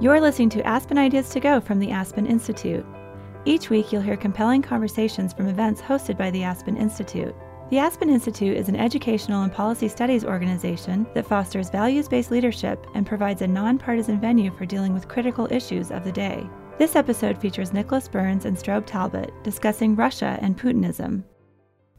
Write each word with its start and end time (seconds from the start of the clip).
You're 0.00 0.18
listening 0.18 0.48
to 0.50 0.66
Aspen 0.66 0.96
Ideas 0.96 1.28
to 1.28 1.40
Go 1.40 1.60
from 1.60 1.78
the 1.78 1.90
Aspen 1.90 2.26
Institute. 2.26 2.86
Each 3.44 3.68
week, 3.68 3.92
you'll 3.92 4.00
hear 4.00 4.16
compelling 4.16 4.62
conversations 4.62 5.34
from 5.34 5.46
events 5.46 5.82
hosted 5.82 6.16
by 6.16 6.30
the 6.30 6.42
Aspen 6.42 6.78
Institute. 6.78 7.34
The 7.68 7.80
Aspen 7.80 8.08
Institute 8.08 8.56
is 8.56 8.70
an 8.70 8.76
educational 8.76 9.42
and 9.42 9.52
policy 9.52 9.88
studies 9.88 10.24
organization 10.24 11.06
that 11.12 11.26
fosters 11.26 11.68
values 11.68 12.08
based 12.08 12.30
leadership 12.30 12.86
and 12.94 13.06
provides 13.06 13.42
a 13.42 13.46
nonpartisan 13.46 14.18
venue 14.18 14.50
for 14.50 14.64
dealing 14.64 14.94
with 14.94 15.06
critical 15.06 15.46
issues 15.50 15.90
of 15.90 16.02
the 16.02 16.12
day. 16.12 16.48
This 16.78 16.96
episode 16.96 17.38
features 17.38 17.74
Nicholas 17.74 18.08
Burns 18.08 18.46
and 18.46 18.56
Strobe 18.56 18.86
Talbott 18.86 19.34
discussing 19.44 19.94
Russia 19.94 20.38
and 20.40 20.58
Putinism. 20.58 21.24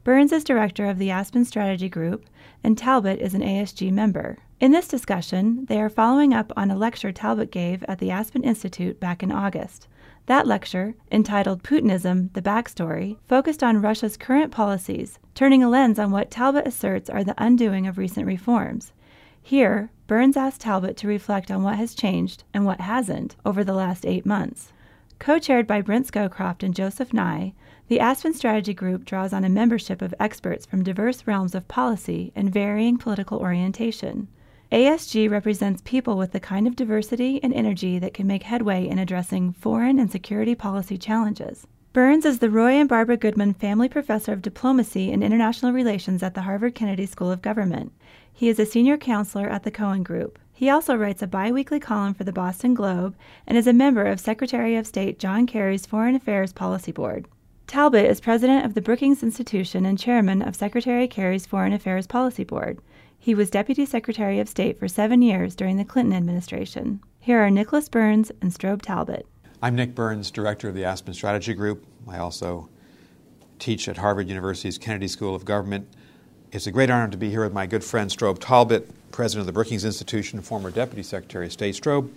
Burns 0.04 0.32
is 0.32 0.42
director 0.42 0.86
of 0.86 0.98
the 0.98 1.12
Aspen 1.12 1.44
Strategy 1.44 1.88
Group, 1.88 2.26
and 2.64 2.76
Talbott 2.76 3.20
is 3.20 3.34
an 3.34 3.40
ASG 3.40 3.92
member. 3.92 4.38
In 4.58 4.72
this 4.72 4.88
discussion, 4.88 5.64
they 5.66 5.80
are 5.80 5.88
following 5.88 6.34
up 6.34 6.52
on 6.56 6.72
a 6.72 6.76
lecture 6.76 7.12
Talbott 7.12 7.52
gave 7.52 7.84
at 7.84 8.00
the 8.00 8.10
Aspen 8.10 8.42
Institute 8.42 8.98
back 8.98 9.22
in 9.22 9.30
August. 9.30 9.86
That 10.26 10.44
lecture, 10.44 10.94
entitled 11.12 11.62
Putinism 11.62 12.32
The 12.32 12.42
Backstory, 12.42 13.18
focused 13.28 13.62
on 13.62 13.80
Russia's 13.80 14.16
current 14.16 14.50
policies, 14.50 15.20
turning 15.36 15.62
a 15.62 15.68
lens 15.68 16.00
on 16.00 16.10
what 16.10 16.32
Talbott 16.32 16.66
asserts 16.66 17.08
are 17.08 17.22
the 17.22 17.36
undoing 17.38 17.86
of 17.86 17.96
recent 17.96 18.26
reforms. 18.26 18.92
Here, 19.40 19.92
Burns 20.08 20.36
asked 20.36 20.62
Talbott 20.62 20.96
to 20.96 21.06
reflect 21.06 21.48
on 21.48 21.62
what 21.62 21.76
has 21.76 21.94
changed 21.94 22.42
and 22.52 22.66
what 22.66 22.80
hasn't 22.80 23.36
over 23.46 23.62
the 23.62 23.72
last 23.72 24.04
eight 24.04 24.26
months. 24.26 24.72
Co 25.20 25.38
chaired 25.38 25.68
by 25.68 25.80
Brent 25.80 26.08
Scowcroft 26.08 26.64
and 26.64 26.74
Joseph 26.74 27.12
Nye, 27.12 27.54
the 27.88 28.00
Aspen 28.00 28.32
Strategy 28.32 28.72
Group 28.72 29.04
draws 29.04 29.32
on 29.32 29.44
a 29.44 29.48
membership 29.48 30.00
of 30.02 30.14
experts 30.18 30.64
from 30.64 30.82
diverse 30.82 31.26
realms 31.26 31.54
of 31.54 31.68
policy 31.68 32.32
and 32.34 32.52
varying 32.52 32.96
political 32.96 33.38
orientation. 33.38 34.28
ASG 34.70 35.30
represents 35.30 35.82
people 35.84 36.16
with 36.16 36.32
the 36.32 36.40
kind 36.40 36.66
of 36.66 36.76
diversity 36.76 37.38
and 37.42 37.52
energy 37.52 37.98
that 37.98 38.14
can 38.14 38.26
make 38.26 38.44
headway 38.44 38.88
in 38.88 38.98
addressing 38.98 39.52
foreign 39.52 39.98
and 39.98 40.10
security 40.10 40.54
policy 40.54 40.96
challenges. 40.96 41.66
Burns 41.92 42.24
is 42.24 42.38
the 42.38 42.48
Roy 42.48 42.72
and 42.72 42.88
Barbara 42.88 43.18
Goodman 43.18 43.52
Family 43.52 43.86
Professor 43.86 44.32
of 44.32 44.40
Diplomacy 44.40 45.12
and 45.12 45.22
International 45.22 45.72
Relations 45.72 46.22
at 46.22 46.32
the 46.32 46.40
Harvard 46.40 46.74
Kennedy 46.74 47.04
School 47.04 47.30
of 47.30 47.42
Government. 47.42 47.92
He 48.32 48.48
is 48.48 48.58
a 48.58 48.64
senior 48.64 48.96
counselor 48.96 49.46
at 49.46 49.64
the 49.64 49.70
Cohen 49.70 50.02
Group. 50.02 50.38
He 50.54 50.70
also 50.70 50.96
writes 50.96 51.20
a 51.20 51.26
biweekly 51.26 51.80
column 51.80 52.14
for 52.14 52.24
the 52.24 52.32
Boston 52.32 52.72
Globe 52.72 53.14
and 53.46 53.58
is 53.58 53.66
a 53.66 53.74
member 53.74 54.04
of 54.04 54.20
Secretary 54.20 54.74
of 54.76 54.86
State 54.86 55.18
John 55.18 55.46
Kerry's 55.46 55.84
Foreign 55.84 56.14
Affairs 56.14 56.54
Policy 56.54 56.92
Board. 56.92 57.28
Talbott 57.72 58.04
is 58.04 58.20
president 58.20 58.66
of 58.66 58.74
the 58.74 58.82
Brookings 58.82 59.22
Institution 59.22 59.86
and 59.86 59.98
chairman 59.98 60.42
of 60.42 60.54
Secretary 60.54 61.08
Kerry's 61.08 61.46
Foreign 61.46 61.72
Affairs 61.72 62.06
Policy 62.06 62.44
Board. 62.44 62.78
He 63.18 63.34
was 63.34 63.48
Deputy 63.48 63.86
Secretary 63.86 64.38
of 64.40 64.46
State 64.50 64.78
for 64.78 64.88
seven 64.88 65.22
years 65.22 65.56
during 65.56 65.78
the 65.78 65.84
Clinton 65.86 66.12
administration. 66.12 67.00
Here 67.18 67.38
are 67.38 67.48
Nicholas 67.48 67.88
Burns 67.88 68.30
and 68.42 68.52
Strobe 68.52 68.82
Talbott. 68.82 69.26
I'm 69.62 69.74
Nick 69.74 69.94
Burns, 69.94 70.30
director 70.30 70.68
of 70.68 70.74
the 70.74 70.84
Aspen 70.84 71.14
Strategy 71.14 71.54
Group. 71.54 71.86
I 72.06 72.18
also 72.18 72.68
teach 73.58 73.88
at 73.88 73.96
Harvard 73.96 74.28
University's 74.28 74.76
Kennedy 74.76 75.08
School 75.08 75.34
of 75.34 75.46
Government. 75.46 75.88
It's 76.50 76.66
a 76.66 76.72
great 76.72 76.90
honor 76.90 77.10
to 77.10 77.16
be 77.16 77.30
here 77.30 77.42
with 77.42 77.54
my 77.54 77.64
good 77.64 77.82
friend 77.82 78.10
Strobe 78.10 78.38
Talbott, 78.38 78.90
president 79.12 79.40
of 79.40 79.46
the 79.46 79.52
Brookings 79.52 79.86
Institution, 79.86 80.38
and 80.38 80.46
former 80.46 80.70
Deputy 80.70 81.02
Secretary 81.02 81.46
of 81.46 81.52
State. 81.52 81.76
Strobe, 81.76 82.10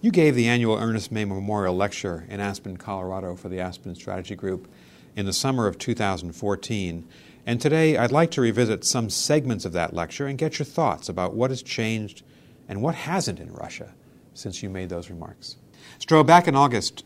you 0.00 0.12
gave 0.12 0.36
the 0.36 0.46
annual 0.46 0.76
Ernest 0.76 1.10
May 1.10 1.24
Memorial 1.24 1.74
Lecture 1.74 2.24
in 2.28 2.38
Aspen, 2.38 2.76
Colorado 2.76 3.34
for 3.34 3.48
the 3.48 3.58
Aspen 3.58 3.96
Strategy 3.96 4.36
Group 4.36 4.68
in 5.16 5.26
the 5.26 5.32
summer 5.32 5.66
of 5.66 5.78
2014. 5.78 7.08
And 7.44 7.60
today 7.60 7.96
I'd 7.96 8.12
like 8.12 8.30
to 8.32 8.40
revisit 8.40 8.84
some 8.84 9.10
segments 9.10 9.64
of 9.64 9.72
that 9.72 9.94
lecture 9.94 10.26
and 10.26 10.38
get 10.38 10.58
your 10.58 10.66
thoughts 10.66 11.08
about 11.08 11.34
what 11.34 11.50
has 11.50 11.62
changed 11.62 12.22
and 12.68 12.82
what 12.82 12.94
hasn't 12.94 13.40
in 13.40 13.52
Russia 13.52 13.94
since 14.34 14.62
you 14.62 14.70
made 14.70 14.88
those 14.88 15.10
remarks. 15.10 15.56
Strobe, 15.98 16.26
back 16.26 16.48
in 16.48 16.54
August, 16.54 17.04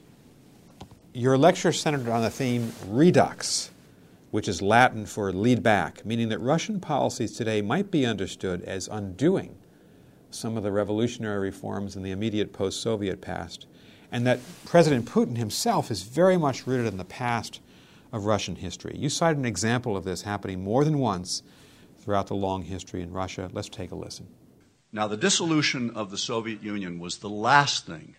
your 1.12 1.38
lecture 1.38 1.72
centered 1.72 2.08
on 2.08 2.22
the 2.22 2.30
theme 2.30 2.72
redux, 2.86 3.70
which 4.30 4.48
is 4.48 4.60
Latin 4.60 5.06
for 5.06 5.32
lead 5.32 5.62
back, 5.62 6.04
meaning 6.04 6.28
that 6.28 6.38
Russian 6.38 6.78
policies 6.78 7.32
today 7.32 7.62
might 7.62 7.90
be 7.90 8.04
understood 8.04 8.62
as 8.62 8.88
undoing 8.88 9.56
some 10.30 10.56
of 10.56 10.62
the 10.62 10.72
revolutionary 10.72 11.38
reforms 11.38 11.96
in 11.96 12.02
the 12.02 12.10
immediate 12.10 12.52
post 12.52 12.82
Soviet 12.82 13.20
past, 13.20 13.66
and 14.12 14.26
that 14.26 14.40
President 14.66 15.06
Putin 15.06 15.38
himself 15.38 15.90
is 15.90 16.02
very 16.02 16.36
much 16.36 16.66
rooted 16.66 16.86
in 16.86 16.98
the 16.98 17.04
past 17.04 17.60
of 18.16 18.26
Russian 18.26 18.56
history. 18.56 18.96
You 18.98 19.08
cited 19.08 19.38
an 19.38 19.44
example 19.44 19.96
of 19.96 20.04
this 20.04 20.22
happening 20.22 20.64
more 20.64 20.84
than 20.84 20.98
once 20.98 21.42
throughout 21.98 22.26
the 22.26 22.34
long 22.34 22.62
history 22.62 23.02
in 23.02 23.12
Russia. 23.12 23.50
Let's 23.52 23.68
take 23.68 23.92
a 23.92 23.96
listen. 23.96 24.28
Now, 24.92 25.06
the 25.06 25.16
dissolution 25.16 25.90
of 25.90 26.10
the 26.10 26.18
Soviet 26.18 26.62
Union 26.62 26.98
was 26.98 27.18
the 27.18 27.28
last 27.28 27.86
thing 27.86 28.16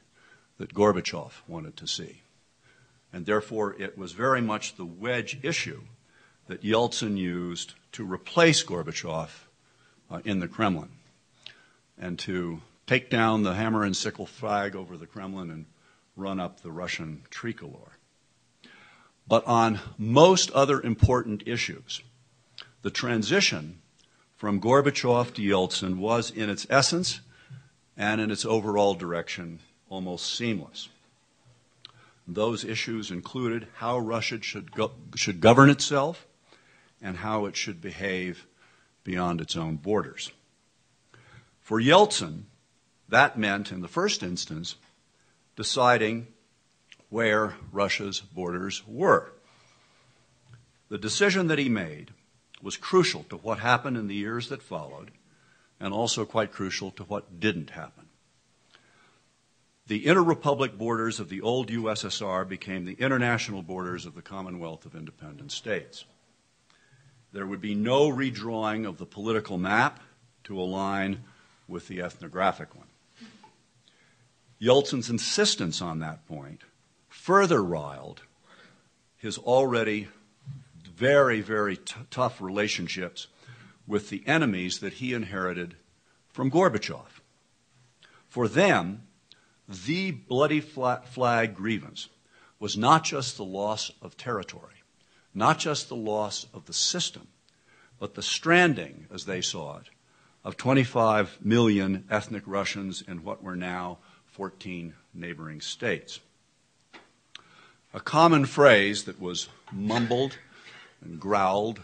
that 0.58 0.74
Gorbachev 0.74 1.32
wanted 1.48 1.76
to 1.78 1.88
see. 1.88 2.22
And 3.12 3.26
therefore, 3.26 3.76
it 3.80 3.98
was 3.98 4.12
very 4.12 4.42
much 4.42 4.76
the 4.76 4.86
wedge 4.86 5.40
issue 5.42 5.82
that 6.48 6.62
Yeltsin 6.62 7.18
used 7.18 7.74
to 7.94 8.06
replace 8.06 8.64
Gorbachev 8.64 9.30
uh, 10.10 10.22
in 10.24 10.40
the 10.40 10.48
Kremlin 10.48 10.90
and 11.98 12.20
to 12.20 12.62
take 12.86 13.10
down 13.10 13.44
the 13.44 13.54
hammer 13.54 13.84
and 13.84 13.96
sickle 13.96 14.26
flag 14.26 14.76
over 14.76 14.98
the 14.98 15.08
Kremlin 15.08 15.50
and 15.50 15.66
run 16.16 16.40
up 16.40 16.62
the 16.62 16.72
Russian 16.72 17.24
tricolor. 17.30 17.97
But 19.28 19.46
on 19.46 19.80
most 19.98 20.52
other 20.52 20.82
important 20.82 21.44
issues, 21.46 22.02
the 22.82 22.90
transition 22.90 23.82
from 24.36 24.62
Gorbachev 24.62 25.34
to 25.34 25.42
Yeltsin 25.42 25.98
was, 25.98 26.32
in 26.32 26.50
its 26.50 26.66
essence 26.70 27.22
and 27.98 28.22
in 28.22 28.32
its 28.32 28.46
overall 28.46 28.94
direction, 28.94 29.60
almost 29.90 30.34
seamless. 30.34 30.90
Those 32.28 32.64
issues 32.64 33.10
included 33.10 33.68
how 33.76 33.98
Russia 34.00 34.42
should, 34.42 34.72
go, 34.72 34.92
should 35.16 35.42
govern 35.42 35.70
itself 35.70 36.26
and 37.02 37.18
how 37.18 37.46
it 37.46 37.56
should 37.56 37.82
behave 37.82 38.46
beyond 39.04 39.42
its 39.42 39.56
own 39.56 39.78
borders. 39.78 40.32
For 41.62 41.82
Yeltsin, 41.82 42.44
that 43.10 43.38
meant, 43.38 43.72
in 43.72 43.82
the 43.82 43.88
first 43.88 44.24
instance, 44.24 44.76
deciding 45.56 46.28
where 47.10 47.56
Russia's 47.72 48.20
borders 48.20 48.84
were. 48.88 49.32
The 50.90 50.98
decision 50.98 51.48
that 51.48 51.60
he 51.60 51.70
made 51.70 52.12
was 52.62 52.78
crucial 52.78 53.24
to 53.24 53.38
what 53.38 53.60
happened 53.60 53.98
in 53.98 54.08
the 54.08 54.16
years 54.16 54.50
that 54.50 54.64
followed, 54.64 55.12
and 55.80 55.94
also 55.94 56.26
quite 56.26 56.52
crucial 56.52 56.92
to 56.92 57.04
what 57.04 57.40
didn't 57.40 57.72
happen. 57.72 58.06
The 59.88 60.06
interrepublic 60.06 60.78
borders 60.78 61.20
of 61.20 61.30
the 61.30 61.42
old 61.42 61.70
USSR 61.70 62.48
became 62.48 62.84
the 62.84 62.98
international 63.00 63.62
borders 63.62 64.06
of 64.06 64.16
the 64.16 64.22
Commonwealth 64.22 64.86
of 64.86 64.96
Independent 64.96 65.52
States. 65.52 66.04
There 67.32 67.46
would 67.46 67.62
be 67.62 67.76
no 67.76 68.10
redrawing 68.10 68.88
of 68.88 68.98
the 68.98 69.06
political 69.06 69.58
map 69.58 70.02
to 70.46 70.60
align 70.60 71.24
with 71.68 71.88
the 71.88 72.02
ethnographic 72.02 72.76
one. 72.76 72.88
Yeltsin's 74.60 75.10
insistence 75.10 75.82
on 75.82 76.00
that 76.00 76.26
point 76.28 76.64
further 77.28 77.62
riled 77.62 78.22
his 79.18 79.38
already 79.40 80.08
very, 80.96 81.42
very 81.42 81.76
t- 81.76 81.94
tough 82.10 82.40
relationships 82.40 83.28
with 83.86 84.08
the 84.08 84.24
enemies 84.26 84.80
that 84.80 84.94
he 84.94 85.14
inherited 85.14 85.76
from 86.32 86.50
Gorbachev. 86.50 87.20
For 88.30 88.48
them, 88.48 89.08
the 89.68 90.12
bloody 90.12 90.62
flag 90.62 91.54
grievance 91.54 92.08
was 92.62 92.78
not 92.78 93.04
just 93.04 93.36
the 93.36 93.44
loss 93.44 93.92
of 94.02 94.16
territory, 94.16 94.82
not 95.34 95.60
just 95.60 95.90
the 95.90 95.98
loss 95.98 96.46
of 96.54 96.66
the 96.66 96.72
system, 96.72 97.28
but 98.00 98.14
the 98.14 98.24
stranding, 98.24 99.06
as 99.14 99.26
they 99.26 99.42
saw 99.42 99.80
it, 99.80 99.90
of 100.46 100.56
25 100.56 101.40
million 101.42 102.06
ethnic 102.10 102.44
Russians 102.46 103.04
in 103.06 103.26
what 103.26 103.44
were 103.44 103.58
now 103.58 103.98
14 104.28 104.94
neighboring 105.14 105.60
states. 105.60 106.22
A 107.94 108.00
common 108.00 108.46
phrase 108.46 109.06
that 109.06 109.20
was 109.20 109.48
mumbled 109.72 110.38
and 111.02 111.20
growled 111.20 111.82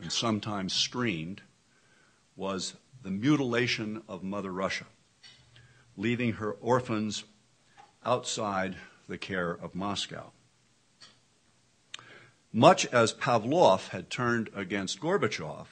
and 0.00 0.10
sometimes 0.12 0.72
screamed 0.72 1.42
was 2.36 2.74
the 3.02 3.10
mutilation 3.10 4.02
of 4.08 4.22
Mother 4.22 4.52
Russia 4.52 4.86
leaving 5.96 6.34
her 6.34 6.52
orphans 6.52 7.24
outside 8.04 8.76
the 9.08 9.18
care 9.18 9.50
of 9.50 9.74
Moscow. 9.74 10.32
Much 12.52 12.86
as 12.86 13.12
Pavlov 13.12 13.88
had 13.88 14.10
turned 14.10 14.50
against 14.54 15.00
Gorbachev, 15.00 15.66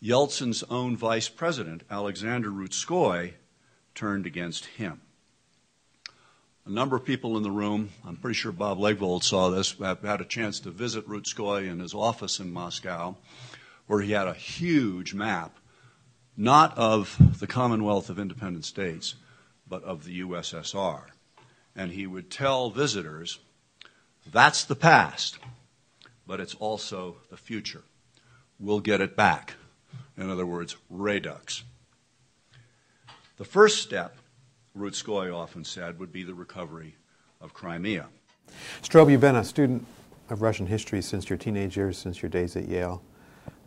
Yeltsin's 0.00 0.62
own 0.64 0.96
vice 0.96 1.28
president, 1.28 1.84
Alexander 1.90 2.50
Rutskoy, 2.50 3.34
turned 3.94 4.26
against 4.26 4.66
him. 4.66 5.00
A 6.64 6.70
number 6.70 6.94
of 6.94 7.04
people 7.04 7.36
in 7.36 7.42
the 7.42 7.50
room, 7.50 7.90
I'm 8.06 8.16
pretty 8.16 8.36
sure 8.36 8.52
Bob 8.52 8.78
Legvold 8.78 9.24
saw 9.24 9.50
this, 9.50 9.72
have 9.78 10.02
had 10.02 10.20
a 10.20 10.24
chance 10.24 10.60
to 10.60 10.70
visit 10.70 11.08
Rutskoy 11.08 11.68
in 11.68 11.80
his 11.80 11.92
office 11.92 12.38
in 12.38 12.52
Moscow, 12.52 13.16
where 13.88 14.00
he 14.00 14.12
had 14.12 14.28
a 14.28 14.34
huge 14.34 15.12
map, 15.12 15.56
not 16.36 16.78
of 16.78 17.40
the 17.40 17.48
Commonwealth 17.48 18.08
of 18.08 18.18
Independent 18.18 18.64
States, 18.64 19.16
but 19.68 19.82
of 19.82 20.04
the 20.04 20.20
USSR. 20.20 21.06
and 21.74 21.92
he 21.92 22.06
would 22.06 22.30
tell 22.30 22.70
visitors 22.70 23.38
that's 24.30 24.64
the 24.64 24.76
past, 24.76 25.38
but 26.26 26.40
it's 26.40 26.54
also 26.54 27.16
the 27.30 27.36
future. 27.36 27.82
We'll 28.60 28.80
get 28.80 29.00
it 29.00 29.16
back. 29.16 29.54
In 30.16 30.30
other 30.30 30.46
words, 30.46 30.76
redux. 30.88 31.64
The 33.38 33.44
first 33.44 33.82
step, 33.82 34.16
Rutskoy 34.76 35.34
often 35.34 35.64
said, 35.64 35.98
would 35.98 36.12
be 36.12 36.22
the 36.22 36.34
recovery 36.34 36.96
of 37.40 37.52
Crimea. 37.52 38.08
Strobe, 38.82 39.10
you've 39.10 39.20
been 39.20 39.36
a 39.36 39.44
student 39.44 39.86
of 40.30 40.42
Russian 40.42 40.66
history 40.66 41.02
since 41.02 41.28
your 41.28 41.36
teenage 41.36 41.76
years, 41.76 41.98
since 41.98 42.22
your 42.22 42.30
days 42.30 42.56
at 42.56 42.68
Yale. 42.68 43.02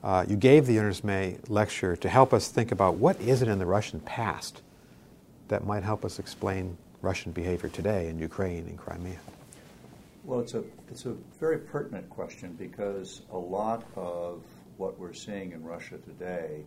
Uh, 0.03 0.25
you 0.27 0.35
gave 0.35 0.65
the 0.65 0.79
Ernest 0.79 1.03
May 1.03 1.37
lecture 1.47 1.95
to 1.95 2.09
help 2.09 2.33
us 2.33 2.49
think 2.49 2.71
about 2.71 2.95
what 2.95 3.19
is 3.21 3.41
it 3.41 3.47
in 3.47 3.59
the 3.59 3.65
Russian 3.65 3.99
past 4.01 4.61
that 5.47 5.65
might 5.65 5.83
help 5.83 6.05
us 6.05 6.19
explain 6.19 6.77
Russian 7.01 7.31
behavior 7.31 7.69
today 7.69 8.07
in 8.07 8.17
Ukraine 8.17 8.65
and 8.67 8.77
Crimea. 8.77 9.17
Well, 10.23 10.39
it's 10.39 10.55
a 10.55 10.63
it's 10.89 11.05
a 11.05 11.13
very 11.39 11.59
pertinent 11.59 12.09
question 12.09 12.53
because 12.57 13.21
a 13.31 13.37
lot 13.37 13.83
of 13.95 14.41
what 14.77 14.97
we're 14.99 15.13
seeing 15.13 15.51
in 15.51 15.63
Russia 15.63 15.97
today 15.99 16.63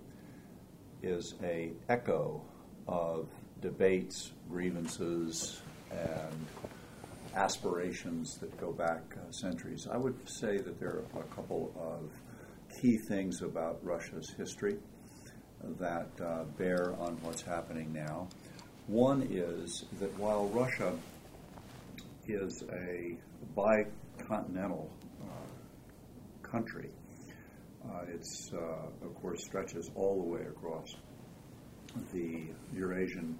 is 1.02 1.34
a 1.43 1.73
echo 1.88 2.41
of 2.87 3.26
debates, 3.60 4.32
grievances, 4.49 5.60
and 5.90 6.46
aspirations 7.34 8.38
that 8.38 8.56
go 8.60 8.72
back 8.72 9.02
uh, 9.16 9.31
centuries. 9.31 9.87
I 9.90 9.96
would 9.96 10.28
say 10.28 10.58
that 10.58 10.81
there 10.81 11.02
are 11.14 11.20
a 11.20 11.34
couple 11.34 11.72
of 11.78 12.10
key 12.81 12.96
things 12.96 13.43
about 13.43 13.78
Russia's 13.82 14.31
history 14.37 14.78
that 15.78 16.08
uh, 16.25 16.44
bear 16.56 16.94
on 16.99 17.19
what's 17.22 17.43
happening 17.43 17.93
now. 17.93 18.28
One 18.87 19.26
is 19.31 19.84
that 20.00 20.16
while 20.19 20.46
Russia 20.49 20.96
is 22.26 22.62
a 22.72 23.16
bicontinental 23.55 24.90
uh, 25.22 26.46
country, 26.49 26.90
uh, 27.84 28.02
it's, 28.08 28.50
uh, 28.52 29.06
of 29.06 29.14
course, 29.20 29.44
stretches 29.44 29.90
all 29.94 30.22
the 30.22 30.28
way 30.28 30.43
across 30.43 30.94
the 32.12 32.43
Eurasian 32.75 33.38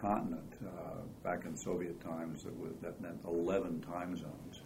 continent. 0.00 0.52
Uh, 0.64 1.02
back 1.22 1.44
in 1.44 1.56
Soviet 1.56 2.00
times, 2.00 2.44
was, 2.58 2.72
that 2.82 3.00
meant 3.00 3.18
11 3.26 3.80
time 3.80 4.16
zones. 4.16 4.62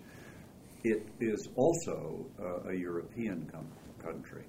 It 0.84 1.06
is 1.20 1.48
also 1.56 2.26
uh, 2.40 2.70
a 2.70 2.74
European 2.74 3.48
com- 3.50 3.66
country. 4.02 4.44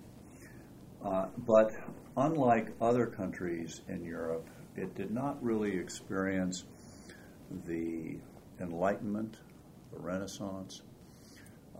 Uh, 1.03 1.27
but 1.45 1.71
unlike 2.17 2.73
other 2.81 3.05
countries 3.05 3.81
in 3.87 4.03
Europe, 4.03 4.47
it 4.75 4.95
did 4.95 5.11
not 5.11 5.43
really 5.43 5.77
experience 5.77 6.63
the 7.65 8.17
Enlightenment, 8.59 9.37
the 9.91 9.99
Renaissance, 9.99 10.81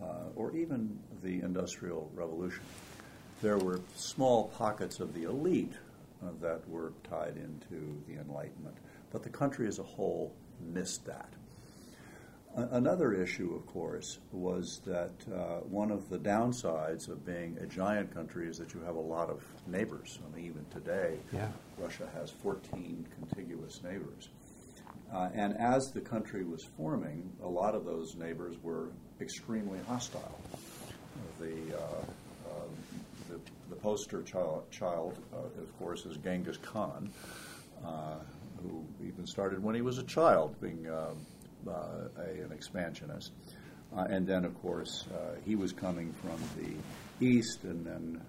uh, 0.01 0.29
or 0.35 0.55
even 0.55 0.99
the 1.23 1.41
Industrial 1.41 2.09
Revolution. 2.13 2.63
There 3.41 3.57
were 3.57 3.79
small 3.95 4.49
pockets 4.49 4.99
of 4.99 5.13
the 5.13 5.23
elite 5.23 5.73
uh, 6.21 6.29
that 6.41 6.67
were 6.69 6.93
tied 7.09 7.37
into 7.37 8.01
the 8.07 8.19
Enlightenment, 8.19 8.77
but 9.13 9.23
the 9.23 9.29
country 9.29 9.67
as 9.67 9.79
a 9.79 9.83
whole 9.83 10.35
missed 10.59 11.05
that. 11.05 11.29
Another 12.55 13.13
issue, 13.13 13.55
of 13.55 13.65
course, 13.65 14.19
was 14.31 14.79
that 14.85 15.11
uh, 15.33 15.61
one 15.61 15.89
of 15.89 16.07
the 16.09 16.19
downsides 16.19 17.09
of 17.09 17.25
being 17.25 17.57
a 17.59 17.65
giant 17.65 18.13
country 18.13 18.47
is 18.47 18.59
that 18.59 18.75
you 18.75 18.81
have 18.81 18.95
a 18.95 18.99
lot 18.99 19.31
of 19.31 19.41
neighbors. 19.65 20.19
I 20.21 20.35
mean, 20.35 20.45
even 20.45 20.65
today, 20.69 21.17
yeah. 21.31 21.47
Russia 21.79 22.07
has 22.13 22.29
14 22.29 23.07
contiguous 23.17 23.81
neighbors. 23.81 24.29
Uh, 25.11 25.29
and 25.33 25.57
as 25.57 25.91
the 25.91 26.01
country 26.01 26.43
was 26.43 26.63
forming, 26.63 27.31
a 27.43 27.47
lot 27.47 27.73
of 27.73 27.85
those 27.85 28.15
neighbors 28.15 28.55
were 28.61 28.89
extremely 29.19 29.79
hostile. 29.87 30.39
The, 31.39 31.75
uh, 31.75 32.51
um, 32.51 32.69
the, 33.29 33.39
the, 33.69 33.75
poster 33.77 34.21
child, 34.21 34.69
child 34.69 35.17
uh, 35.33 35.61
of 35.61 35.79
course, 35.79 36.05
is 36.05 36.17
Genghis 36.17 36.57
Khan, 36.57 37.11
uh, 37.83 38.17
who 38.63 38.83
even 39.05 39.27
started 39.27 39.61
when 39.61 39.75
he 39.75 39.81
was 39.81 39.97
a 39.97 40.03
child, 40.03 40.59
being 40.59 40.89
um, 40.89 41.17
uh, 41.67 42.07
a, 42.17 42.43
an 42.43 42.51
expansionist. 42.51 43.31
Uh, 43.95 44.05
and 44.09 44.25
then, 44.25 44.43
of 44.43 44.59
course, 44.61 45.05
uh, 45.13 45.35
he 45.45 45.55
was 45.55 45.71
coming 45.71 46.11
from 46.13 46.39
the 46.57 47.25
east, 47.25 47.63
and 47.63 47.85
then 47.85 48.21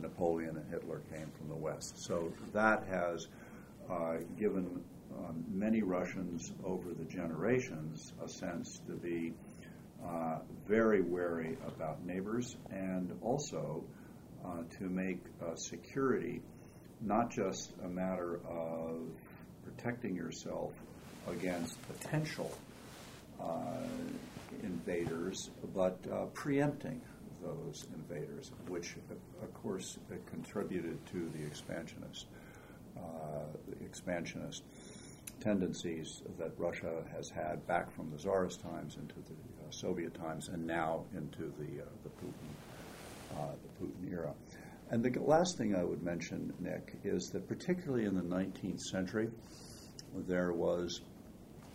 Napoleon 0.00 0.56
and 0.56 0.68
Hitler 0.68 1.00
came 1.12 1.30
from 1.38 1.48
the 1.48 1.54
west. 1.54 1.94
So 2.04 2.32
that 2.52 2.84
has 2.88 3.28
given 4.36 4.82
um, 5.18 5.44
many 5.50 5.82
Russians 5.82 6.52
over 6.64 6.92
the 6.92 7.04
generations 7.04 8.12
a 8.24 8.28
sense 8.28 8.80
to 8.86 8.92
be 8.94 9.32
uh, 10.04 10.38
very 10.66 11.02
wary 11.02 11.56
about 11.66 12.04
neighbors 12.04 12.56
and 12.70 13.12
also 13.22 13.84
uh, 14.44 14.62
to 14.78 14.84
make 14.84 15.20
uh, 15.40 15.54
security 15.54 16.42
not 17.00 17.30
just 17.30 17.72
a 17.84 17.88
matter 17.88 18.40
of 18.48 19.00
protecting 19.64 20.14
yourself 20.14 20.72
against 21.28 21.76
potential 21.88 22.50
uh, 23.40 23.76
invaders, 24.62 25.50
but 25.74 25.98
uh, 26.12 26.26
preempting 26.34 27.00
those 27.42 27.86
invaders, 27.94 28.52
which, 28.68 28.94
of 29.42 29.54
course, 29.54 29.98
contributed 30.30 31.04
to 31.06 31.30
the 31.36 31.44
expansionist, 31.44 32.26
uh, 32.96 33.00
the 33.68 33.84
expansionist 33.84 34.62
tendencies 35.40 36.22
that 36.38 36.52
Russia 36.56 37.02
has 37.16 37.28
had 37.28 37.66
back 37.66 37.90
from 37.90 38.10
the 38.10 38.18
Tsarist 38.18 38.60
times 38.60 38.96
into 38.96 39.16
the 39.16 39.66
uh, 39.66 39.70
Soviet 39.70 40.14
times 40.14 40.48
and 40.48 40.64
now 40.64 41.04
into 41.16 41.52
the, 41.58 41.82
uh, 41.82 41.86
the, 42.04 42.10
Putin, 42.10 43.58
the 43.62 43.84
Putin 43.84 44.12
era. 44.12 44.32
And 44.92 45.02
the 45.02 45.18
last 45.20 45.58
thing 45.58 45.74
I 45.74 45.82
would 45.82 46.02
mention, 46.02 46.52
Nick, 46.60 46.94
is 47.02 47.30
that 47.30 47.48
particularly 47.48 48.04
in 48.04 48.14
the 48.14 48.22
19th 48.22 48.82
century, 48.82 49.30
there 50.28 50.52
was 50.52 51.00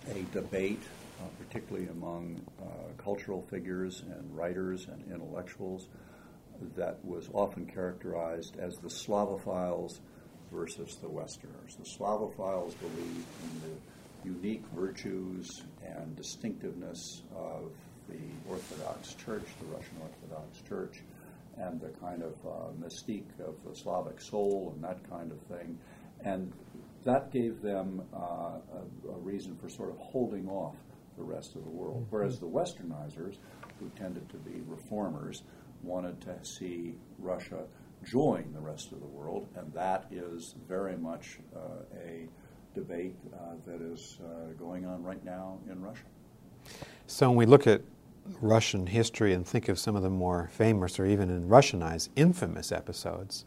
a 0.10 0.24
debate 0.32 0.84
uh, 1.20 1.24
particularly 1.44 1.88
among 1.88 2.40
uh, 2.62 2.64
cultural 3.02 3.42
figures 3.50 4.04
and 4.12 4.38
writers 4.38 4.88
and 4.88 5.04
intellectuals, 5.12 5.88
that 6.76 7.04
was 7.04 7.30
often 7.34 7.66
characterized 7.66 8.58
as 8.60 8.78
the 8.78 8.90
Slavophiles 8.90 10.00
versus 10.52 10.98
the 11.02 11.10
Westerners. 11.10 11.76
The 11.76 11.86
Slavophiles 11.86 12.76
believed 12.80 13.28
in 13.44 13.62
the 13.62 14.30
unique 14.30 14.64
virtues 14.76 15.64
and 15.84 16.16
distinctiveness 16.16 17.24
of 17.36 17.72
the 18.10 18.20
Orthodox 18.50 19.14
Church, 19.16 19.46
the 19.60 19.66
Russian 19.68 19.98
Orthodox 20.02 20.62
Church, 20.68 21.02
and 21.60 21.80
the 21.82 21.90
kind 22.00 22.24
of 22.24 22.34
uh, 22.46 22.72
mystique 22.80 23.40
of 23.40 23.56
the 23.68 23.76
Slavic 23.76 24.22
soul 24.22 24.74
and 24.76 24.84
that 24.84 25.08
kind 25.10 25.32
of 25.32 25.40
thing. 25.42 25.78
And 26.24 26.52
that 27.04 27.32
gave 27.32 27.62
them 27.62 28.02
uh, 28.14 28.18
a, 28.20 29.10
a, 29.10 29.18
reason 29.20 29.56
for 29.56 29.70
sort 29.70 29.90
of 29.90 29.98
holding 29.98 30.48
off 30.50 30.76
the 31.18 31.24
rest 31.24 31.56
of 31.56 31.64
the 31.64 31.70
world. 31.70 32.04
Mm-hmm. 32.04 32.16
Whereas 32.16 32.40
the 32.40 32.48
Westernizers, 32.48 33.38
who 33.80 33.90
tended 33.96 34.28
to 34.30 34.38
be 34.38 34.62
reformers, 34.68 35.44
wanted 35.84 36.20
to 36.22 36.44
see 36.44 36.96
Russia 37.20 37.64
join 38.04 38.52
the 38.54 38.60
rest 38.60 38.92
of 38.92 39.00
the 39.00 39.08
world, 39.08 39.48
and 39.56 39.74
that 39.74 40.06
is 40.12 40.56
very 40.68 40.98
much 40.98 41.40
uh, 41.56 41.60
a 41.96 42.28
debate 42.76 43.16
uh, 43.34 43.56
that 43.66 43.82
is 43.82 44.20
uh, 44.24 44.54
going 44.54 44.86
on 44.86 45.04
right 45.04 45.24
now 45.26 45.60
in 45.70 45.82
Russia. 45.82 46.04
So 47.08 47.30
when 47.30 47.38
we 47.38 47.46
look 47.46 47.68
at 47.68 47.82
Russian 48.42 48.88
history 48.88 49.34
and 49.34 49.46
think 49.46 49.70
of 49.70 49.80
some 49.80 49.96
of 49.96 50.04
the 50.04 50.10
more 50.10 50.50
famous 50.54 51.00
or 51.00 51.06
even 51.06 51.30
in 51.30 51.48
Russianized 51.48 52.10
infamous 52.16 52.72
episodes, 52.72 53.46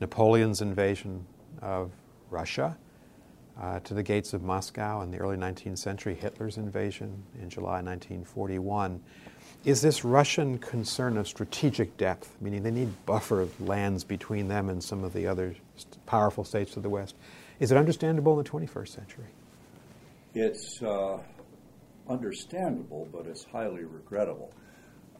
Napoleon's 0.00 0.60
invasion 0.60 1.26
of 1.62 1.92
Russia, 2.30 2.76
uh, 3.60 3.80
to 3.80 3.94
the 3.94 4.02
gates 4.02 4.34
of 4.34 4.42
Moscow 4.42 5.00
in 5.00 5.10
the 5.10 5.18
early 5.18 5.36
19th 5.36 5.78
century, 5.78 6.14
Hitler's 6.14 6.58
invasion 6.58 7.22
in 7.40 7.48
July 7.48 7.80
1941. 7.82 9.00
Is 9.64 9.80
this 9.80 10.04
Russian 10.04 10.58
concern 10.58 11.16
of 11.16 11.26
strategic 11.26 11.96
depth, 11.96 12.36
meaning 12.40 12.62
they 12.62 12.70
need 12.70 12.92
buffer 13.06 13.48
lands 13.58 14.04
between 14.04 14.48
them 14.48 14.68
and 14.68 14.82
some 14.82 15.02
of 15.02 15.12
the 15.12 15.26
other 15.26 15.54
powerful 16.04 16.44
states 16.44 16.76
of 16.76 16.82
the 16.82 16.90
West, 16.90 17.16
is 17.58 17.72
it 17.72 17.78
understandable 17.78 18.38
in 18.38 18.44
the 18.44 18.50
21st 18.50 18.88
century? 18.88 19.24
It's 20.34 20.82
uh, 20.82 21.18
understandable, 22.08 23.08
but 23.12 23.26
it's 23.26 23.44
highly 23.44 23.84
regrettable. 23.84 24.52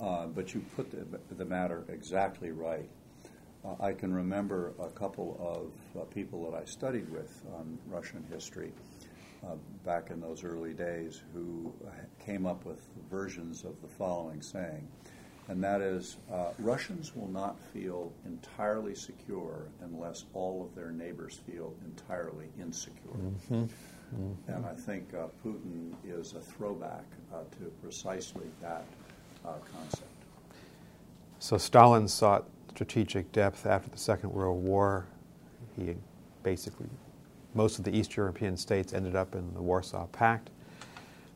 Uh, 0.01 0.27
but 0.27 0.55
you 0.55 0.61
put 0.77 0.91
the, 0.91 1.35
the 1.35 1.45
matter 1.45 1.85
exactly 1.89 2.51
right. 2.51 2.89
Uh, 3.65 3.75
I 3.81 3.93
can 3.93 4.13
remember 4.13 4.75
a 4.79 4.89
couple 4.91 5.37
of 5.41 6.01
uh, 6.01 6.05
people 6.07 6.51
that 6.51 6.61
I 6.61 6.65
studied 6.65 7.11
with 7.11 7.45
on 7.57 7.79
Russian 7.87 8.25
history 8.31 8.73
uh, 9.45 9.55
back 9.85 10.11
in 10.11 10.21
those 10.21 10.45
early 10.45 10.75
days 10.75 11.23
who 11.33 11.73
came 12.25 12.47
up 12.47 12.65
with 12.65 12.87
versions 13.11 13.65
of 13.65 13.81
the 13.81 13.89
following 13.89 14.43
saying, 14.43 14.87
and 15.49 15.63
that 15.63 15.81
is 15.81 16.17
uh, 16.33 16.51
Russians 16.59 17.15
will 17.15 17.29
not 17.29 17.59
feel 17.73 18.13
entirely 18.25 18.95
secure 18.95 19.69
unless 19.81 20.25
all 20.35 20.65
of 20.65 20.75
their 20.75 20.91
neighbors 20.91 21.41
feel 21.47 21.75
entirely 21.85 22.49
insecure. 22.61 23.17
Mm-hmm. 23.17 23.65
Mm-hmm. 24.15 24.53
And 24.53 24.67
I 24.67 24.75
think 24.75 25.13
uh, 25.15 25.27
Putin 25.45 25.93
is 26.07 26.35
a 26.35 26.41
throwback 26.41 27.05
uh, 27.33 27.39
to 27.59 27.71
precisely 27.83 28.47
that 28.63 28.85
uh, 29.45 29.55
concept. 29.75 30.11
So 31.39 31.59
Stalin 31.59 32.09
sought 32.09 32.45
strategic 32.71 33.31
depth 33.33 33.67
after 33.67 33.91
the 33.91 33.99
Second 33.99 34.33
World 34.33 34.63
War. 34.63 35.07
He 35.77 35.95
basically, 36.43 36.87
most 37.55 37.79
of 37.79 37.85
the 37.85 37.97
East 37.97 38.17
European 38.17 38.57
states 38.57 38.93
ended 38.93 39.17
up 39.17 39.35
in 39.35 39.53
the 39.55 39.63
Warsaw 39.63 40.07
Pact. 40.07 40.51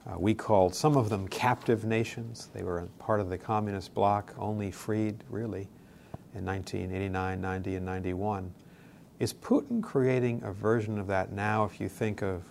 Uh, 0.07 0.19
we 0.19 0.35
called 0.35 0.75
some 0.75 0.97
of 0.97 1.09
them 1.09 1.29
captive 1.29 1.85
nations. 1.85 2.49
They 2.55 2.62
were 2.62 2.89
part 2.99 3.21
of 3.21 3.29
the 3.29 3.37
communist 3.37 3.93
bloc, 3.95 4.35
only 4.39 4.71
freed, 4.71 5.23
really, 5.29 5.69
in 6.35 6.45
1989, 6.45 7.41
90, 7.41 7.77
and 7.77 7.87
91. 7.87 8.55
Is 9.19 9.35
Putin 9.35 9.83
creating 9.83 10.43
a 10.45 10.53
version 10.53 10.99
of 10.99 11.07
that 11.09 11.33
now 11.33 11.65
if 11.65 11.81
you 11.81 11.89
think 11.89 12.23
of 12.23 12.43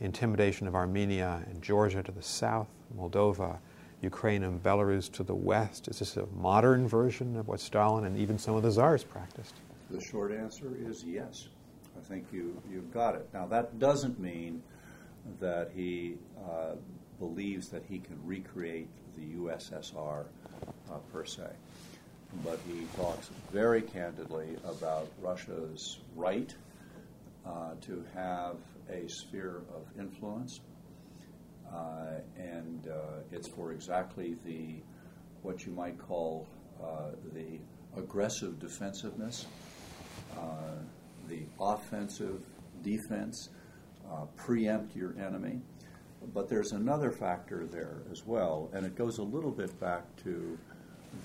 intimidation 0.00 0.66
of 0.66 0.74
Armenia 0.74 1.42
and 1.50 1.62
Georgia 1.62 2.02
to 2.02 2.12
the 2.12 2.22
south, 2.22 2.68
Moldova, 2.96 3.58
Ukraine 4.02 4.44
and 4.44 4.62
Belarus 4.62 5.10
to 5.12 5.22
the 5.22 5.34
west? 5.34 5.88
Is 5.88 5.98
this 5.98 6.16
a 6.16 6.26
modern 6.26 6.86
version 6.86 7.36
of 7.36 7.48
what 7.48 7.60
Stalin 7.60 8.04
and 8.04 8.16
even 8.16 8.38
some 8.38 8.54
of 8.54 8.62
the 8.62 8.70
czars 8.70 9.04
practiced? 9.04 9.54
The 9.90 10.00
short 10.00 10.32
answer 10.32 10.76
is 10.78 11.04
yes. 11.04 11.48
I 11.96 12.04
think 12.04 12.26
you, 12.32 12.60
you've 12.70 12.92
got 12.92 13.16
it. 13.16 13.28
Now, 13.34 13.46
that 13.46 13.78
doesn't 13.78 14.20
mean 14.20 14.62
that 15.40 15.70
he 15.74 16.16
uh, 16.48 16.74
believes 17.18 17.68
that 17.70 17.82
he 17.88 17.98
can 17.98 18.18
recreate 18.24 18.88
the 19.16 19.24
USSR 19.36 20.24
uh, 20.90 20.94
per 21.12 21.24
se. 21.24 21.48
But 22.44 22.60
he 22.68 22.86
talks 22.96 23.30
very 23.52 23.82
candidly 23.82 24.56
about 24.64 25.08
Russia's 25.20 25.98
right 26.14 26.54
uh, 27.46 27.72
to 27.80 28.04
have 28.14 28.56
a 28.90 29.08
sphere 29.08 29.62
of 29.74 29.86
influence, 29.98 30.60
uh, 31.72 32.20
and 32.36 32.88
uh, 32.88 33.20
it's 33.32 33.48
for 33.48 33.72
exactly 33.72 34.36
the 34.44 34.76
what 35.42 35.64
you 35.64 35.72
might 35.72 35.98
call 35.98 36.46
uh, 36.82 37.10
the 37.32 37.58
aggressive 37.96 38.58
defensiveness, 38.58 39.46
the 41.28 41.42
offensive 41.60 42.40
defense 42.82 43.50
uh, 44.10 44.24
preempt 44.36 44.96
your 44.96 45.14
enemy. 45.18 45.60
But 46.34 46.48
there's 46.48 46.72
another 46.72 47.10
factor 47.10 47.66
there 47.66 47.98
as 48.10 48.26
well, 48.26 48.70
and 48.72 48.84
it 48.84 48.96
goes 48.96 49.18
a 49.18 49.22
little 49.22 49.50
bit 49.50 49.78
back 49.78 50.04
to 50.24 50.58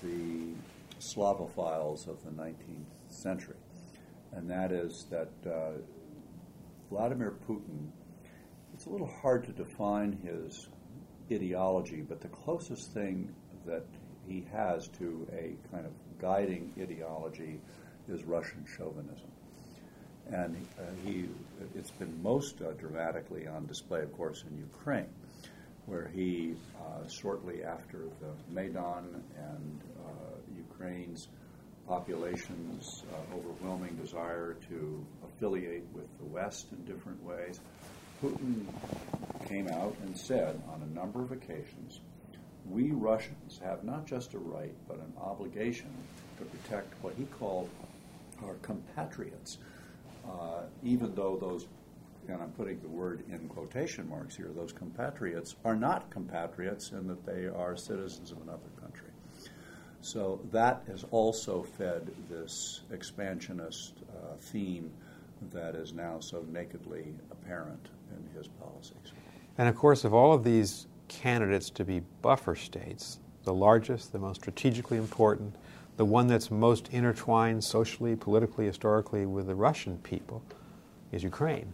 the 0.02 0.52
Slavophiles 1.00 2.06
of 2.06 2.22
the 2.24 2.30
19th 2.30 2.54
century, 3.08 3.56
and 4.32 4.48
that 4.48 4.70
is 4.70 5.06
that 5.10 5.30
uh, 5.46 5.72
Vladimir 6.94 7.34
Putin, 7.48 7.88
it's 8.72 8.86
a 8.86 8.88
little 8.88 9.10
hard 9.20 9.44
to 9.44 9.50
define 9.50 10.12
his 10.22 10.68
ideology, 11.32 12.02
but 12.02 12.20
the 12.20 12.28
closest 12.28 12.92
thing 12.92 13.34
that 13.66 13.84
he 14.28 14.46
has 14.52 14.86
to 14.86 15.26
a 15.32 15.56
kind 15.72 15.86
of 15.86 15.92
guiding 16.20 16.72
ideology 16.80 17.58
is 18.08 18.22
Russian 18.22 18.64
chauvinism. 18.76 19.26
And 20.30 20.56
uh, 20.78 20.82
he 21.04 21.24
it's 21.74 21.90
been 21.90 22.22
most 22.22 22.62
uh, 22.62 22.70
dramatically 22.74 23.48
on 23.48 23.66
display, 23.66 24.02
of 24.02 24.12
course, 24.12 24.44
in 24.48 24.56
Ukraine, 24.56 25.10
where 25.86 26.06
he 26.14 26.54
uh, 26.78 27.08
shortly 27.08 27.64
after 27.64 28.04
the 28.20 28.30
Maidan 28.54 29.20
and 29.36 29.80
uh, 29.98 30.36
Ukraine's 30.56 31.26
population's 31.86 33.04
uh, 33.12 33.36
overwhelming 33.36 33.94
desire 33.96 34.56
to 34.68 35.04
affiliate 35.24 35.84
with 35.92 36.06
the 36.18 36.24
West 36.24 36.66
in 36.72 36.84
different 36.84 37.22
ways, 37.22 37.60
Putin 38.22 38.64
came 39.46 39.68
out 39.68 39.96
and 40.02 40.16
said 40.16 40.60
on 40.72 40.82
a 40.82 40.94
number 40.94 41.22
of 41.22 41.32
occasions, 41.32 42.00
"We 42.68 42.92
Russians 42.92 43.60
have 43.62 43.84
not 43.84 44.06
just 44.06 44.34
a 44.34 44.38
right 44.38 44.74
but 44.88 44.96
an 44.96 45.12
obligation 45.20 45.90
to 46.38 46.44
protect 46.44 46.94
what 47.02 47.14
he 47.14 47.24
called 47.24 47.68
our 48.44 48.54
compatriots." 48.62 49.58
uh, 50.28 50.62
even 50.82 51.14
though 51.14 51.36
those, 51.36 51.66
and 52.28 52.40
I'm 52.40 52.52
putting 52.52 52.80
the 52.80 52.88
word 52.88 53.24
in 53.28 53.48
quotation 53.48 54.08
marks 54.08 54.36
here, 54.36 54.50
those 54.54 54.72
compatriots 54.72 55.56
are 55.64 55.76
not 55.76 56.10
compatriots 56.10 56.90
in 56.92 57.06
that 57.08 57.24
they 57.26 57.46
are 57.46 57.76
citizens 57.76 58.30
of 58.30 58.40
another 58.42 58.70
country. 58.80 59.03
So 60.04 60.38
that 60.52 60.82
has 60.86 61.06
also 61.12 61.62
fed 61.62 62.10
this 62.28 62.82
expansionist 62.92 63.94
uh, 64.10 64.34
theme 64.38 64.90
that 65.50 65.74
is 65.74 65.94
now 65.94 66.20
so 66.20 66.44
nakedly 66.52 67.14
apparent 67.30 67.88
in 68.10 68.36
his 68.36 68.46
policies. 68.46 69.12
And 69.56 69.66
of 69.66 69.74
course, 69.74 70.04
of 70.04 70.12
all 70.12 70.34
of 70.34 70.44
these 70.44 70.88
candidates 71.08 71.70
to 71.70 71.86
be 71.86 72.02
buffer 72.20 72.54
states, 72.54 73.18
the 73.44 73.54
largest, 73.54 74.12
the 74.12 74.18
most 74.18 74.42
strategically 74.42 74.98
important, 74.98 75.56
the 75.96 76.04
one 76.04 76.26
that's 76.26 76.50
most 76.50 76.90
intertwined 76.92 77.64
socially, 77.64 78.14
politically, 78.14 78.66
historically 78.66 79.24
with 79.24 79.46
the 79.46 79.54
Russian 79.54 79.96
people 80.02 80.42
is 81.12 81.24
Ukraine. 81.24 81.72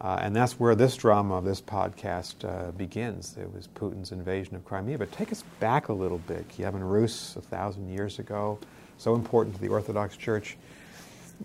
Uh, 0.00 0.18
and 0.20 0.34
that's 0.34 0.60
where 0.60 0.76
this 0.76 0.96
drama 0.96 1.34
of 1.34 1.44
this 1.44 1.60
podcast 1.60 2.44
uh, 2.44 2.70
begins. 2.72 3.36
It 3.36 3.52
was 3.52 3.66
Putin's 3.68 4.12
invasion 4.12 4.54
of 4.54 4.64
Crimea. 4.64 4.96
But 4.96 5.10
take 5.10 5.32
us 5.32 5.42
back 5.58 5.88
a 5.88 5.92
little 5.92 6.18
bit. 6.18 6.48
Kievan 6.48 6.88
Rus, 6.88 7.34
a 7.36 7.40
thousand 7.40 7.88
years 7.88 8.20
ago, 8.20 8.58
so 8.96 9.16
important 9.16 9.56
to 9.56 9.60
the 9.60 9.68
Orthodox 9.68 10.16
Church. 10.16 10.56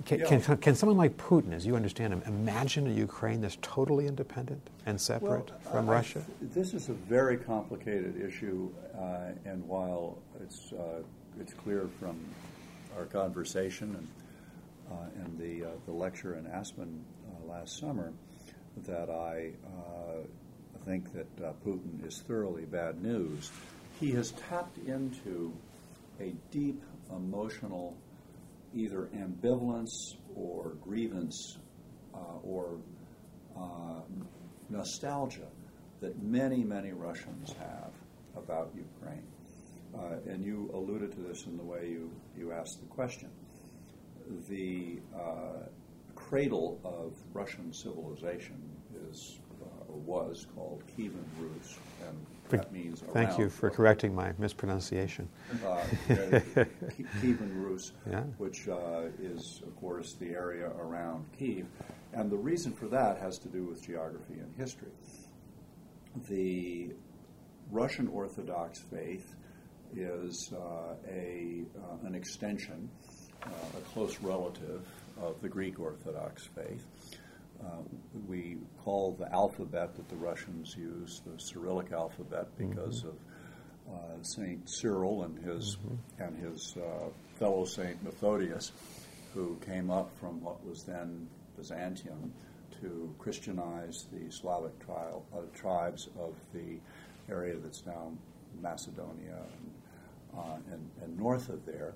Can, 0.06 0.20
yeah. 0.20 0.26
can, 0.26 0.58
can, 0.58 0.76
someone 0.76 0.98
like 0.98 1.18
Putin, 1.18 1.54
as 1.54 1.66
you 1.66 1.76
understand 1.76 2.14
him, 2.14 2.24
imagine 2.26 2.88
a 2.88 2.90
Ukraine 2.90 3.42
that's 3.42 3.60
totally 3.62 4.08
independent 4.08 4.62
and 4.88 5.00
separate 5.00 5.50
well, 5.50 5.72
from 5.72 5.90
uh, 5.90 5.92
Russia? 5.92 6.24
this 6.42 6.74
is 6.74 6.90
a 6.90 6.94
very 6.94 7.38
complicated 7.38 8.20
issue, 8.20 8.72
uh, 8.98 9.32
and 9.46 9.64
while 9.68 10.18
it's 10.42 10.74
uh, 10.74 11.04
it's 11.40 11.54
clear 11.54 11.88
from 12.00 12.20
our 12.98 13.06
conversation 13.06 13.96
and, 13.96 14.08
uh, 14.92 15.24
and 15.24 15.40
the, 15.40 15.68
uh, 15.68 15.72
the 15.86 15.92
lecture 15.92 16.36
in 16.38 16.48
Aspen 16.48 17.04
uh, 17.28 17.52
last 17.52 17.80
summer 17.80 18.14
that 18.86 19.10
I 19.10 19.52
uh, 19.66 20.22
think 20.86 21.12
that 21.14 21.46
uh, 21.46 21.54
Putin 21.66 22.06
is 22.06 22.22
thoroughly 22.28 22.66
bad 22.66 23.02
news. 23.02 23.52
He 24.00 24.12
has 24.12 24.32
tapped 24.32 24.78
into 24.80 25.54
a 26.20 26.34
deep 26.52 26.82
emotional 27.10 27.96
either 28.76 29.10
ambivalence 29.16 30.16
or 30.36 30.74
grievance 30.82 31.58
or 32.44 32.78
nostalgia 34.70 35.48
that 36.02 36.22
many, 36.22 36.64
many 36.64 36.92
Russians 36.92 37.54
have 37.54 37.92
about 38.36 38.72
Ukraine 38.76 39.24
uh, 39.96 40.16
and 40.28 40.44
you 40.44 40.70
alluded 40.74 41.12
to 41.12 41.22
this 41.22 41.46
in 41.46 41.58
the 41.58 41.64
way 41.64 41.88
you, 41.90 42.12
you 42.38 42.52
asked 42.52 42.80
the 42.80 42.88
question. 42.88 43.30
The 44.50 45.00
uh, 45.16 45.68
cradle 46.34 46.80
of 46.84 47.16
Russian 47.32 47.72
civilization 47.72 48.60
is 49.08 49.38
uh, 49.62 49.92
or 49.92 50.00
was 50.00 50.48
called 50.56 50.82
Kievan 50.88 51.24
Rus, 51.40 51.78
and 52.08 52.26
that 52.50 52.74
means 52.74 53.04
Thank 53.14 53.38
you 53.38 53.50
for 53.50 53.70
correcting 53.70 54.16
my 54.16 54.34
mispronunciation. 54.40 55.30
Uh, 55.64 55.84
Kievan 57.22 57.52
Rus, 57.54 57.92
yeah. 58.10 58.22
which 58.40 58.68
uh, 58.68 59.12
is, 59.22 59.62
of 59.68 59.80
course, 59.80 60.14
the 60.14 60.32
area 60.32 60.72
around 60.80 61.24
Kiev. 61.38 61.68
And 62.14 62.32
the 62.32 62.38
reason 62.38 62.74
for 62.74 62.88
that 62.88 63.20
has 63.20 63.38
to 63.38 63.48
do 63.48 63.66
with 63.66 63.86
geography 63.86 64.40
and 64.40 64.52
history. 64.58 64.90
The 66.30 66.96
Russian 67.70 68.08
Orthodox 68.08 68.80
faith 68.80 69.36
is 69.96 70.52
uh, 70.52 70.96
a, 71.08 71.62
uh, 71.78 72.08
an 72.08 72.16
extension, 72.16 72.90
uh, 73.44 73.50
a 73.78 73.82
close 73.94 74.20
relative 74.20 74.82
of 75.22 75.42
the 75.42 75.50
Greek 75.50 75.80
Orthodox 75.80 76.48
faith. 76.56 76.86
we 78.28 78.58
call 78.84 79.14
the 79.14 79.32
alphabet 79.34 79.96
that 79.96 80.10
the 80.10 80.16
Russians 80.16 80.76
use 80.78 81.22
the 81.26 81.40
Cyrillic 81.40 81.92
alphabet 81.92 82.48
because 82.58 83.00
mm-hmm. 83.00 83.10
of 83.10 83.16
uh, 83.90 84.24
Saint 84.24 84.70
Cyril 84.70 85.24
and 85.24 85.38
his 85.40 85.78
mm-hmm. 85.78 86.24
and 86.24 86.38
his 86.38 86.76
uh, 86.78 87.10
fellow 87.36 87.66
Saint 87.66 88.04
Methodius, 88.04 88.72
who 89.34 89.58
came 89.66 89.90
up 89.90 90.12
from 90.20 90.42
what 90.42 90.66
was 90.66 90.84
then 90.84 91.28
Byzantium 91.58 92.34
to 92.82 93.14
Christianize 93.20 94.08
the 94.12 94.32
Slavic 94.32 94.74
uh, 94.90 95.40
tribes 95.54 96.10
of 96.20 96.36
the 96.54 96.78
area 97.30 97.56
that's 97.56 97.86
now 97.86 98.12
Macedonia 98.62 99.38
and 99.38 99.72
uh, 100.38 100.58
and, 100.72 100.90
and, 101.04 101.18
north 101.18 101.50
of 101.50 101.64
there. 101.64 101.94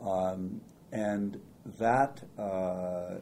Um, 0.00 0.60
and 0.90 1.40
that 1.78 2.22
uh, 2.38 3.16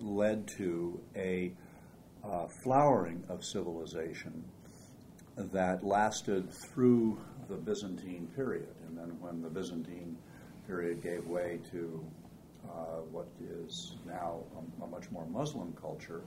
led 0.00 0.46
to 0.58 1.00
a 1.16 1.52
uh, 2.24 2.46
flowering 2.62 3.24
of 3.28 3.44
civilization 3.44 4.44
that 5.36 5.84
lasted 5.84 6.48
through 6.52 7.18
the 7.48 7.56
Byzantine 7.56 8.28
period. 8.34 8.74
And 8.86 8.96
then 8.96 9.20
when 9.20 9.42
the 9.42 9.48
Byzantine 9.48 10.16
period 10.66 11.02
gave 11.02 11.26
way 11.26 11.58
to 11.72 12.04
uh, 12.64 13.00
what 13.10 13.26
is 13.40 13.96
now 14.06 14.44
a, 14.56 14.84
a, 14.84 14.86
much 14.86 15.10
more 15.10 15.26
Muslim 15.26 15.72
culture, 15.80 16.22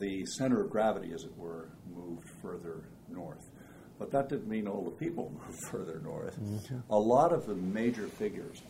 the 0.00 0.24
center 0.24 0.62
of 0.64 0.70
gravity, 0.70 1.12
as 1.12 1.24
it 1.24 1.36
were, 1.36 1.68
moved 1.94 2.26
further 2.40 2.84
north. 3.10 3.50
But 3.98 4.10
that 4.12 4.28
didn't 4.28 4.48
mean 4.48 4.66
all 4.66 4.82
the 4.82 4.90
people 4.90 5.30
moved 5.46 5.60
further 5.70 6.00
north. 6.02 6.40
Mm-hmm. 6.40 6.78
A 6.90 6.98
lot 6.98 7.32
of 7.32 7.46
the 7.46 7.54
major 7.54 8.08
figures 8.08 8.62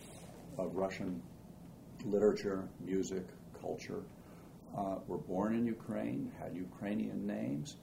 of 0.58 0.74
Russian 0.74 1.22
literature, 2.04 2.68
music, 2.80 3.24
culture 3.60 4.02
uh, 4.76 4.96
were 5.06 5.18
born 5.18 5.54
in 5.54 5.66
Ukraine, 5.66 6.32
had 6.40 6.54
Ukrainian 6.54 7.26
names. 7.26 7.76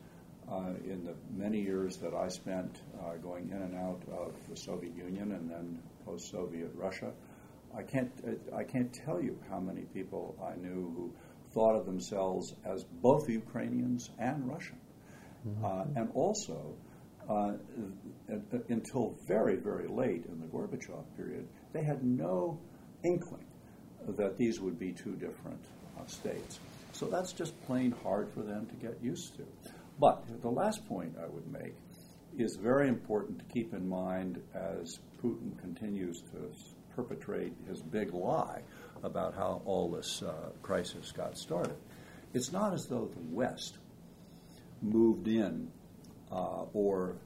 Uh, 0.51 0.73
in 0.83 1.05
the 1.05 1.15
many 1.31 1.61
years 1.61 1.97
that 1.97 2.13
I 2.13 2.27
spent 2.27 2.81
uh, 2.99 3.15
going 3.17 3.51
in 3.51 3.61
and 3.61 3.75
out 3.75 4.01
of 4.11 4.33
the 4.49 4.57
Soviet 4.57 4.93
Union 4.97 5.31
and 5.31 5.49
then 5.49 5.79
post-Soviet 6.05 6.71
Russia, 6.75 7.11
I 7.73 7.83
can't 7.83 8.11
uh, 8.27 8.55
I 8.55 8.63
can't 8.63 8.91
tell 8.91 9.21
you 9.21 9.39
how 9.49 9.59
many 9.59 9.83
people 9.97 10.35
I 10.43 10.55
knew 10.59 10.81
who 10.95 11.13
thought 11.53 11.75
of 11.75 11.85
themselves 11.85 12.53
as 12.65 12.83
both 12.83 13.29
Ukrainians 13.29 14.09
and 14.19 14.49
Russian, 14.53 14.79
mm-hmm. 15.47 15.63
uh, 15.65 15.99
and 15.99 16.09
also. 16.13 16.75
Uh, 17.29 17.53
until 18.67 19.15
very, 19.25 19.55
very 19.55 19.87
late 19.87 20.25
in 20.25 20.41
the 20.41 20.47
Gorbachev 20.47 21.05
period, 21.15 21.47
they 21.71 21.83
had 21.83 22.03
no 22.03 22.59
inkling 23.03 23.45
that 24.07 24.37
these 24.37 24.59
would 24.59 24.79
be 24.79 24.91
two 24.91 25.15
different 25.15 25.63
uh, 25.99 26.05
states. 26.05 26.59
So 26.93 27.07
that's 27.07 27.33
just 27.33 27.59
plain 27.65 27.93
hard 28.03 28.29
for 28.33 28.41
them 28.41 28.67
to 28.67 28.75
get 28.75 28.97
used 29.01 29.35
to. 29.37 29.43
But 29.99 30.23
the 30.41 30.49
last 30.49 30.87
point 30.87 31.15
I 31.21 31.27
would 31.27 31.51
make 31.51 31.73
is 32.37 32.55
very 32.55 32.87
important 32.87 33.39
to 33.39 33.45
keep 33.53 33.73
in 33.73 33.87
mind 33.87 34.41
as 34.53 34.99
Putin 35.23 35.57
continues 35.59 36.21
to 36.31 36.51
perpetrate 36.95 37.53
his 37.67 37.81
big 37.81 38.13
lie 38.13 38.61
about 39.03 39.33
how 39.33 39.61
all 39.65 39.89
this 39.89 40.21
uh, 40.21 40.49
crisis 40.61 41.11
got 41.11 41.37
started. 41.37 41.75
It's 42.33 42.51
not 42.51 42.73
as 42.73 42.87
though 42.87 43.09
the 43.13 43.35
West 43.35 43.77
moved 44.81 45.27
in 45.27 45.69
uh, 46.31 46.63
or 46.73 47.17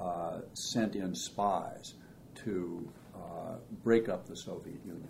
uh, 0.00 0.40
sent 0.54 0.96
in 0.96 1.14
spies 1.14 1.94
to 2.44 2.90
uh, 3.14 3.56
break 3.82 4.08
up 4.08 4.26
the 4.26 4.36
Soviet 4.36 4.80
Union. 4.84 5.08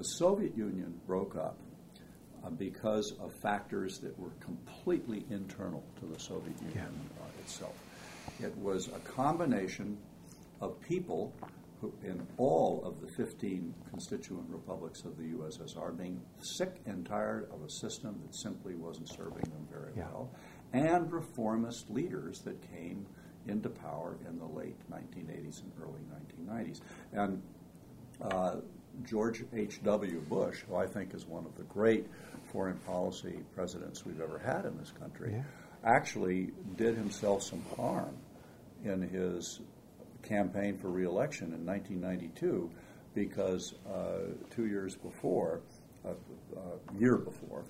The 0.00 0.08
Soviet 0.08 0.56
Union 0.56 0.98
broke 1.06 1.36
up 1.36 1.58
uh, 2.42 2.48
because 2.48 3.12
of 3.20 3.34
factors 3.34 3.98
that 3.98 4.18
were 4.18 4.30
completely 4.40 5.26
internal 5.28 5.84
to 6.00 6.06
the 6.06 6.18
Soviet 6.18 6.56
Union 6.62 6.74
yeah. 6.74 7.22
uh, 7.22 7.42
itself. 7.42 7.74
It 8.42 8.56
was 8.56 8.88
a 8.88 8.98
combination 9.00 9.98
of 10.62 10.80
people 10.80 11.34
who, 11.82 11.92
in 12.02 12.26
all 12.38 12.82
of 12.82 13.02
the 13.02 13.08
15 13.08 13.74
constituent 13.90 14.46
republics 14.48 15.04
of 15.04 15.18
the 15.18 15.34
USSR 15.34 15.94
being 15.94 16.18
sick 16.38 16.80
and 16.86 17.04
tired 17.04 17.50
of 17.52 17.62
a 17.62 17.68
system 17.68 18.18
that 18.24 18.34
simply 18.34 18.76
wasn't 18.76 19.10
serving 19.10 19.50
them 19.50 19.68
very 19.70 19.92
yeah. 19.94 20.04
well, 20.04 20.30
and 20.72 21.12
reformist 21.12 21.90
leaders 21.90 22.40
that 22.46 22.56
came 22.72 23.04
into 23.46 23.68
power 23.68 24.16
in 24.26 24.38
the 24.38 24.46
late 24.46 24.78
1980s 24.90 25.62
and 25.62 25.72
early 25.78 26.00
1990s. 26.48 26.80
And 27.12 27.42
uh, 28.22 28.56
George 29.04 29.44
H.W. 29.54 30.20
Bush, 30.28 30.60
who 30.68 30.76
I 30.76 30.86
think 30.86 31.14
is 31.14 31.26
one 31.26 31.46
of 31.46 31.56
the 31.56 31.64
great 31.64 32.06
foreign 32.52 32.78
policy 32.78 33.40
presidents 33.54 34.04
we've 34.04 34.20
ever 34.20 34.38
had 34.38 34.64
in 34.64 34.76
this 34.78 34.92
country, 34.98 35.32
yeah. 35.34 35.42
actually 35.84 36.50
did 36.76 36.96
himself 36.96 37.42
some 37.42 37.62
harm 37.76 38.16
in 38.84 39.02
his 39.02 39.60
campaign 40.22 40.76
for 40.76 40.88
reelection 40.88 41.52
in 41.52 41.64
1992 41.64 42.70
because 43.14 43.74
uh, 43.92 44.32
two 44.50 44.66
years 44.66 44.94
before, 44.96 45.60
a 46.04 46.08
uh, 46.08 46.12
uh, 46.56 46.98
year 46.98 47.16
before, 47.16 47.64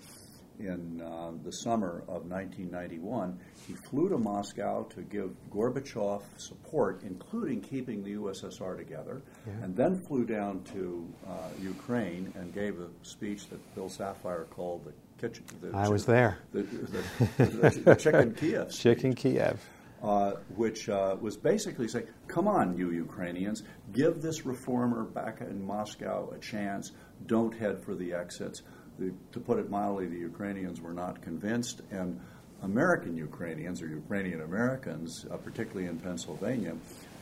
in 0.61 1.01
uh, 1.01 1.33
the 1.43 1.51
summer 1.51 2.03
of 2.09 2.27
1991, 2.27 3.39
he 3.67 3.73
flew 3.75 4.09
to 4.09 4.19
Moscow 4.19 4.85
to 4.95 5.03
give 5.03 5.31
Gorbachev 5.51 6.23
support, 6.37 7.03
including 7.03 7.61
keeping 7.61 8.05
the 8.05 8.15
USSR 8.15 8.77
together, 8.77 9.23
yeah. 9.47 9.65
and 9.65 9.77
then 9.77 9.99
flew 9.99 10.25
down 10.25 10.63
to 10.73 11.09
uh, 11.27 11.49
Ukraine 11.61 12.33
and 12.37 12.53
gave 12.55 12.79
a 12.81 12.89
speech 13.03 13.49
that 13.49 13.75
Bill 13.75 13.89
Safire 13.89 14.49
called 14.51 14.85
the 14.85 14.93
kitchen. 15.21 15.45
The 15.61 15.77
I 15.77 15.89
was 15.89 16.07
there. 16.07 16.39
The, 16.53 16.63
the, 16.63 17.83
the 17.85 17.95
chicken 17.99 18.35
Kiev. 18.35 18.73
Speech. 18.73 18.83
Chicken 18.83 19.15
Kiev. 19.15 19.61
Uh, 20.03 20.33
which 20.57 20.89
uh, 20.89 21.15
was 21.21 21.37
basically 21.37 21.87
saying, 21.87 22.07
"Come 22.27 22.49
on, 22.49 22.75
you 22.75 22.91
Ukrainians, 22.91 23.65
give 23.93 24.23
this 24.23 24.47
reformer 24.47 25.05
back 25.05 25.43
in 25.43 25.63
Moscow 25.63 26.31
a 26.35 26.39
chance. 26.39 26.93
Don't 27.27 27.55
head 27.55 27.79
for 27.85 27.95
the 27.95 28.15
exits." 28.15 28.63
The, 29.01 29.13
to 29.33 29.41
put 29.41 29.59
it 29.59 29.71
mildly, 29.71 30.07
the 30.07 30.19
Ukrainians 30.19 30.81
were 30.81 30.93
not 30.93 31.23
convinced, 31.23 31.81
and 31.91 32.21
American 32.63 33.17
Ukrainians 33.17 33.81
or 33.83 33.89
Ukrainian 33.89 34.43
Americans, 34.43 35.25
uh, 35.31 35.37
particularly 35.39 35.89
in 35.89 35.99
Pennsylvania, 35.99 36.75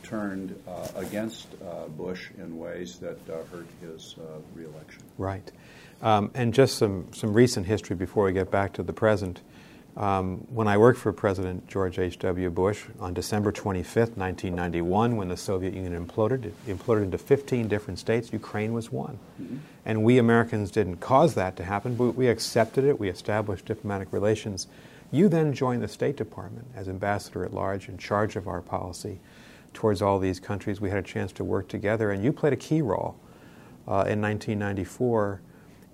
turned 0.03 0.59
uh, 0.67 0.87
against 0.95 1.47
uh, 1.53 1.87
Bush 1.87 2.29
in 2.37 2.57
ways 2.57 2.99
that 2.99 3.17
uh, 3.29 3.43
hurt 3.51 3.67
his 3.81 4.15
uh, 4.19 4.39
reelection. 4.53 5.03
Right. 5.17 5.51
Um, 6.01 6.31
and 6.33 6.53
just 6.53 6.77
some, 6.77 7.07
some 7.13 7.33
recent 7.33 7.65
history 7.65 7.95
before 7.95 8.25
we 8.25 8.33
get 8.33 8.51
back 8.51 8.73
to 8.73 8.83
the 8.83 8.93
present. 8.93 9.41
Um, 9.99 10.37
when 10.49 10.69
I 10.69 10.77
worked 10.77 10.97
for 10.97 11.11
President 11.11 11.67
George 11.67 11.99
H.W. 11.99 12.49
Bush 12.51 12.85
on 13.01 13.13
December 13.13 13.51
25th, 13.51 14.15
1991, 14.15 15.17
when 15.17 15.27
the 15.27 15.35
Soviet 15.35 15.73
Union 15.73 16.05
imploded, 16.05 16.45
it 16.45 16.53
imploded 16.67 17.03
into 17.03 17.17
15 17.17 17.67
different 17.67 17.99
states. 17.99 18.31
Ukraine 18.31 18.71
was 18.71 18.93
one. 18.93 19.19
Mm-hmm. 19.41 19.57
And 19.83 20.03
we 20.05 20.17
Americans 20.17 20.71
didn't 20.71 20.97
cause 20.97 21.35
that 21.35 21.57
to 21.57 21.65
happen, 21.65 21.95
but 21.95 22.11
we 22.11 22.29
accepted 22.29 22.85
it. 22.85 22.97
We 22.97 23.09
established 23.09 23.65
diplomatic 23.65 24.13
relations. 24.13 24.67
You 25.11 25.27
then 25.27 25.51
joined 25.51 25.83
the 25.83 25.89
State 25.89 26.15
Department 26.15 26.67
as 26.73 26.87
ambassador 26.87 27.43
at 27.43 27.53
large 27.53 27.89
in 27.89 27.97
charge 27.97 28.37
of 28.37 28.47
our 28.47 28.61
policy 28.61 29.19
towards 29.73 30.01
all 30.01 30.17
these 30.17 30.39
countries. 30.39 30.79
We 30.79 30.89
had 30.89 30.99
a 30.99 31.07
chance 31.07 31.33
to 31.33 31.43
work 31.43 31.67
together, 31.67 32.11
and 32.11 32.23
you 32.23 32.31
played 32.31 32.53
a 32.53 32.57
key 32.57 32.81
role 32.81 33.17
uh, 33.85 34.07
in 34.07 34.21
1994 34.21 35.41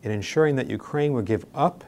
in 0.03 0.11
ensuring 0.11 0.57
that 0.57 0.69
Ukraine 0.69 1.13
would 1.13 1.25
give 1.25 1.47
up 1.55 1.83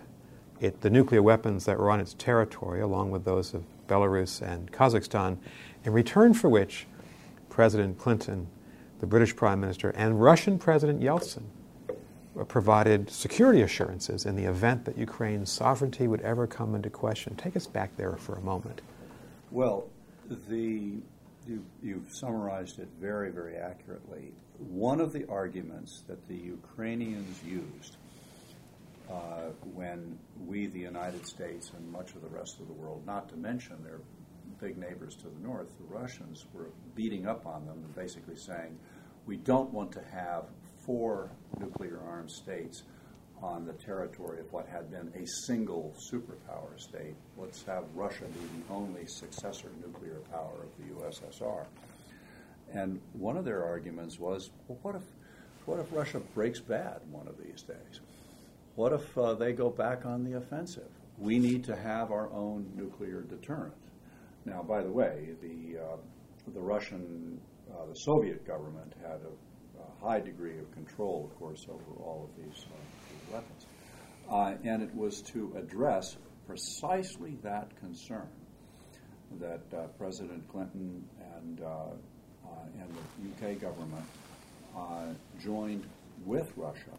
it, 0.60 0.82
the 0.82 0.90
nuclear 0.90 1.22
weapons 1.22 1.66
that 1.66 1.78
were 1.78 1.90
on 1.90 2.00
its 2.00 2.14
territory, 2.14 2.82
along 2.82 3.12
with 3.12 3.26
those 3.26 3.54
of 3.54 3.64
Belarus 3.88 4.42
and 4.42 4.72
Kazakhstan, 4.72 5.38
in 5.84 5.94
return 5.94 6.34
for 6.34 6.50
which 6.50 6.88
President 7.50 7.98
Clinton, 7.98 8.48
the 9.00 9.08
British 9.08 9.36
Prime 9.36 9.60
Minister, 9.60 9.90
and 9.92 10.22
Russian 10.22 10.60
President 10.60 11.02
Yeltsin 11.02 11.44
provided 12.48 13.10
security 13.10 13.62
assurances 13.62 14.26
in 14.26 14.36
the 14.36 14.46
event 14.46 14.86
that 14.86 14.98
Ukraine's 14.98 15.52
sovereignty 15.52 16.08
would 16.08 16.22
ever 16.22 16.46
come 16.46 16.76
into 16.76 16.90
question. 16.90 17.36
Take 17.36 17.56
us 17.56 17.66
back 17.66 17.96
there 17.98 18.16
for 18.16 18.36
a 18.36 18.42
moment. 18.42 18.82
Well, 19.50 19.88
the, 20.50 21.00
you, 21.48 21.66
you've 21.82 22.12
summarized 22.14 22.80
it 22.80 22.90
very, 23.00 23.32
very 23.32 23.56
accurately. 23.56 24.34
One 24.60 25.00
of 25.00 25.14
the 25.14 25.28
arguments 25.30 26.04
that 26.08 26.28
the 26.28 26.36
Ukrainians 26.36 27.42
used 27.44 27.98
uh, 29.10 29.52
when 29.74 30.18
we, 30.46 30.68
the 30.68 30.80
United 30.80 31.26
States, 31.26 31.72
and 31.76 31.92
much 31.92 32.14
of 32.16 32.22
the 32.22 32.30
rest 32.30 32.60
of 32.60 32.68
the 32.68 32.74
world, 32.74 33.06
not 33.06 33.30
to 33.30 33.38
mention 33.38 33.82
their 33.84 34.00
big 34.60 34.78
neighbors 34.78 35.16
to 35.16 35.28
the 35.28 35.48
north, 35.48 35.68
the 35.78 35.96
Russians, 35.96 36.46
were 36.54 36.70
beating 36.96 37.28
up 37.28 37.46
on 37.46 37.66
them 37.66 37.78
and 37.84 37.96
basically 37.96 38.36
saying, 38.36 38.78
we 39.26 39.38
don't 39.38 39.72
want 39.72 39.92
to 39.94 40.02
have 40.12 40.46
four 40.86 41.32
nuclear 41.60 42.00
armed 42.08 42.32
states 42.32 42.84
on 43.42 43.66
the 43.66 43.74
territory 43.74 44.40
of 44.40 44.52
what 44.52 44.68
had 44.68 44.90
been 44.90 45.12
a 45.16 45.26
single 45.46 45.96
superpower 46.12 46.80
state. 46.80 47.16
Let's 47.38 47.64
have 47.64 47.84
Russia 47.94 48.24
be 48.26 48.40
the 48.40 48.74
only 48.74 49.06
successor 49.06 49.70
nuclear 49.86 50.22
power 50.32 50.64
of 50.64 50.70
the 50.78 50.94
USSR. 50.96 51.66
And 52.74 53.00
one 53.14 53.38
of 53.38 53.46
their 53.46 53.64
arguments 53.64 54.20
was, 54.20 54.50
well, 54.68 54.80
what 54.82 54.96
if, 54.96 55.04
what 55.66 55.80
if 55.80 55.92
Russia 55.92 56.20
breaks 56.34 56.60
bad 56.60 57.02
one 57.12 57.28
of 57.28 57.38
these 57.38 57.62
days? 57.62 58.02
What 58.78 58.94
if 58.94 59.18
uh, 59.18 59.34
they 59.34 59.54
go 59.54 59.72
back 59.72 60.06
on 60.06 60.24
the 60.24 60.38
offensive? 60.38 60.92
We 61.18 61.40
need 61.40 61.64
to 61.64 61.76
have 61.76 62.12
our 62.12 62.32
own 62.32 62.72
nuclear 62.76 63.22
deterrent. 63.22 63.74
Now, 64.46 64.62
by 64.62 64.84
the 64.84 64.92
way, 64.92 65.30
the 65.42 65.80
uh, 65.80 65.98
the 66.54 66.60
Russian, 66.60 67.42
uh, 67.72 67.88
the 67.88 67.96
Soviet 67.96 68.46
government 68.46 68.94
had 69.02 69.22
a, 69.22 69.82
a, 69.82 70.08
high 70.08 70.20
degree 70.20 70.60
of 70.60 70.72
control, 70.74 71.28
of 71.28 71.40
course, 71.40 71.66
over 71.68 72.04
all 72.04 72.30
of 72.30 72.44
these, 72.46 72.66
uh, 72.66 72.76
these 73.10 73.34
weapons, 73.34 73.66
uh, 74.30 74.54
and 74.64 74.84
it 74.84 74.94
was 74.94 75.24
to 75.24 75.56
address 75.58 76.16
precisely 76.46 77.36
that 77.42 77.76
concern 77.80 78.30
that 79.40 79.64
uh, 79.76 79.88
President 79.98 80.48
Clinton 80.50 81.04
and 81.36 81.60
and 82.80 82.94
the 82.94 83.48
UK 83.48 83.60
government 83.60 84.06
joined 85.42 85.84
with 86.28 86.52
Russia 86.56 86.92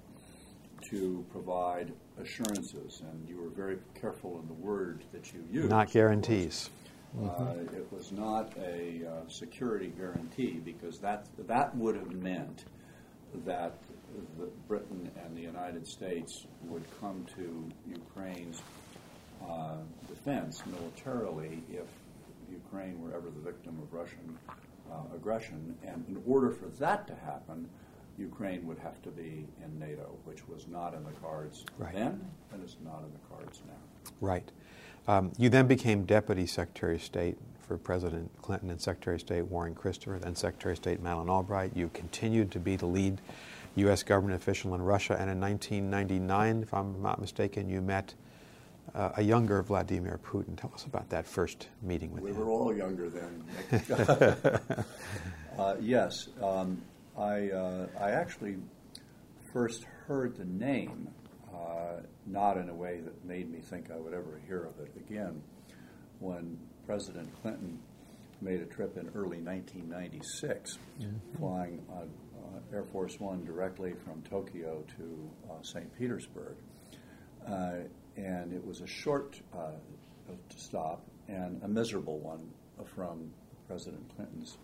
to 0.90 1.24
provide 1.30 1.92
assurances, 2.20 3.02
and 3.10 3.28
you 3.28 3.40
were 3.40 3.50
very 3.50 3.78
careful 3.94 4.40
in 4.40 4.46
the 4.46 4.54
word 4.54 5.04
that 5.12 5.32
you 5.32 5.44
used. 5.50 5.68
Not 5.68 5.90
guarantees. 5.90 6.70
Mm-hmm. 7.16 7.42
Uh, 7.42 7.78
it 7.78 7.90
was 7.90 8.12
not 8.12 8.52
a 8.58 9.02
uh, 9.06 9.28
security 9.28 9.92
guarantee 9.96 10.60
because 10.64 10.98
that 10.98 11.26
that 11.46 11.74
would 11.76 11.96
have 11.96 12.12
meant 12.12 12.64
that 13.46 13.78
the, 14.38 14.46
Britain 14.66 15.10
and 15.24 15.36
the 15.36 15.40
United 15.40 15.86
States 15.86 16.46
would 16.64 16.84
come 17.00 17.24
to 17.36 17.68
Ukraine's 17.88 18.62
uh, 19.48 19.76
defense 20.06 20.62
militarily 20.66 21.62
if 21.70 21.86
Ukraine 22.50 23.00
were 23.00 23.14
ever 23.14 23.30
the 23.30 23.40
victim 23.40 23.78
of 23.82 23.92
Russian 23.92 24.38
uh, 24.90 25.14
aggression. 25.14 25.76
And 25.86 26.04
in 26.08 26.22
order 26.26 26.50
for 26.50 26.66
that 26.78 27.06
to 27.06 27.14
happen, 27.14 27.68
Ukraine 28.18 28.66
would 28.66 28.78
have 28.78 29.00
to 29.02 29.10
be 29.10 29.46
in 29.64 29.78
NATO, 29.78 30.16
which 30.24 30.46
was 30.48 30.66
not 30.66 30.94
in 30.94 31.04
the 31.04 31.12
cards 31.12 31.64
right. 31.78 31.94
then, 31.94 32.20
and 32.52 32.64
is 32.64 32.76
not 32.84 33.02
in 33.04 33.12
the 33.12 33.34
cards 33.34 33.62
now. 33.66 34.10
Right. 34.20 34.50
Um, 35.06 35.32
you 35.38 35.48
then 35.48 35.66
became 35.66 36.04
Deputy 36.04 36.46
Secretary 36.46 36.96
of 36.96 37.02
State 37.02 37.38
for 37.66 37.78
President 37.78 38.30
Clinton 38.42 38.70
and 38.70 38.80
Secretary 38.80 39.16
of 39.16 39.20
State 39.20 39.42
Warren 39.42 39.74
Christopher, 39.74 40.18
then 40.18 40.34
Secretary 40.34 40.72
of 40.72 40.78
State 40.78 41.00
Madeleine 41.00 41.30
Albright. 41.30 41.72
You 41.76 41.90
continued 41.94 42.50
to 42.52 42.58
be 42.58 42.76
the 42.76 42.86
lead 42.86 43.20
U.S. 43.76 44.02
government 44.02 44.34
official 44.40 44.74
in 44.74 44.82
Russia, 44.82 45.16
and 45.18 45.30
in 45.30 45.40
1999, 45.40 46.62
if 46.62 46.74
I'm 46.74 47.00
not 47.00 47.20
mistaken, 47.20 47.68
you 47.68 47.80
met 47.80 48.14
uh, 48.94 49.12
a 49.16 49.22
younger 49.22 49.62
Vladimir 49.62 50.18
Putin. 50.24 50.58
Tell 50.58 50.72
us 50.74 50.84
about 50.84 51.08
that 51.10 51.26
first 51.26 51.68
meeting 51.82 52.10
with 52.12 52.24
we 52.24 52.30
him. 52.30 52.38
We 52.38 52.42
were 52.42 52.50
all 52.50 52.74
younger 52.74 53.08
then. 53.08 53.44
uh, 55.58 55.76
yes, 55.80 56.28
um, 56.42 56.82
I 57.18 57.50
uh, 57.50 57.86
I 58.00 58.10
actually 58.10 58.56
first 59.52 59.84
heard 60.06 60.36
the 60.36 60.44
name, 60.44 61.08
uh, 61.52 62.02
not 62.26 62.56
in 62.56 62.68
a 62.68 62.74
way 62.74 63.00
that 63.00 63.24
made 63.24 63.50
me 63.50 63.58
think 63.60 63.90
I 63.90 63.96
would 63.96 64.14
ever 64.14 64.40
hear 64.46 64.64
of 64.64 64.78
it 64.78 64.92
again, 64.96 65.42
when 66.20 66.58
President 66.86 67.28
Clinton 67.42 67.78
made 68.40 68.60
a 68.60 68.66
trip 68.66 68.96
in 68.96 69.08
early 69.16 69.38
1996, 69.38 70.78
mm-hmm. 71.00 71.38
flying 71.38 71.82
on 71.90 72.08
uh, 72.36 72.76
Air 72.76 72.84
Force 72.84 73.18
One 73.18 73.44
directly 73.44 73.94
from 74.04 74.22
Tokyo 74.22 74.84
to 74.96 75.30
uh, 75.50 75.62
St. 75.62 75.92
Petersburg. 75.98 76.54
Uh, 77.48 77.78
and 78.16 78.52
it 78.52 78.64
was 78.64 78.80
a 78.80 78.86
short 78.86 79.40
uh, 79.56 79.70
stop 80.54 81.02
and 81.28 81.60
a 81.64 81.68
miserable 81.68 82.18
one 82.18 82.48
from 82.84 83.30
President 83.66 84.04
Clinton's 84.14 84.58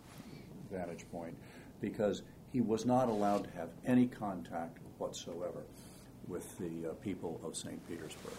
vantage 0.70 1.08
point 1.10 1.36
because 1.80 2.22
he 2.54 2.60
was 2.60 2.86
not 2.86 3.08
allowed 3.08 3.42
to 3.42 3.50
have 3.58 3.68
any 3.84 4.06
contact 4.06 4.78
whatsoever 4.98 5.64
with 6.28 6.56
the 6.58 6.90
uh, 6.90 6.92
people 7.02 7.40
of 7.44 7.56
St. 7.56 7.84
Petersburg. 7.88 8.32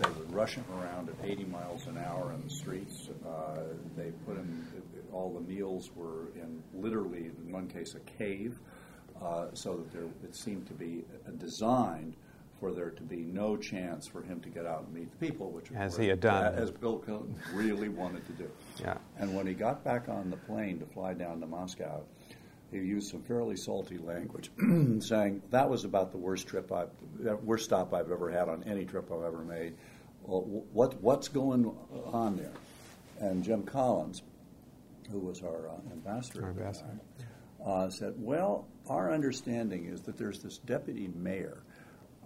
They 0.00 0.08
would 0.08 0.34
rush 0.34 0.56
him 0.56 0.64
around 0.76 1.08
at 1.08 1.14
80 1.22 1.44
miles 1.44 1.86
an 1.86 1.96
hour 1.96 2.32
in 2.32 2.42
the 2.42 2.50
streets. 2.50 3.08
Uh, 3.24 3.60
they 3.96 4.10
put 4.26 4.36
him, 4.36 4.66
all 5.12 5.32
the 5.32 5.40
meals 5.40 5.90
were 5.94 6.32
in 6.34 6.60
literally, 6.74 7.26
in 7.26 7.52
one 7.52 7.68
case, 7.68 7.94
a 7.94 8.00
cave, 8.18 8.58
uh, 9.22 9.46
so 9.52 9.76
that 9.76 9.92
there, 9.92 10.08
it 10.24 10.34
seemed 10.34 10.66
to 10.66 10.74
be 10.74 11.04
designed 11.38 12.16
for 12.58 12.72
there 12.72 12.90
to 12.90 13.02
be 13.04 13.18
no 13.18 13.56
chance 13.56 14.08
for 14.08 14.22
him 14.22 14.40
to 14.40 14.48
get 14.48 14.66
out 14.66 14.82
and 14.86 14.94
meet 14.94 15.10
the 15.12 15.26
people, 15.26 15.50
which 15.50 15.70
as 15.76 15.96
he 15.96 16.08
had 16.08 16.18
done, 16.18 16.54
as 16.54 16.72
Bill 16.72 16.98
Clinton 16.98 17.36
really 17.52 17.88
wanted 17.88 18.26
to 18.26 18.32
do. 18.32 18.50
Yeah. 18.80 18.96
And 19.16 19.34
when 19.36 19.46
he 19.46 19.54
got 19.54 19.84
back 19.84 20.08
on 20.08 20.30
the 20.30 20.36
plane 20.38 20.80
to 20.80 20.86
fly 20.86 21.14
down 21.14 21.40
to 21.40 21.46
Moscow, 21.46 22.02
he 22.74 22.86
used 22.86 23.10
some 23.10 23.22
fairly 23.22 23.56
salty 23.56 23.98
language, 23.98 24.50
saying 25.00 25.42
that 25.50 25.68
was 25.68 25.84
about 25.84 26.12
the 26.12 26.18
worst 26.18 26.46
trip 26.46 26.72
I've, 26.72 26.90
worst 27.42 27.64
stop 27.64 27.94
I've 27.94 28.10
ever 28.10 28.30
had 28.30 28.48
on 28.48 28.62
any 28.64 28.84
trip 28.84 29.10
I've 29.12 29.24
ever 29.24 29.44
made. 29.44 29.74
Well, 30.22 30.42
what 30.72 31.00
what's 31.02 31.28
going 31.28 31.74
on 32.06 32.36
there? 32.36 32.52
And 33.20 33.42
Jim 33.44 33.62
Collins, 33.62 34.22
who 35.10 35.18
was 35.18 35.42
our 35.42 35.68
uh, 35.68 35.92
ambassador, 35.92 36.44
our 36.44 36.50
ambassador. 36.50 36.88
Time, 36.88 37.00
uh, 37.64 37.90
said, 37.90 38.14
"Well, 38.16 38.66
our 38.88 39.12
understanding 39.12 39.86
is 39.86 40.02
that 40.02 40.16
there's 40.18 40.40
this 40.40 40.58
deputy 40.58 41.08
mayor." 41.14 41.62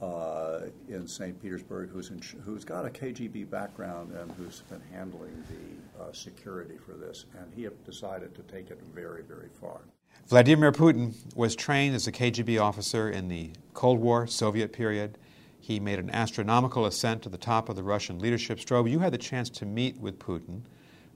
uh, 0.00 0.60
in 0.88 1.06
St. 1.06 1.40
Petersburg 1.42 1.90
who's, 1.90 2.10
in, 2.10 2.20
who's 2.44 2.64
got 2.64 2.86
a 2.86 2.90
KGB 2.90 3.50
background 3.50 4.12
and 4.12 4.30
who's 4.32 4.62
been 4.70 4.82
handling 4.92 5.42
the 5.48 6.02
uh, 6.04 6.12
security 6.12 6.76
for 6.76 6.92
this. 6.92 7.26
And 7.38 7.52
he 7.54 7.68
decided 7.84 8.34
to 8.36 8.42
take 8.42 8.70
it 8.70 8.80
very, 8.94 9.22
very 9.22 9.48
far. 9.60 9.80
Vladimir 10.26 10.72
Putin 10.72 11.14
was 11.34 11.56
trained 11.56 11.94
as 11.94 12.06
a 12.06 12.12
KGB 12.12 12.60
officer 12.60 13.08
in 13.08 13.28
the 13.28 13.52
Cold 13.72 13.98
War 13.98 14.26
Soviet 14.26 14.72
period. 14.72 15.16
He 15.60 15.80
made 15.80 15.98
an 15.98 16.10
astronomical 16.10 16.84
ascent 16.84 17.22
to 17.22 17.28
the 17.28 17.38
top 17.38 17.68
of 17.68 17.76
the 17.76 17.82
Russian 17.82 18.18
leadership. 18.18 18.58
Strobe, 18.58 18.90
you 18.90 18.98
had 18.98 19.12
the 19.12 19.18
chance 19.18 19.48
to 19.50 19.66
meet 19.66 19.98
with 19.98 20.18
Putin 20.18 20.62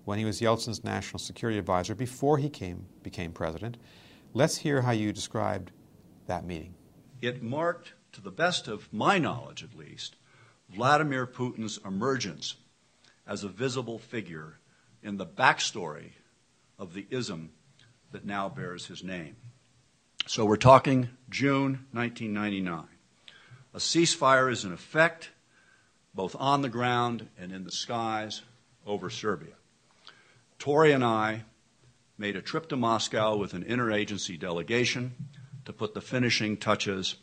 when 0.04 0.18
he 0.18 0.24
was 0.24 0.40
Yeltsin's 0.40 0.82
national 0.82 1.18
security 1.18 1.58
advisor 1.58 1.94
before 1.94 2.38
he 2.38 2.48
came, 2.48 2.86
became 3.02 3.32
president. 3.32 3.76
Let's 4.34 4.56
hear 4.56 4.82
how 4.82 4.92
you 4.92 5.12
described 5.12 5.72
that 6.26 6.44
meeting. 6.44 6.74
It 7.20 7.42
marked 7.42 7.92
to 8.12 8.20
the 8.20 8.30
best 8.30 8.66
of 8.66 8.92
my 8.92 9.18
knowledge 9.18 9.62
at 9.62 9.76
least, 9.76 10.16
Vladimir 10.70 11.26
Putin's 11.26 11.78
emergence 11.84 12.56
as 13.26 13.44
a 13.44 13.48
visible 13.48 13.98
figure 13.98 14.58
in 15.02 15.18
the 15.18 15.26
backstory 15.26 16.12
of 16.78 16.94
the 16.94 17.06
ism 17.10 17.50
that 18.12 18.24
now 18.24 18.48
bears 18.48 18.86
his 18.86 19.02
name. 19.02 19.36
So 20.26 20.44
we're 20.44 20.56
talking 20.56 21.08
June 21.28 21.86
1999. 21.92 22.84
A 23.74 23.78
ceasefire 23.78 24.50
is 24.50 24.64
in 24.64 24.72
effect, 24.72 25.30
both 26.14 26.36
on 26.38 26.62
the 26.62 26.68
ground 26.68 27.28
and 27.38 27.52
in 27.52 27.64
the 27.64 27.72
skies 27.72 28.42
over 28.86 29.10
Serbia. 29.10 29.54
Tori 30.58 30.92
and 30.92 31.04
I 31.04 31.44
made 32.16 32.36
a 32.36 32.42
trip 32.42 32.68
to 32.68 32.76
Moscow 32.76 33.36
with 33.36 33.54
an 33.54 33.64
interagency 33.64 34.38
delegation 34.38 35.14
to 35.64 35.72
put 35.72 35.94
the 35.94 36.00
finishing 36.00 36.56
touches 36.56 37.16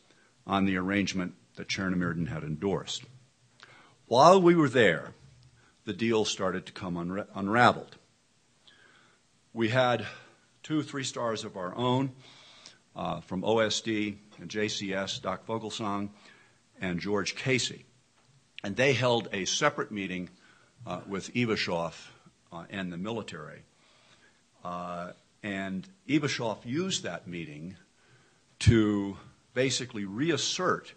on 0.45 0.65
the 0.65 0.75
arrangement 0.75 1.35
that 1.55 1.67
Chernomyrdin 1.67 2.27
had 2.27 2.43
endorsed. 2.43 3.03
While 4.07 4.41
we 4.41 4.55
were 4.55 4.69
there, 4.69 5.13
the 5.85 5.93
deal 5.93 6.25
started 6.25 6.65
to 6.65 6.73
come 6.73 6.95
unra- 6.95 7.27
unraveled. 7.33 7.97
We 9.53 9.69
had 9.69 10.05
two 10.63 10.83
three 10.83 11.03
stars 11.03 11.43
of 11.43 11.57
our 11.57 11.75
own 11.75 12.11
uh, 12.95 13.21
from 13.21 13.41
OSD 13.41 14.17
and 14.39 14.49
JCS, 14.49 15.21
Doc 15.21 15.45
Foglesong 15.45 16.09
and 16.81 16.99
George 16.99 17.35
Casey. 17.35 17.85
And 18.63 18.75
they 18.75 18.93
held 18.93 19.29
a 19.31 19.45
separate 19.45 19.91
meeting 19.91 20.29
uh, 20.85 21.01
with 21.07 21.33
Ivashov 21.33 21.93
uh, 22.51 22.65
and 22.69 22.91
the 22.91 22.97
military. 22.97 23.61
Uh, 24.63 25.11
and 25.43 25.87
Ivashov 26.07 26.65
used 26.65 27.03
that 27.03 27.27
meeting 27.27 27.75
to 28.59 29.17
basically 29.53 30.05
reassert 30.05 30.93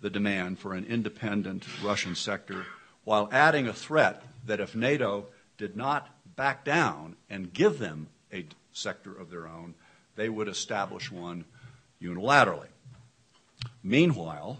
the 0.00 0.10
demand 0.10 0.58
for 0.58 0.74
an 0.74 0.84
independent 0.84 1.64
Russian 1.82 2.14
sector 2.14 2.66
while 3.04 3.28
adding 3.30 3.68
a 3.68 3.72
threat 3.72 4.22
that 4.44 4.60
if 4.60 4.74
NATO 4.74 5.26
did 5.56 5.76
not 5.76 6.08
back 6.36 6.64
down 6.64 7.16
and 7.30 7.52
give 7.52 7.78
them 7.78 8.08
a 8.32 8.46
sector 8.76 9.12
of 9.12 9.30
their 9.30 9.46
own, 9.46 9.74
they 10.16 10.28
would 10.28 10.48
establish 10.48 11.10
one 11.10 11.44
unilaterally. 12.00 12.68
Meanwhile, 13.82 14.58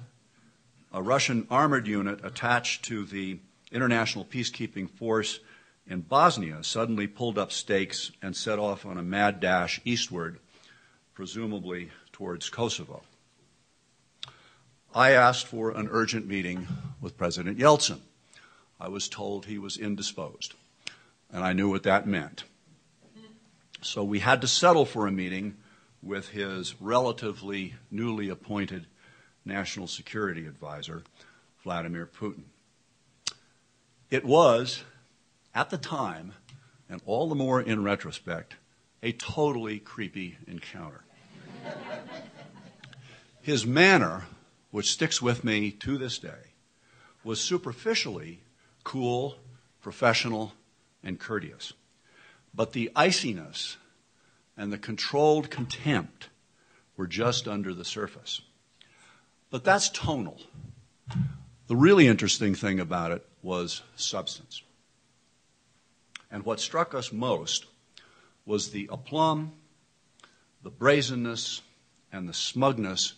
a 0.92 1.02
Russian 1.02 1.46
armored 1.50 1.86
unit 1.86 2.24
attached 2.24 2.84
to 2.86 3.04
the 3.04 3.38
international 3.70 4.24
peacekeeping 4.24 4.88
force 4.88 5.40
in 5.86 6.00
Bosnia 6.00 6.64
suddenly 6.64 7.06
pulled 7.06 7.38
up 7.38 7.52
stakes 7.52 8.12
and 8.22 8.36
set 8.36 8.58
off 8.58 8.86
on 8.86 8.98
a 8.98 9.02
mad 9.02 9.40
dash 9.40 9.80
eastward, 9.84 10.38
presumably 11.14 11.90
towards 12.12 12.48
Kosovo. 12.48 13.02
I 14.94 15.10
asked 15.10 15.46
for 15.46 15.72
an 15.72 15.88
urgent 15.90 16.26
meeting 16.26 16.66
with 17.00 17.18
President 17.18 17.58
Yeltsin. 17.58 18.00
I 18.80 18.88
was 18.88 19.08
told 19.08 19.46
he 19.46 19.58
was 19.58 19.76
indisposed, 19.76 20.54
and 21.30 21.44
I 21.44 21.52
knew 21.52 21.68
what 21.68 21.82
that 21.82 22.06
meant. 22.06 22.44
So 23.86 24.02
we 24.02 24.18
had 24.18 24.40
to 24.40 24.48
settle 24.48 24.84
for 24.84 25.06
a 25.06 25.12
meeting 25.12 25.56
with 26.02 26.28
his 26.30 26.74
relatively 26.80 27.74
newly 27.90 28.28
appointed 28.28 28.86
national 29.44 29.86
security 29.86 30.46
advisor, 30.46 31.02
Vladimir 31.62 32.06
Putin. 32.06 32.42
It 34.10 34.24
was, 34.24 34.82
at 35.54 35.70
the 35.70 35.78
time, 35.78 36.32
and 36.88 37.00
all 37.06 37.28
the 37.28 37.34
more 37.34 37.60
in 37.60 37.84
retrospect, 37.84 38.56
a 39.02 39.12
totally 39.12 39.78
creepy 39.78 40.36
encounter. 40.46 41.04
His 43.40 43.64
manner 43.64 44.24
which 44.76 44.90
sticks 44.90 45.22
with 45.22 45.44
me 45.44 45.70
to 45.70 45.96
this 45.96 46.18
day, 46.18 46.52
was 47.24 47.40
superficially 47.40 48.40
cool, 48.84 49.36
professional, 49.80 50.52
and 51.02 51.18
courteous. 51.18 51.72
But 52.56 52.72
the 52.72 52.90
iciness 52.96 53.76
and 54.56 54.72
the 54.72 54.78
controlled 54.78 55.50
contempt 55.50 56.30
were 56.96 57.06
just 57.06 57.46
under 57.46 57.74
the 57.74 57.84
surface. 57.84 58.40
But 59.50 59.62
that's 59.62 59.90
tonal. 59.90 60.40
The 61.66 61.76
really 61.76 62.06
interesting 62.06 62.54
thing 62.54 62.80
about 62.80 63.12
it 63.12 63.28
was 63.42 63.82
substance. 63.94 64.62
And 66.30 66.44
what 66.44 66.58
struck 66.58 66.94
us 66.94 67.12
most 67.12 67.66
was 68.46 68.70
the 68.70 68.88
aplomb, 68.90 69.52
the 70.62 70.70
brazenness, 70.70 71.60
and 72.10 72.26
the 72.26 72.34
smugness 72.34 73.14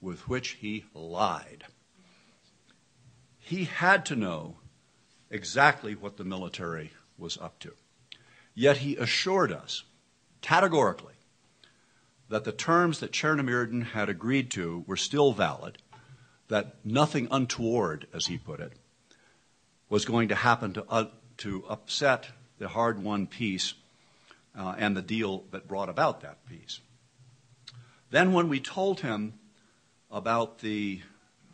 with 0.00 0.28
which 0.28 0.50
he 0.60 0.84
lied. 0.94 1.64
He 3.38 3.64
had 3.64 4.04
to 4.06 4.16
know 4.16 4.56
exactly 5.30 5.94
what 5.94 6.18
the 6.18 6.24
military 6.24 6.92
was 7.16 7.38
up 7.38 7.58
to. 7.60 7.72
Yet 8.54 8.78
he 8.78 8.96
assured 8.96 9.52
us 9.52 9.84
categorically 10.40 11.14
that 12.28 12.44
the 12.44 12.52
terms 12.52 13.00
that 13.00 13.12
Chernomyrdin 13.12 13.84
had 13.88 14.08
agreed 14.08 14.50
to 14.52 14.84
were 14.86 14.96
still 14.96 15.32
valid, 15.32 15.78
that 16.48 16.76
nothing 16.84 17.28
untoward, 17.30 18.06
as 18.12 18.26
he 18.26 18.38
put 18.38 18.60
it, 18.60 18.72
was 19.88 20.04
going 20.04 20.28
to 20.28 20.34
happen 20.34 20.72
to, 20.74 20.84
uh, 20.88 21.06
to 21.38 21.64
upset 21.68 22.28
the 22.58 22.68
hard 22.68 23.02
won 23.02 23.26
peace 23.26 23.74
uh, 24.56 24.74
and 24.78 24.96
the 24.96 25.02
deal 25.02 25.44
that 25.50 25.68
brought 25.68 25.88
about 25.88 26.20
that 26.22 26.38
peace. 26.48 26.80
Then, 28.10 28.32
when 28.32 28.48
we 28.48 28.60
told 28.60 29.00
him 29.00 29.34
about 30.10 30.58
the 30.58 31.00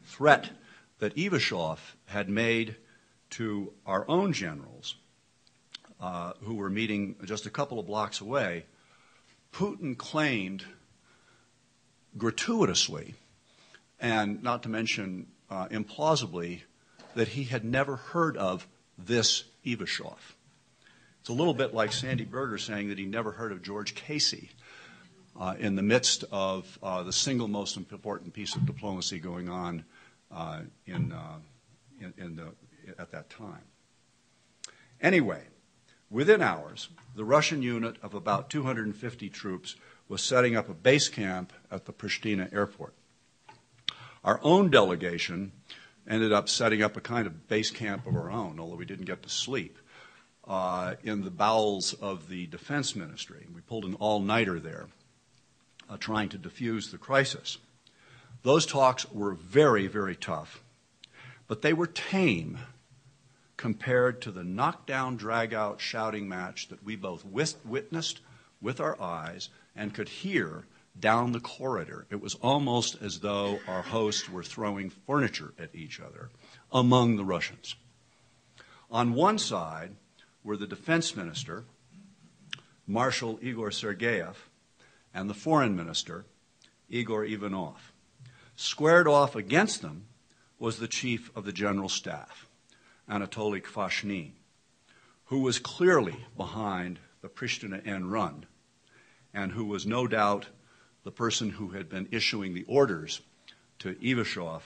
threat 0.04 0.50
that 0.98 1.16
Ivashov 1.16 1.78
had 2.06 2.28
made 2.28 2.76
to 3.30 3.72
our 3.86 4.08
own 4.08 4.32
generals, 4.32 4.96
uh, 6.00 6.32
who 6.42 6.54
were 6.54 6.70
meeting 6.70 7.16
just 7.24 7.46
a 7.46 7.50
couple 7.50 7.78
of 7.78 7.86
blocks 7.86 8.20
away, 8.20 8.64
Putin 9.52 9.96
claimed 9.96 10.64
gratuitously, 12.16 13.14
and 14.00 14.42
not 14.42 14.62
to 14.62 14.68
mention 14.68 15.26
uh, 15.50 15.66
implausibly, 15.68 16.62
that 17.14 17.28
he 17.28 17.44
had 17.44 17.64
never 17.64 17.96
heard 17.96 18.36
of 18.36 18.66
this 18.96 19.44
Ivashov. 19.64 20.18
It's 21.20 21.28
a 21.28 21.32
little 21.32 21.54
bit 21.54 21.74
like 21.74 21.92
Sandy 21.92 22.24
Berger 22.24 22.58
saying 22.58 22.88
that 22.88 22.98
he 22.98 23.06
never 23.06 23.32
heard 23.32 23.52
of 23.52 23.62
George 23.62 23.94
Casey 23.94 24.50
uh, 25.38 25.54
in 25.58 25.76
the 25.76 25.82
midst 25.82 26.24
of 26.32 26.78
uh, 26.82 27.02
the 27.02 27.12
single 27.12 27.48
most 27.48 27.76
important 27.76 28.32
piece 28.32 28.56
of 28.56 28.66
diplomacy 28.66 29.18
going 29.18 29.48
on 29.48 29.84
uh, 30.32 30.60
in, 30.86 31.12
uh, 31.12 31.38
in, 32.00 32.14
in 32.18 32.36
the, 32.36 32.48
at 32.98 33.12
that 33.12 33.30
time. 33.30 33.62
Anyway, 35.00 35.42
within 36.10 36.42
hours, 36.42 36.88
the 37.14 37.24
Russian 37.24 37.62
unit 37.62 37.96
of 38.02 38.14
about 38.14 38.50
250 38.50 39.28
troops 39.30 39.76
was 40.08 40.22
setting 40.22 40.56
up 40.56 40.68
a 40.68 40.74
base 40.74 41.08
camp 41.08 41.52
at 41.70 41.84
the 41.84 41.92
Pristina 41.92 42.52
airport. 42.52 42.94
Our 44.24 44.40
own 44.42 44.70
delegation 44.70 45.52
ended 46.08 46.32
up 46.32 46.48
setting 46.48 46.82
up 46.82 46.96
a 46.96 47.00
kind 47.00 47.26
of 47.26 47.48
base 47.48 47.70
camp 47.70 48.06
of 48.06 48.16
our 48.16 48.30
own, 48.30 48.58
although 48.58 48.76
we 48.76 48.84
didn't 48.84 49.04
get 49.04 49.22
to 49.22 49.28
sleep, 49.28 49.78
uh, 50.46 50.94
in 51.02 51.24
the 51.24 51.30
bowels 51.30 51.92
of 51.94 52.28
the 52.28 52.46
defense 52.46 52.96
ministry. 52.96 53.46
We 53.54 53.60
pulled 53.60 53.84
an 53.84 53.94
all 53.94 54.20
nighter 54.20 54.58
there, 54.58 54.88
uh, 55.88 55.98
trying 55.98 56.30
to 56.30 56.38
defuse 56.38 56.90
the 56.90 56.98
crisis. 56.98 57.58
Those 58.42 58.64
talks 58.64 59.10
were 59.12 59.34
very, 59.34 59.86
very 59.86 60.16
tough, 60.16 60.62
but 61.46 61.62
they 61.62 61.72
were 61.72 61.86
tame 61.86 62.58
compared 63.58 64.22
to 64.22 64.30
the 64.30 64.44
knockdown, 64.44 65.16
drag 65.16 65.52
out 65.52 65.80
shouting 65.80 66.26
match 66.26 66.68
that 66.68 66.82
we 66.82 66.96
both 66.96 67.26
witnessed 67.26 68.20
with 68.62 68.80
our 68.80 68.98
eyes 69.00 69.50
and 69.76 69.92
could 69.92 70.08
hear 70.08 70.64
down 70.98 71.32
the 71.32 71.40
corridor. 71.40 72.06
It 72.08 72.22
was 72.22 72.34
almost 72.36 72.96
as 73.02 73.20
though 73.20 73.58
our 73.68 73.82
hosts 73.82 74.30
were 74.30 74.42
throwing 74.42 74.90
furniture 74.90 75.52
at 75.58 75.74
each 75.74 76.00
other 76.00 76.30
among 76.72 77.16
the 77.16 77.24
Russians. 77.24 77.74
On 78.90 79.12
one 79.12 79.38
side 79.38 79.96
were 80.42 80.56
the 80.56 80.66
defense 80.66 81.14
minister, 81.14 81.64
Marshal 82.86 83.38
Igor 83.42 83.70
Sergeyev, 83.70 84.36
and 85.12 85.28
the 85.28 85.34
foreign 85.34 85.76
minister, 85.76 86.24
Igor 86.88 87.24
Ivanov. 87.24 87.92
Squared 88.56 89.06
off 89.06 89.36
against 89.36 89.82
them 89.82 90.06
was 90.58 90.78
the 90.78 90.88
chief 90.88 91.30
of 91.36 91.44
the 91.44 91.52
general 91.52 91.88
staff, 91.88 92.47
Anatoly 93.08 93.62
Kvashnin, 93.62 94.32
who 95.26 95.40
was 95.40 95.58
clearly 95.58 96.26
behind 96.36 96.98
the 97.22 97.28
Pristina 97.28 97.84
end 97.86 98.12
run 98.12 98.46
and 99.32 99.52
who 99.52 99.64
was 99.64 99.86
no 99.86 100.06
doubt 100.06 100.46
the 101.04 101.10
person 101.10 101.50
who 101.50 101.70
had 101.70 101.88
been 101.88 102.08
issuing 102.10 102.54
the 102.54 102.64
orders 102.64 103.20
to 103.78 103.94
Ivashov 103.94 104.62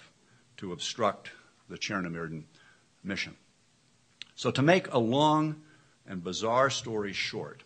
to 0.56 0.72
obstruct 0.72 1.30
the 1.68 1.78
Chernomyrdin 1.78 2.44
mission. 3.04 3.36
So, 4.34 4.50
to 4.50 4.62
make 4.62 4.92
a 4.92 4.98
long 4.98 5.62
and 6.06 6.24
bizarre 6.24 6.70
story 6.70 7.12
short, 7.12 7.64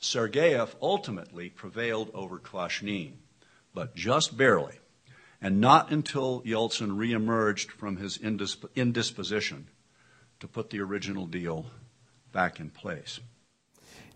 Sergeyev 0.00 0.74
ultimately 0.80 1.50
prevailed 1.50 2.10
over 2.14 2.38
Kvashnin, 2.38 3.12
but 3.74 3.94
just 3.94 4.36
barely 4.36 4.80
and 5.40 5.60
not 5.60 5.90
until 5.90 6.42
Yeltsin 6.42 6.96
reemerged 6.96 7.70
from 7.70 7.96
his 7.96 8.18
indisp- 8.18 8.68
indisposition 8.74 9.68
to 10.40 10.48
put 10.48 10.70
the 10.70 10.80
original 10.80 11.26
deal 11.26 11.66
back 12.32 12.60
in 12.60 12.70
place. 12.70 13.20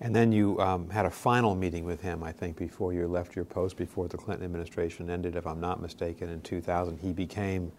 And 0.01 0.15
then 0.15 0.33
you 0.33 0.59
um, 0.61 0.91
had 0.91 1.07
a 1.07 1.11
final 1.11 1.55
meeting 1.55 1.85
with 1.85 2.01
him, 2.01 2.23
I 2.23 2.33
think, 2.33 2.57
before 2.57 2.93
you 2.93 3.07
left 3.07 3.37
your 3.37 3.45
post, 3.45 3.77
before 3.77 4.09
the 4.09 4.17
Clinton 4.17 4.45
administration 4.45 5.09
ended, 5.09 5.37
if 5.37 5.47
I'm 5.47 5.61
not 5.61 5.81
mistaken, 5.81 6.29
in 6.31 6.41
2000. 6.41 6.99
He 6.99 7.13
became 7.13 7.71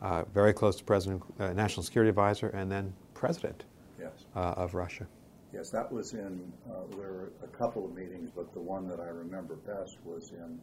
uh, 0.00 0.24
very 0.32 0.52
close 0.52 0.76
to 0.76 0.84
President, 0.84 1.22
uh, 1.38 1.52
National 1.52 1.82
Security 1.82 2.08
Advisor, 2.08 2.48
and 2.48 2.70
then 2.70 2.94
President 3.12 3.64
yes. 4.00 4.10
uh, 4.34 4.54
of 4.56 4.74
Russia. 4.74 5.06
Yes, 5.52 5.70
that 5.70 5.90
was 5.92 6.14
in, 6.14 6.52
uh, 6.68 6.80
there 6.96 7.12
were 7.12 7.32
a 7.42 7.46
couple 7.46 7.84
of 7.84 7.94
meetings, 7.94 8.30
but 8.34 8.52
the 8.54 8.60
one 8.60 8.88
that 8.88 8.98
I 8.98 9.08
remember 9.08 9.54
best 9.54 9.98
was 10.04 10.32
in 10.32 10.58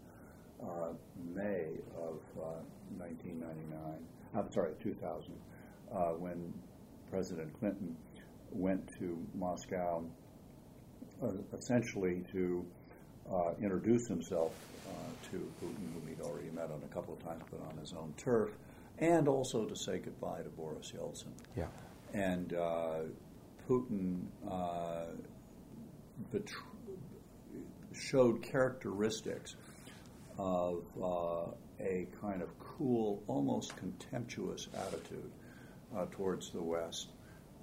uh, 0.62 0.94
May 1.34 1.68
of 1.98 2.20
1999, 2.98 3.50
uh, 3.74 4.40
I'm 4.40 4.52
sorry, 4.52 4.72
2000, 4.82 5.34
uh, 5.94 5.98
when 6.12 6.54
President 7.12 7.52
Clinton 7.60 7.96
went 8.52 8.88
to 9.00 9.18
Moscow 9.36 10.04
uh, 11.22 11.28
essentially 11.58 12.24
to 12.32 12.66
uh, 13.32 13.52
introduce 13.62 14.08
himself 14.08 14.54
uh, 14.88 15.30
to 15.30 15.38
Putin, 15.62 15.94
whom 15.94 16.08
he'd 16.08 16.22
already 16.22 16.50
met 16.50 16.72
on 16.72 16.82
a 16.84 16.94
couple 16.94 17.14
of 17.14 17.24
times, 17.24 17.44
but 17.52 17.62
on 17.62 17.78
his 17.78 17.94
own 17.94 18.14
turf, 18.18 18.50
and 18.98 19.28
also 19.28 19.66
to 19.66 19.76
say 19.76 20.00
goodbye 20.00 20.42
to 20.42 20.50
Boris 20.50 20.92
Yeltsin. 20.96 21.32
Yeah. 21.56 21.68
And 22.14 22.50
Putin 23.70 24.26
betr- 26.34 26.52
showed 27.94 28.42
characteristics 28.42 29.56
of 30.38 30.84
uh, 31.02 31.52
a 31.80 32.08
kind 32.20 32.42
of 32.42 32.50
cool, 32.60 33.22
almost 33.28 33.76
contemptuous 33.78 34.68
attitude 34.74 35.32
uh, 35.96 36.06
towards 36.12 36.50
the 36.50 36.62
West. 36.62 37.10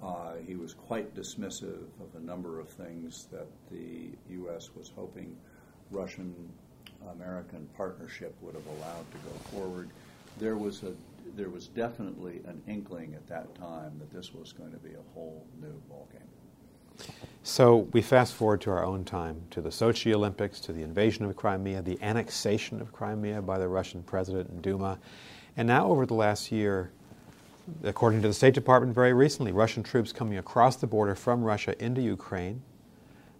Uh, 0.01 0.33
he 0.45 0.55
was 0.55 0.73
quite 0.73 1.13
dismissive 1.13 1.83
of 1.99 2.15
a 2.15 2.19
number 2.19 2.59
of 2.59 2.69
things 2.69 3.27
that 3.31 3.47
the 3.69 4.11
U.S. 4.29 4.69
was 4.75 4.91
hoping 4.95 5.35
Russian 5.91 6.33
American 7.11 7.67
partnership 7.75 8.35
would 8.41 8.55
have 8.55 8.65
allowed 8.67 9.11
to 9.11 9.17
go 9.17 9.31
forward. 9.51 9.89
There 10.37 10.57
was 10.57 10.83
a 10.83 10.93
there 11.35 11.49
was 11.49 11.67
definitely 11.67 12.41
an 12.47 12.61
inkling 12.67 13.13
at 13.13 13.27
that 13.27 13.53
time 13.55 13.91
that 13.99 14.11
this 14.11 14.33
was 14.33 14.51
going 14.51 14.71
to 14.71 14.77
be 14.77 14.91
a 14.93 15.13
whole 15.13 15.45
new 15.61 15.81
ballgame. 15.91 17.05
So 17.43 17.87
we 17.93 18.01
fast 18.01 18.33
forward 18.33 18.61
to 18.61 18.71
our 18.71 18.83
own 18.83 19.05
time, 19.05 19.41
to 19.51 19.61
the 19.61 19.69
Sochi 19.69 20.13
Olympics, 20.13 20.59
to 20.61 20.73
the 20.73 20.81
invasion 20.81 21.25
of 21.25 21.35
Crimea, 21.35 21.81
the 21.81 22.01
annexation 22.01 22.81
of 22.81 22.91
Crimea 22.91 23.41
by 23.41 23.57
the 23.57 23.67
Russian 23.67 24.03
president 24.03 24.49
and 24.49 24.61
Duma. 24.61 24.99
And 25.55 25.67
now, 25.67 25.87
over 25.87 26.05
the 26.05 26.13
last 26.13 26.51
year, 26.51 26.91
according 27.83 28.21
to 28.21 28.27
the 28.27 28.33
State 28.33 28.53
Department 28.53 28.93
very 28.93 29.13
recently, 29.13 29.51
Russian 29.51 29.83
troops 29.83 30.11
coming 30.11 30.37
across 30.37 30.75
the 30.75 30.87
border 30.87 31.15
from 31.15 31.43
Russia 31.43 31.75
into 31.83 32.01
Ukraine 32.01 32.61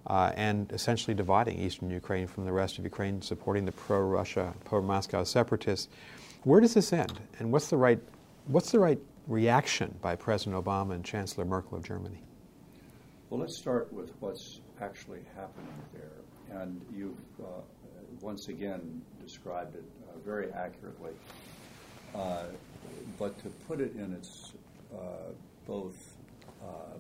uh, 0.08 0.32
and 0.36 0.72
essentially 0.72 1.14
dividing 1.14 1.60
eastern 1.60 1.90
Ukraine 1.90 2.28
from 2.28 2.46
the 2.46 2.52
rest 2.52 2.78
of 2.78 2.84
Ukraine, 2.84 3.22
supporting 3.22 3.66
the 3.66 3.72
pro 3.72 4.00
Russia, 4.00 4.54
pro 4.66 4.82
Moscow 4.82 5.24
separatists. 5.24 5.90
Where 6.44 6.60
does 6.60 6.74
this 6.74 6.94
end? 6.94 7.20
And 7.40 7.52
what's 7.52 7.70
the 7.70 7.78
right, 7.78 8.00
what's 8.48 8.72
the 8.72 8.80
right 8.80 9.00
reaction 9.28 9.94
by 10.02 10.16
President 10.16 10.64
Obama 10.64 10.94
and 10.94 11.06
Chancellor 11.06 11.46
Merkel 11.46 11.78
of 11.78 11.84
Germany? 11.84 12.24
Well, 13.30 13.40
let's 13.40 13.56
start 13.56 13.92
with 13.94 14.12
what's 14.20 14.62
actually 14.82 15.20
happening 15.36 15.74
there. 15.94 16.60
And 16.62 16.82
you've 16.96 17.16
uh, 17.40 17.62
once 18.22 18.48
again 18.48 19.02
described 19.22 19.76
it 19.76 19.84
uh, 20.08 20.18
very 20.26 20.52
accurately. 20.54 21.12
But 23.18 23.38
to 23.44 23.50
put 23.68 23.82
it 23.82 23.96
in 23.96 24.14
its 24.14 24.54
uh, 24.94 25.32
both 25.66 26.18
uh, 26.62 26.98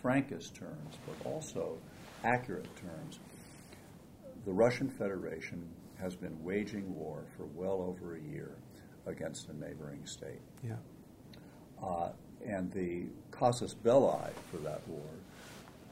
frankest 0.00 0.54
terms, 0.54 0.96
but 1.06 1.28
also 1.28 1.78
accurate 2.24 2.68
terms, 2.76 3.18
the 4.44 4.52
Russian 4.52 4.88
Federation 4.88 5.68
has 6.00 6.16
been 6.16 6.36
waging 6.42 6.94
war 6.94 7.22
for 7.36 7.44
well 7.54 7.80
over 7.82 8.16
a 8.16 8.20
year 8.20 8.50
against 9.06 9.48
a 9.48 9.56
neighboring 9.56 10.04
state. 10.04 10.40
Yeah. 10.64 10.74
Uh, 11.82 12.10
and 12.44 12.72
the 12.72 13.04
casus 13.30 13.74
belli 13.74 14.30
for 14.50 14.56
that 14.58 14.80
war 14.88 15.08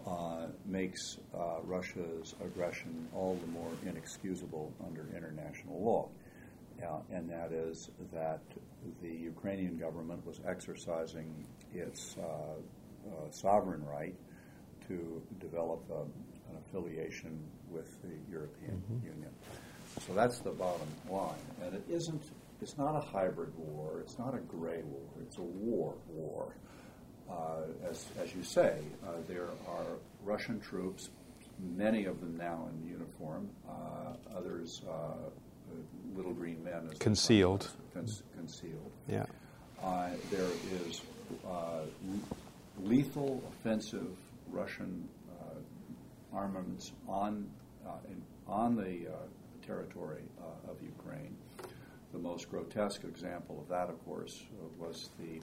uh, 0.07 0.47
makes 0.67 1.19
uh, 1.35 1.61
Russia's 1.65 2.35
aggression 2.43 3.09
all 3.15 3.37
the 3.41 3.47
more 3.47 3.71
inexcusable 3.87 4.73
under 4.85 5.07
international 5.17 5.81
law. 5.81 6.09
And 7.13 7.29
that 7.29 7.53
is 7.53 7.91
that 8.13 8.41
the 9.03 9.15
Ukrainian 9.33 9.77
government 9.79 10.25
was 10.27 10.41
exercising 10.47 11.47
its 11.75 12.17
uh, 12.19 12.23
uh, 12.23 13.31
sovereign 13.31 13.85
right 13.85 14.15
to 14.89 15.23
develop 15.39 15.83
a, 15.91 16.03
an 16.51 16.57
affiliation 16.59 17.39
with 17.71 18.01
the 18.03 18.15
European 18.31 18.83
mm-hmm. 18.91 19.07
Union. 19.07 19.31
So 20.07 20.15
that's 20.15 20.39
the 20.41 20.51
bottom 20.51 20.89
line. 21.09 21.35
And 21.63 21.75
it 21.75 21.85
isn't, 21.89 22.23
it's 22.61 22.77
not 22.79 22.97
a 22.97 23.01
hybrid 23.01 23.53
war, 23.57 24.01
it's 24.01 24.19
not 24.19 24.35
a 24.35 24.41
gray 24.41 24.83
war, 24.83 25.11
it's 25.23 25.39
a 25.39 25.43
war 25.43 25.95
war. 26.09 26.55
Uh, 27.31 27.89
as, 27.89 28.07
as 28.21 28.35
you 28.35 28.43
say, 28.43 28.81
uh, 29.07 29.13
there 29.29 29.49
are 29.69 29.87
Russian 30.25 30.59
troops, 30.61 31.11
many 31.59 32.07
of 32.07 32.21
them 32.21 32.37
now 32.37 32.69
in 32.73 32.89
uniform, 32.89 33.49
uh, 33.69 34.37
others 34.37 34.83
uh, 34.89 35.31
little 36.17 36.33
green 36.33 36.63
men. 36.65 36.91
Concealed. 36.99 37.71
Con- 37.95 38.07
concealed. 38.37 38.91
Yeah. 39.09 39.27
Uh, 39.83 40.11
there 40.31 40.49
is 40.87 41.03
uh, 41.47 41.81
lethal 42.83 43.43
offensive 43.49 44.09
Russian 44.51 45.09
armaments 46.33 46.93
on, 47.09 47.51
in, 48.09 48.23
on 48.47 48.77
the 48.77 49.09
territory 49.67 50.23
of 50.69 50.77
Ukraine. 50.83 51.37
The 52.13 52.19
most 52.19 52.51
grotesque 52.51 53.05
example 53.05 53.61
of 53.61 53.69
that, 53.69 53.89
of 53.89 54.05
course, 54.05 54.45
was 54.79 55.11
the 55.19 55.41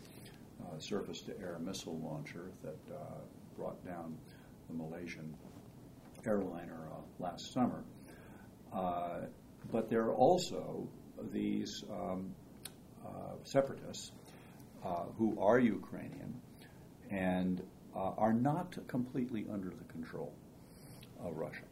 uh, 0.64 0.80
surface 0.80 1.22
to 1.22 1.32
air 1.40 1.58
missile 1.60 2.00
launcher 2.00 2.52
that 2.64 2.78
uh, 2.94 2.98
brought 3.58 3.84
down 3.86 4.18
the 4.70 4.76
Malaysian 4.76 5.34
airliner 6.26 6.80
uh, 6.92 7.24
last 7.24 7.54
summer. 7.54 7.84
Uh, 8.74 9.22
but 9.72 9.90
there 9.90 10.04
are 10.04 10.16
also 10.16 10.88
these 11.32 11.84
um, 11.92 12.34
uh, 13.06 13.10
separatists 13.44 14.12
uh, 14.86 15.04
who 15.18 15.38
are 15.40 15.60
Ukrainian 15.60 16.34
and 17.10 17.62
are 17.96 18.34
not 18.34 18.78
completely 18.88 19.48
under 19.52 19.70
the 19.70 19.84
control 19.92 20.32
of 21.26 21.36
Russia. 21.36 21.64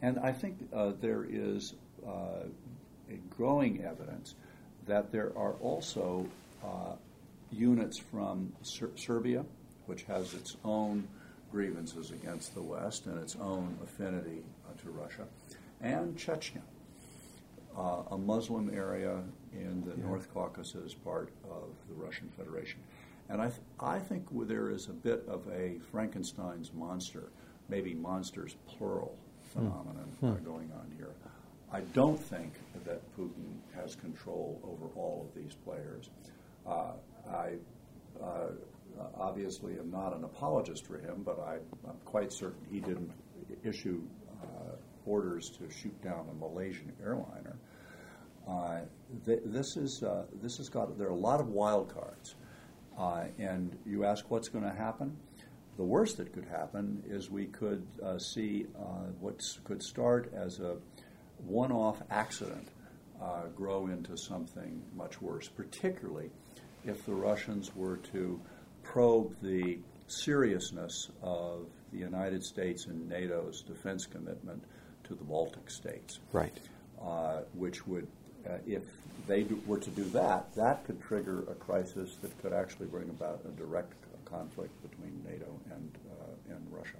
And 0.00 0.18
I 0.18 0.32
think 0.32 0.70
there 1.02 1.26
is 1.28 1.74
a 2.06 2.46
growing 3.28 3.84
evidence 3.84 4.34
that 4.86 5.12
there 5.12 5.30
are 5.36 5.52
also 5.60 6.26
units 7.50 7.98
from 7.98 8.52
Ser- 8.62 8.96
Serbia, 8.96 9.44
which 9.86 10.04
has 10.04 10.34
its 10.34 10.56
own 10.64 11.06
grievances 11.50 12.10
against 12.10 12.54
the 12.54 12.62
West 12.62 13.06
and 13.06 13.18
its 13.18 13.36
own 13.36 13.78
affinity 13.82 14.42
uh, 14.66 14.82
to 14.82 14.90
Russia, 14.90 15.24
and 15.80 16.16
Chechnya, 16.16 16.62
uh, 17.76 18.02
a 18.10 18.18
Muslim 18.18 18.70
area 18.74 19.22
in 19.52 19.82
the 19.84 19.96
yeah. 19.96 20.06
North 20.06 20.32
Caucasus 20.32 20.94
part 20.94 21.30
of 21.44 21.68
the 21.88 21.94
Russian 21.94 22.28
Federation. 22.36 22.80
And 23.28 23.40
I, 23.40 23.46
th- 23.46 23.60
I 23.80 23.98
think 23.98 24.26
there 24.46 24.70
is 24.70 24.88
a 24.88 24.92
bit 24.92 25.24
of 25.26 25.46
a 25.48 25.78
Frankenstein's 25.90 26.72
monster, 26.72 27.30
maybe 27.68 27.94
monsters 27.94 28.56
plural 28.66 29.16
hmm. 29.52 29.60
phenomenon 29.60 30.08
hmm. 30.20 30.26
uh, 30.26 30.34
going 30.36 30.70
on 30.72 30.92
here. 30.96 31.10
I 31.72 31.80
don't 31.92 32.20
think 32.20 32.52
that 32.84 33.00
Putin 33.18 33.56
has 33.74 33.96
control 33.96 34.60
over 34.62 34.92
all 34.94 35.26
of 35.28 35.42
these 35.42 35.54
players. 35.54 36.10
Uh, 36.66 36.92
I 37.28 37.54
uh, 38.22 38.50
obviously 39.18 39.78
am 39.78 39.90
not 39.90 40.14
an 40.14 40.24
apologist 40.24 40.86
for 40.86 40.98
him, 40.98 41.22
but 41.24 41.40
I, 41.40 41.54
am 41.88 41.96
quite 42.04 42.32
certain 42.32 42.60
he 42.70 42.78
didn't 42.78 43.10
issue 43.64 44.02
orders 45.06 45.50
to 45.58 45.70
shoot 45.70 46.02
down 46.02 46.26
a 46.30 46.34
Malaysian 46.34 46.92
airliner. 47.02 47.56
Uh, 48.46 48.80
th- 49.24 49.40
this 49.46 49.76
is 49.76 50.02
uh, 50.02 50.24
this 50.42 50.58
has 50.58 50.68
got 50.68 50.98
there 50.98 51.08
are 51.08 51.12
a 51.12 51.14
lot 51.14 51.40
of 51.40 51.48
wild 51.48 51.92
cards, 51.92 52.34
uh, 52.98 53.24
and 53.38 53.76
you 53.86 54.04
ask 54.04 54.30
what's 54.30 54.48
going 54.48 54.64
to 54.64 54.74
happen. 54.74 55.16
The 55.76 55.84
worst 55.84 56.18
that 56.18 56.32
could 56.32 56.44
happen 56.44 57.02
is 57.08 57.30
we 57.30 57.46
could 57.46 57.84
uh, 58.00 58.18
see 58.18 58.66
what 59.20 59.40
could 59.64 59.82
start 59.82 60.32
as 60.32 60.60
a 60.60 60.76
one-off 61.38 62.00
accident 62.10 62.68
grow 63.56 63.88
into 63.88 64.16
something 64.16 64.82
much 64.94 65.20
worse, 65.20 65.48
particularly 65.48 66.30
if 66.84 67.04
the 67.06 67.14
Russians 67.14 67.74
were 67.74 67.96
to 68.12 68.40
probe 68.84 69.34
the 69.42 69.78
seriousness 70.06 71.10
of 71.22 71.66
the 71.92 71.98
United 71.98 72.44
States 72.44 72.86
and 72.86 73.08
NATO's 73.08 73.62
defense 73.62 74.06
commitment 74.06 74.62
to 75.04 75.14
the 75.14 75.24
Baltic 75.24 75.70
states. 75.70 76.20
Right. 76.32 76.56
Uh, 77.00 77.40
which 77.54 77.86
would, 77.86 78.06
uh, 78.48 78.54
if 78.66 78.82
they 79.26 79.42
do, 79.42 79.60
were 79.66 79.78
to 79.78 79.90
do 79.90 80.04
that, 80.04 80.54
that 80.54 80.84
could 80.84 81.00
trigger 81.02 81.44
a 81.50 81.54
crisis 81.54 82.16
that 82.22 82.36
could 82.42 82.52
actually 82.52 82.86
bring 82.86 83.08
about 83.10 83.40
a 83.46 83.50
direct 83.50 83.92
conflict 84.24 84.72
between 84.82 85.22
NATO 85.24 85.46
and, 85.70 85.98
uh, 86.10 86.54
and 86.54 86.66
Russia. 86.70 86.96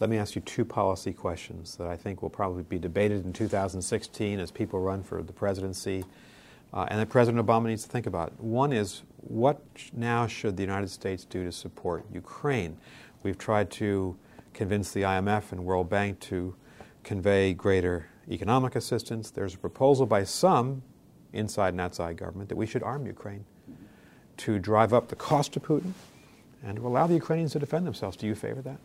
Let 0.00 0.10
me 0.10 0.16
ask 0.16 0.36
you 0.36 0.42
two 0.42 0.64
policy 0.64 1.12
questions 1.12 1.76
that 1.76 1.88
I 1.88 1.96
think 1.96 2.22
will 2.22 2.30
probably 2.30 2.62
be 2.62 2.78
debated 2.78 3.24
in 3.24 3.32
2016 3.32 4.38
as 4.38 4.50
people 4.50 4.80
run 4.80 5.02
for 5.02 5.22
the 5.22 5.32
presidency 5.32 6.04
uh, 6.72 6.86
and 6.88 7.00
that 7.00 7.08
President 7.08 7.44
Obama 7.44 7.66
needs 7.66 7.82
to 7.82 7.88
think 7.88 8.06
about. 8.06 8.38
One 8.40 8.72
is 8.72 9.02
what 9.16 9.60
now 9.92 10.26
should 10.26 10.56
the 10.56 10.62
United 10.62 10.90
States 10.90 11.24
do 11.24 11.44
to 11.44 11.50
support 11.50 12.04
Ukraine? 12.12 12.76
We've 13.22 13.38
tried 13.38 13.70
to 13.72 14.16
convince 14.54 14.92
the 14.92 15.02
IMF 15.02 15.50
and 15.50 15.64
World 15.64 15.88
Bank 15.88 16.20
to 16.20 16.54
convey 17.04 17.54
greater 17.54 18.06
economic 18.30 18.76
assistance. 18.76 19.30
There's 19.30 19.54
a 19.54 19.58
proposal 19.58 20.06
by 20.06 20.24
some 20.24 20.82
inside 21.32 21.70
and 21.70 21.80
outside 21.80 22.16
government 22.16 22.48
that 22.48 22.56
we 22.56 22.66
should 22.66 22.82
arm 22.82 23.06
Ukraine 23.06 23.44
to 24.38 24.58
drive 24.58 24.92
up 24.92 25.08
the 25.08 25.16
cost 25.16 25.52
to 25.52 25.60
Putin 25.60 25.92
and 26.64 26.76
to 26.76 26.86
allow 26.86 27.06
the 27.06 27.14
Ukrainians 27.14 27.52
to 27.52 27.58
defend 27.58 27.86
themselves. 27.86 28.16
Do 28.16 28.26
you 28.26 28.34
favor 28.34 28.62
that? 28.62 28.78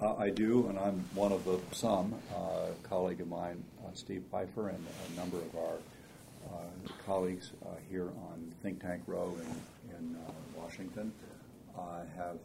Uh, 0.00 0.16
I 0.16 0.30
do, 0.30 0.66
and 0.68 0.78
I'm 0.78 1.04
one 1.14 1.30
of 1.30 1.44
the 1.44 1.58
some. 1.72 2.14
Uh, 2.34 2.68
colleague 2.88 3.20
of 3.20 3.28
mine, 3.28 3.62
uh, 3.84 3.90
Steve 3.94 4.24
Pifer, 4.32 4.70
and 4.70 4.86
a 5.12 5.16
number 5.20 5.36
of 5.36 5.54
our 5.56 5.76
uh, 6.46 6.92
colleagues 7.06 7.52
uh, 7.64 7.68
here 7.90 8.08
on 8.30 8.52
Think 8.62 8.80
Tank 8.80 9.02
Row 9.06 9.36
in, 9.38 9.96
in 9.96 10.16
uh, 10.16 10.32
Washington 10.56 11.12
have 12.16 12.38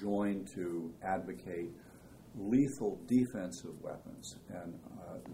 joined 0.00 0.46
to 0.48 0.92
advocate 1.02 1.70
lethal 2.38 2.98
defensive 3.06 3.80
weapons. 3.82 4.36
And 4.50 4.78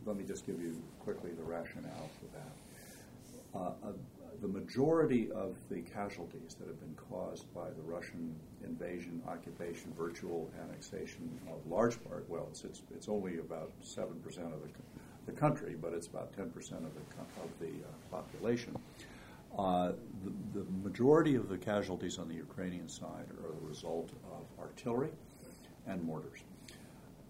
let 0.06 0.16
me 0.16 0.24
just 0.24 0.46
give 0.46 0.60
you 0.60 0.80
quickly 1.00 1.32
the 1.32 1.42
rationale 1.42 2.08
for 2.18 2.26
that. 2.36 3.94
the 4.40 4.48
majority 4.48 5.30
of 5.30 5.56
the 5.68 5.80
casualties 5.82 6.56
that 6.58 6.66
have 6.66 6.80
been 6.80 6.96
caused 7.10 7.52
by 7.54 7.68
the 7.70 7.82
Russian 7.82 8.34
invasion, 8.64 9.22
occupation, 9.28 9.92
virtual 9.96 10.50
annexation 10.60 11.38
of 11.48 11.64
large 11.70 12.02
part, 12.04 12.28
well, 12.28 12.48
it's, 12.50 12.64
it's, 12.64 12.82
it's 12.92 13.08
only 13.08 13.38
about 13.38 13.70
7% 13.82 14.10
of 14.26 14.62
the 14.62 14.68
the 15.26 15.32
country, 15.32 15.76
but 15.80 15.92
it's 15.92 16.06
about 16.06 16.32
10% 16.36 16.46
of 16.46 16.94
the, 16.94 17.42
of 17.42 17.50
the 17.60 17.68
uh, 17.68 17.92
population. 18.10 18.76
Uh, 19.56 19.92
the, 20.24 20.60
the, 20.60 20.64
majority 20.82 21.34
of 21.34 21.48
the 21.48 21.58
casualties 21.58 22.18
on 22.18 22.26
the 22.26 22.34
Ukrainian 22.34 22.88
side 22.88 23.26
are 23.44 23.52
the 23.60 23.66
result 23.66 24.10
of 24.32 24.44
artillery 24.58 25.10
and 25.86 26.02
mortars. 26.02 26.40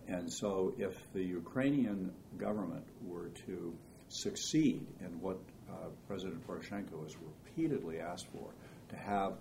And 0.08 0.32
so, 0.32 0.74
if 0.78 0.94
the 1.12 1.22
Ukrainian 1.22 2.12
government 2.36 2.84
were 3.04 3.28
to 3.46 3.74
succeed 4.08 4.86
in 5.00 5.20
what 5.20 5.38
uh, 5.70 5.88
President 6.06 6.46
Poroshenko 6.46 7.02
has 7.04 7.16
repeatedly 7.16 8.00
asked 8.00 8.26
for, 8.32 8.50
to 8.90 8.96
have 8.96 9.34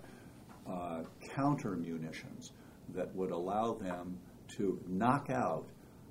uh, 0.66 1.02
counter 1.34 1.76
munitions 1.76 2.52
that 2.94 3.14
would 3.14 3.30
allow 3.30 3.74
them 3.74 4.18
to 4.56 4.80
knock 4.86 5.30
out 5.30 5.66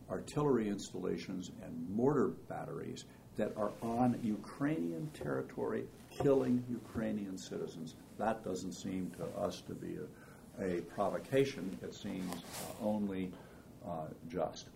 artillery 0.09 0.67
installations 0.67 1.51
and 1.63 1.89
mortar 1.89 2.30
batteries 2.49 3.05
that 3.38 3.53
are 3.55 3.71
on 3.82 4.19
Ukrainian 4.21 5.07
territory 5.13 5.86
killing 6.09 6.63
Ukrainian 6.69 7.38
citizens. 7.38 7.95
That 8.17 8.43
doesn't 8.43 8.73
seem 8.73 9.11
to 9.17 9.26
us 9.39 9.61
to 9.61 9.73
be 9.73 9.97
a, 10.59 10.63
a 10.63 10.82
provocation. 10.82 11.78
It 11.82 11.95
seems 11.95 12.34
uh, 12.36 12.86
only 12.86 13.32
uh, 13.88 14.07
just. 14.27 14.69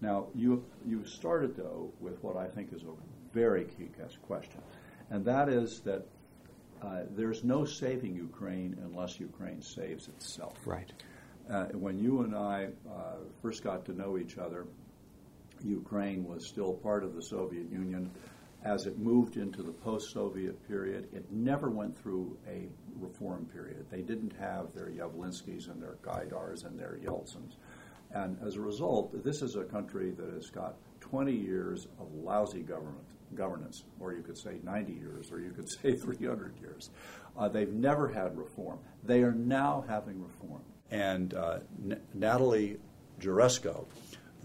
Now, 0.00 0.28
you, 0.34 0.64
you 0.86 1.04
started, 1.04 1.56
though, 1.56 1.92
with 2.00 2.22
what 2.22 2.36
I 2.36 2.46
think 2.46 2.72
is 2.72 2.82
a 2.82 2.94
very 3.34 3.64
key 3.64 3.90
question, 4.26 4.62
and 5.10 5.24
that 5.24 5.48
is 5.48 5.80
that 5.84 6.06
uh, 6.82 7.02
there's 7.10 7.44
no 7.44 7.64
saving 7.64 8.14
Ukraine 8.14 8.76
unless 8.84 9.20
Ukraine 9.20 9.60
saves 9.60 10.08
itself. 10.08 10.56
Right. 10.64 10.90
Uh, 11.50 11.66
when 11.74 11.98
you 11.98 12.22
and 12.22 12.34
I 12.34 12.68
uh, 12.88 13.16
first 13.42 13.62
got 13.62 13.84
to 13.86 13.92
know 13.92 14.16
each 14.16 14.38
other, 14.38 14.66
Ukraine 15.62 16.24
was 16.24 16.46
still 16.46 16.74
part 16.74 17.04
of 17.04 17.14
the 17.14 17.22
Soviet 17.22 17.70
Union. 17.70 18.10
As 18.62 18.86
it 18.86 18.98
moved 18.98 19.36
into 19.36 19.62
the 19.62 19.72
post 19.72 20.12
Soviet 20.12 20.66
period, 20.68 21.08
it 21.12 21.30
never 21.30 21.70
went 21.70 21.96
through 21.98 22.36
a 22.48 22.68
reform 22.98 23.46
period. 23.46 23.86
They 23.90 24.02
didn't 24.02 24.34
have 24.38 24.72
their 24.74 24.90
Yavlinskys 24.90 25.70
and 25.70 25.82
their 25.82 25.96
Gaidars 26.02 26.64
and 26.64 26.78
their 26.78 26.98
Yeltsins. 27.02 27.56
And 28.14 28.36
as 28.44 28.56
a 28.56 28.60
result, 28.60 29.24
this 29.24 29.42
is 29.42 29.56
a 29.56 29.64
country 29.64 30.10
that 30.12 30.32
has 30.34 30.50
got 30.50 30.76
20 31.00 31.32
years 31.32 31.86
of 31.98 32.12
lousy 32.12 32.60
government, 32.62 33.06
governance, 33.34 33.84
or 33.98 34.12
you 34.12 34.22
could 34.22 34.38
say 34.38 34.58
90 34.62 34.92
years, 34.92 35.30
or 35.30 35.40
you 35.40 35.50
could 35.50 35.68
say 35.82 35.94
300 35.94 36.58
years. 36.60 36.90
Uh, 37.36 37.48
they've 37.48 37.72
never 37.72 38.08
had 38.08 38.36
reform. 38.36 38.78
They 39.04 39.22
are 39.22 39.32
now 39.32 39.84
having 39.88 40.22
reform. 40.22 40.62
And 40.90 41.34
uh, 41.34 41.60
N- 41.82 42.00
Natalie 42.14 42.78
Jaresko, 43.20 43.86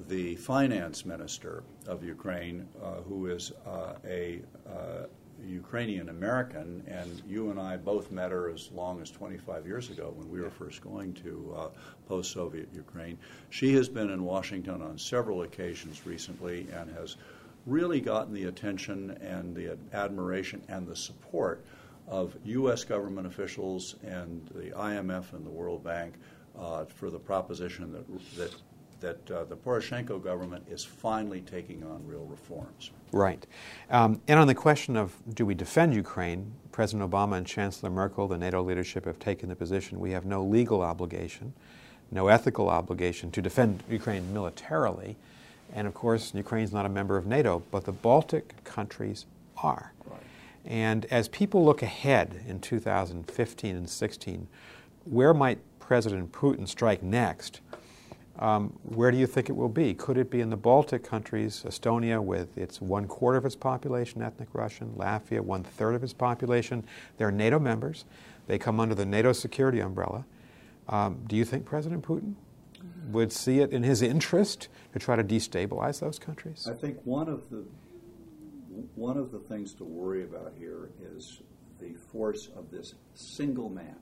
the 0.07 0.35
finance 0.35 1.05
minister 1.05 1.63
of 1.87 2.03
Ukraine, 2.03 2.67
uh, 2.83 3.01
who 3.07 3.27
is 3.27 3.51
uh, 3.65 3.93
a 4.05 4.41
uh, 4.67 5.05
Ukrainian 5.47 6.09
American, 6.09 6.83
and 6.87 7.21
you 7.27 7.49
and 7.49 7.59
I 7.59 7.77
both 7.77 8.11
met 8.11 8.31
her 8.31 8.49
as 8.49 8.71
long 8.71 9.01
as 9.01 9.11
25 9.11 9.65
years 9.65 9.89
ago 9.89 10.13
when 10.15 10.29
we 10.29 10.41
were 10.41 10.49
first 10.49 10.81
going 10.81 11.13
to 11.13 11.55
uh, 11.57 11.67
post 12.07 12.31
Soviet 12.31 12.69
Ukraine. 12.73 13.17
She 13.49 13.73
has 13.75 13.89
been 13.89 14.09
in 14.09 14.23
Washington 14.23 14.81
on 14.81 14.97
several 14.97 15.43
occasions 15.43 16.05
recently 16.05 16.67
and 16.73 16.91
has 16.95 17.17
really 17.65 17.99
gotten 17.99 18.33
the 18.33 18.45
attention 18.45 19.11
and 19.21 19.55
the 19.55 19.77
admiration 19.93 20.61
and 20.67 20.87
the 20.87 20.95
support 20.95 21.65
of 22.07 22.35
U.S. 22.45 22.83
government 22.83 23.25
officials 23.25 23.95
and 24.03 24.47
the 24.53 24.69
IMF 24.71 25.33
and 25.33 25.45
the 25.45 25.49
World 25.49 25.83
Bank 25.83 26.13
uh, 26.57 26.85
for 26.85 27.09
the 27.09 27.19
proposition 27.19 27.91
that, 27.91 28.05
that 28.37 28.55
that 28.99 29.31
uh, 29.31 29.43
the 29.45 29.55
Poroshenko 29.55 30.23
government 30.23 30.65
is 30.69 30.83
finally 30.83 31.41
taking 31.41 31.83
on 31.83 32.05
real 32.05 32.25
reforms. 32.25 32.91
Right. 33.11 33.45
Um, 33.89 34.21
and 34.27 34.39
on 34.39 34.47
the 34.47 34.55
question 34.55 34.97
of 34.97 35.13
do 35.33 35.45
we 35.45 35.53
defend 35.53 35.93
Ukraine, 35.93 36.51
President 36.71 37.09
Obama 37.09 37.37
and 37.37 37.45
Chancellor 37.45 37.89
Merkel, 37.89 38.27
the 38.27 38.37
NATO 38.37 38.61
leadership, 38.61 39.05
have 39.05 39.19
taken 39.19 39.49
the 39.49 39.55
position 39.55 39.99
we 39.99 40.11
have 40.11 40.25
no 40.25 40.43
legal 40.43 40.81
obligation, 40.81 41.53
no 42.11 42.27
ethical 42.27 42.69
obligation 42.69 43.31
to 43.31 43.41
defend 43.41 43.83
Ukraine 43.89 44.33
militarily. 44.33 45.15
And 45.73 45.87
of 45.87 45.93
course, 45.93 46.33
Ukraine 46.33 46.63
is 46.63 46.73
not 46.73 46.85
a 46.85 46.89
member 46.89 47.17
of 47.17 47.25
NATO, 47.25 47.63
but 47.71 47.85
the 47.85 47.91
Baltic 47.91 48.63
countries 48.63 49.25
are. 49.57 49.93
Right. 50.05 50.19
And 50.65 51.05
as 51.05 51.27
people 51.29 51.63
look 51.63 51.81
ahead 51.81 52.43
in 52.47 52.59
2015 52.59 53.75
and 53.75 53.89
16, 53.89 54.47
where 55.05 55.33
might 55.33 55.59
President 55.79 56.31
Putin 56.31 56.67
strike 56.67 57.03
next? 57.03 57.61
Um, 58.37 58.77
where 58.83 59.11
do 59.11 59.17
you 59.17 59.27
think 59.27 59.49
it 59.49 59.53
will 59.53 59.69
be? 59.69 59.93
Could 59.93 60.17
it 60.17 60.29
be 60.29 60.41
in 60.41 60.49
the 60.49 60.57
Baltic 60.57 61.03
countries, 61.03 61.63
Estonia, 61.65 62.21
with 62.21 62.57
its 62.57 62.81
one 62.81 63.07
quarter 63.07 63.37
of 63.37 63.45
its 63.45 63.55
population 63.55 64.21
ethnic 64.21 64.49
Russian, 64.51 64.89
Latvia, 64.97 65.39
one 65.39 65.63
third 65.63 65.95
of 65.95 66.03
its 66.03 66.13
population? 66.13 66.85
They're 67.17 67.31
NATO 67.31 67.59
members. 67.59 68.03
They 68.47 68.57
come 68.57 68.79
under 68.79 68.93
the 68.93 69.05
NATO 69.05 69.31
security 69.31 69.79
umbrella. 69.79 70.25
Um, 70.89 71.23
do 71.27 71.35
you 71.35 71.45
think 71.45 71.65
President 71.65 72.03
Putin 72.03 72.35
would 73.11 73.31
see 73.31 73.59
it 73.59 73.71
in 73.71 73.83
his 73.83 74.01
interest 74.01 74.67
to 74.93 74.99
try 74.99 75.15
to 75.15 75.23
destabilize 75.23 75.99
those 75.99 76.19
countries? 76.19 76.67
I 76.69 76.73
think 76.73 76.97
one 77.03 77.29
of 77.29 77.49
the 77.49 77.63
one 78.95 79.17
of 79.17 79.31
the 79.31 79.39
things 79.39 79.73
to 79.75 79.85
worry 79.85 80.23
about 80.23 80.53
here 80.57 80.89
is 81.15 81.41
the 81.79 81.93
force 81.93 82.49
of 82.57 82.71
this 82.71 82.95
single 83.13 83.69
man 83.69 83.95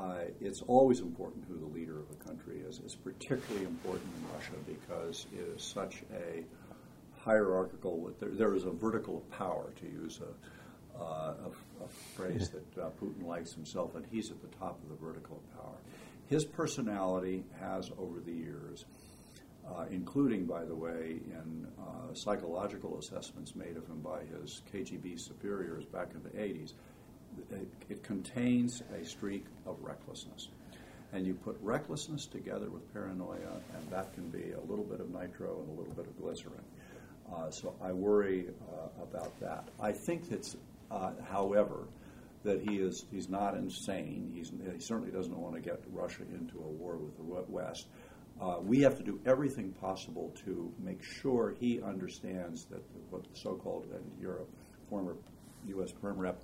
uh, 0.00 0.24
it's 0.40 0.62
always 0.62 1.00
important 1.00 1.44
who 1.48 1.58
the 1.58 1.78
leader 1.78 1.98
of 1.98 2.06
a 2.10 2.24
country 2.24 2.60
is. 2.66 2.80
It's 2.84 2.94
particularly 2.94 3.66
important 3.66 4.08
in 4.16 4.34
Russia 4.34 4.52
because 4.66 5.26
it 5.32 5.56
is 5.56 5.62
such 5.62 6.02
a 6.14 6.44
hierarchical, 7.18 8.10
there, 8.18 8.30
there 8.30 8.54
is 8.54 8.64
a 8.64 8.70
vertical 8.70 9.18
of 9.18 9.30
power, 9.30 9.72
to 9.80 9.86
use 9.86 10.20
a, 10.20 10.98
uh, 10.98 11.34
a, 11.44 11.84
a 11.84 11.88
phrase 12.16 12.50
that 12.50 12.82
uh, 12.82 12.88
Putin 13.00 13.26
likes 13.26 13.52
himself, 13.52 13.94
and 13.94 14.06
he's 14.10 14.30
at 14.30 14.40
the 14.40 14.56
top 14.58 14.78
of 14.82 14.88
the 14.88 15.04
vertical 15.04 15.36
of 15.36 15.62
power. 15.62 15.76
His 16.28 16.44
personality 16.44 17.44
has, 17.60 17.90
over 17.98 18.20
the 18.20 18.32
years, 18.32 18.86
uh, 19.68 19.84
including, 19.90 20.46
by 20.46 20.64
the 20.64 20.74
way, 20.74 21.18
in 21.26 21.66
uh, 21.78 22.14
psychological 22.14 22.98
assessments 22.98 23.54
made 23.54 23.76
of 23.76 23.86
him 23.86 24.00
by 24.00 24.20
his 24.40 24.62
KGB 24.72 25.20
superiors 25.20 25.84
back 25.84 26.08
in 26.14 26.22
the 26.22 26.30
80s, 26.30 26.72
it, 27.50 27.68
it 27.88 28.02
contains 28.02 28.82
a 28.98 29.04
streak 29.04 29.44
of 29.66 29.76
recklessness. 29.80 30.48
And 31.12 31.26
you 31.26 31.34
put 31.34 31.58
recklessness 31.60 32.26
together 32.26 32.70
with 32.70 32.92
paranoia, 32.92 33.60
and 33.76 33.90
that 33.90 34.12
can 34.14 34.28
be 34.28 34.52
a 34.52 34.60
little 34.70 34.84
bit 34.84 35.00
of 35.00 35.10
nitro 35.10 35.60
and 35.60 35.68
a 35.68 35.80
little 35.80 35.94
bit 35.94 36.06
of 36.06 36.16
glycerin. 36.20 36.62
Uh, 37.32 37.50
so 37.50 37.74
I 37.82 37.92
worry 37.92 38.46
uh, 38.72 39.02
about 39.02 39.38
that. 39.40 39.68
I 39.80 39.92
think 39.92 40.30
it's, 40.30 40.56
uh, 40.90 41.12
however, 41.28 41.88
that 42.44 42.60
he 42.60 42.78
is 42.78 43.04
he's 43.10 43.28
not 43.28 43.54
insane. 43.54 44.30
He's, 44.34 44.50
he 44.50 44.80
certainly 44.80 45.10
doesn't 45.10 45.36
want 45.36 45.54
to 45.56 45.60
get 45.60 45.82
Russia 45.92 46.22
into 46.32 46.58
a 46.58 46.68
war 46.68 46.96
with 46.96 47.16
the 47.16 47.22
West. 47.22 47.86
Uh, 48.40 48.56
we 48.62 48.80
have 48.80 48.96
to 48.96 49.02
do 49.02 49.20
everything 49.26 49.72
possible 49.72 50.34
to 50.46 50.72
make 50.78 51.02
sure 51.02 51.54
he 51.60 51.82
understands 51.82 52.64
that 52.66 52.82
what 53.10 53.22
the 53.24 53.38
so-called 53.38 53.86
in 53.92 54.22
Europe 54.22 54.48
former 54.88 55.16
U.S. 55.66 55.92
Perm 55.92 56.18
Rep 56.18 56.42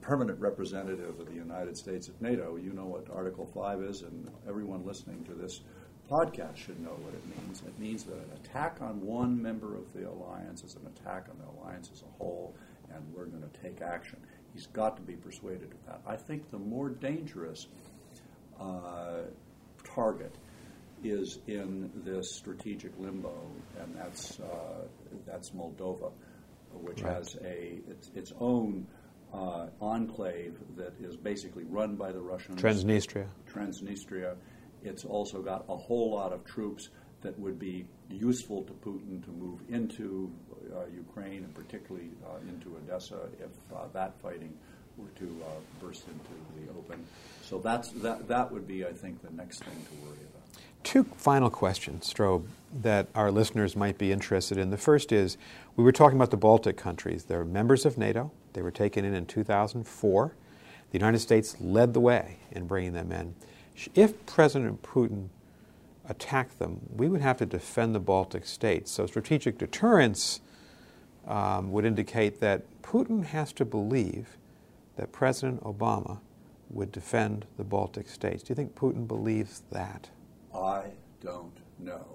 permanent 0.00 0.38
representative 0.40 1.18
of 1.18 1.26
the 1.26 1.34
United 1.34 1.76
States 1.76 2.08
at 2.08 2.20
NATO, 2.22 2.56
you 2.56 2.72
know 2.72 2.86
what 2.86 3.06
Article 3.12 3.46
5 3.54 3.82
is, 3.82 4.02
and 4.02 4.30
everyone 4.48 4.86
listening 4.86 5.24
to 5.24 5.34
this 5.34 5.62
podcast 6.10 6.56
should 6.56 6.80
know 6.80 6.96
what 7.00 7.14
it 7.14 7.24
means. 7.26 7.62
It 7.66 7.78
means 7.78 8.04
that 8.04 8.14
an 8.14 8.30
attack 8.44 8.78
on 8.80 9.00
one 9.00 9.40
member 9.40 9.76
of 9.76 9.92
the 9.92 10.08
alliance 10.08 10.62
is 10.62 10.76
an 10.76 10.86
attack 10.86 11.26
on 11.30 11.38
the 11.38 11.60
alliance 11.60 11.90
as 11.92 12.02
a 12.02 12.18
whole, 12.18 12.54
and 12.92 13.02
we're 13.14 13.26
going 13.26 13.42
to 13.42 13.60
take 13.60 13.80
action. 13.80 14.18
He's 14.52 14.66
got 14.66 14.96
to 14.96 15.02
be 15.02 15.14
persuaded 15.14 15.72
of 15.72 15.86
that. 15.86 16.00
I 16.06 16.16
think 16.16 16.50
the 16.50 16.58
more 16.58 16.90
dangerous 16.90 17.66
uh, 18.60 19.22
target 19.82 20.36
is 21.02 21.38
in 21.46 21.90
this 22.04 22.32
strategic 22.32 22.92
limbo, 22.98 23.34
and 23.80 23.94
that's 23.96 24.38
uh, 24.40 24.84
that's 25.26 25.50
Moldova, 25.50 26.12
which 26.72 27.02
right. 27.02 27.14
has 27.14 27.36
a 27.42 27.80
its, 27.88 28.10
its 28.14 28.32
own 28.40 28.86
uh, 29.34 29.66
enclave 29.80 30.56
that 30.76 30.94
is 31.00 31.16
basically 31.16 31.64
run 31.64 31.96
by 31.96 32.12
the 32.12 32.20
Russians. 32.20 32.60
Transnistria. 32.60 33.26
Transnistria. 33.52 34.36
It's 34.82 35.04
also 35.04 35.42
got 35.42 35.64
a 35.68 35.76
whole 35.76 36.12
lot 36.12 36.32
of 36.32 36.44
troops 36.44 36.90
that 37.22 37.38
would 37.38 37.58
be 37.58 37.86
useful 38.10 38.62
to 38.62 38.72
Putin 38.72 39.24
to 39.24 39.30
move 39.30 39.60
into 39.68 40.30
uh, 40.74 40.84
Ukraine 40.94 41.44
and 41.44 41.54
particularly 41.54 42.10
uh, 42.24 42.36
into 42.48 42.76
Odessa 42.76 43.28
if 43.40 43.50
uh, 43.74 43.86
that 43.92 44.20
fighting 44.20 44.52
were 44.96 45.08
to 45.18 45.24
uh, 45.42 45.48
burst 45.80 46.04
into 46.06 46.66
the 46.66 46.70
open. 46.78 47.04
So 47.42 47.58
that's 47.58 47.90
that. 47.90 48.28
That 48.28 48.52
would 48.52 48.68
be, 48.68 48.86
I 48.86 48.92
think, 48.92 49.22
the 49.22 49.32
next 49.32 49.64
thing 49.64 49.74
to 49.74 50.06
worry 50.06 50.18
about. 50.18 50.62
Two 50.84 51.04
final 51.16 51.50
questions, 51.50 52.12
Strobe, 52.12 52.44
that 52.82 53.08
our 53.14 53.32
listeners 53.32 53.74
might 53.74 53.98
be 53.98 54.12
interested 54.12 54.58
in. 54.58 54.70
The 54.70 54.76
first 54.76 55.10
is 55.12 55.36
we 55.76 55.82
were 55.82 55.92
talking 55.92 56.16
about 56.16 56.30
the 56.30 56.36
Baltic 56.36 56.76
countries. 56.76 57.24
They're 57.24 57.44
members 57.44 57.84
of 57.84 57.98
NATO. 57.98 58.30
They 58.54 58.62
were 58.62 58.70
taken 58.70 59.04
in 59.04 59.14
in 59.14 59.26
2004. 59.26 60.34
The 60.90 60.98
United 60.98 61.18
States 61.18 61.56
led 61.60 61.92
the 61.92 62.00
way 62.00 62.38
in 62.50 62.66
bringing 62.66 62.92
them 62.92 63.12
in. 63.12 63.34
If 63.94 64.24
President 64.26 64.82
Putin 64.82 65.28
attacked 66.08 66.58
them, 66.58 66.80
we 66.96 67.08
would 67.08 67.20
have 67.20 67.36
to 67.38 67.46
defend 67.46 67.94
the 67.94 68.00
Baltic 68.00 68.46
states. 68.46 68.90
So 68.90 69.06
strategic 69.06 69.58
deterrence 69.58 70.40
um, 71.26 71.72
would 71.72 71.84
indicate 71.84 72.40
that 72.40 72.62
Putin 72.82 73.24
has 73.24 73.52
to 73.54 73.64
believe 73.64 74.36
that 74.96 75.10
President 75.10 75.62
Obama 75.64 76.20
would 76.70 76.92
defend 76.92 77.46
the 77.56 77.64
Baltic 77.64 78.08
states. 78.08 78.42
Do 78.42 78.52
you 78.52 78.54
think 78.54 78.74
Putin 78.74 79.08
believes 79.08 79.62
that? 79.70 80.08
I 80.54 80.84
don't 81.20 81.56
know. 81.78 82.06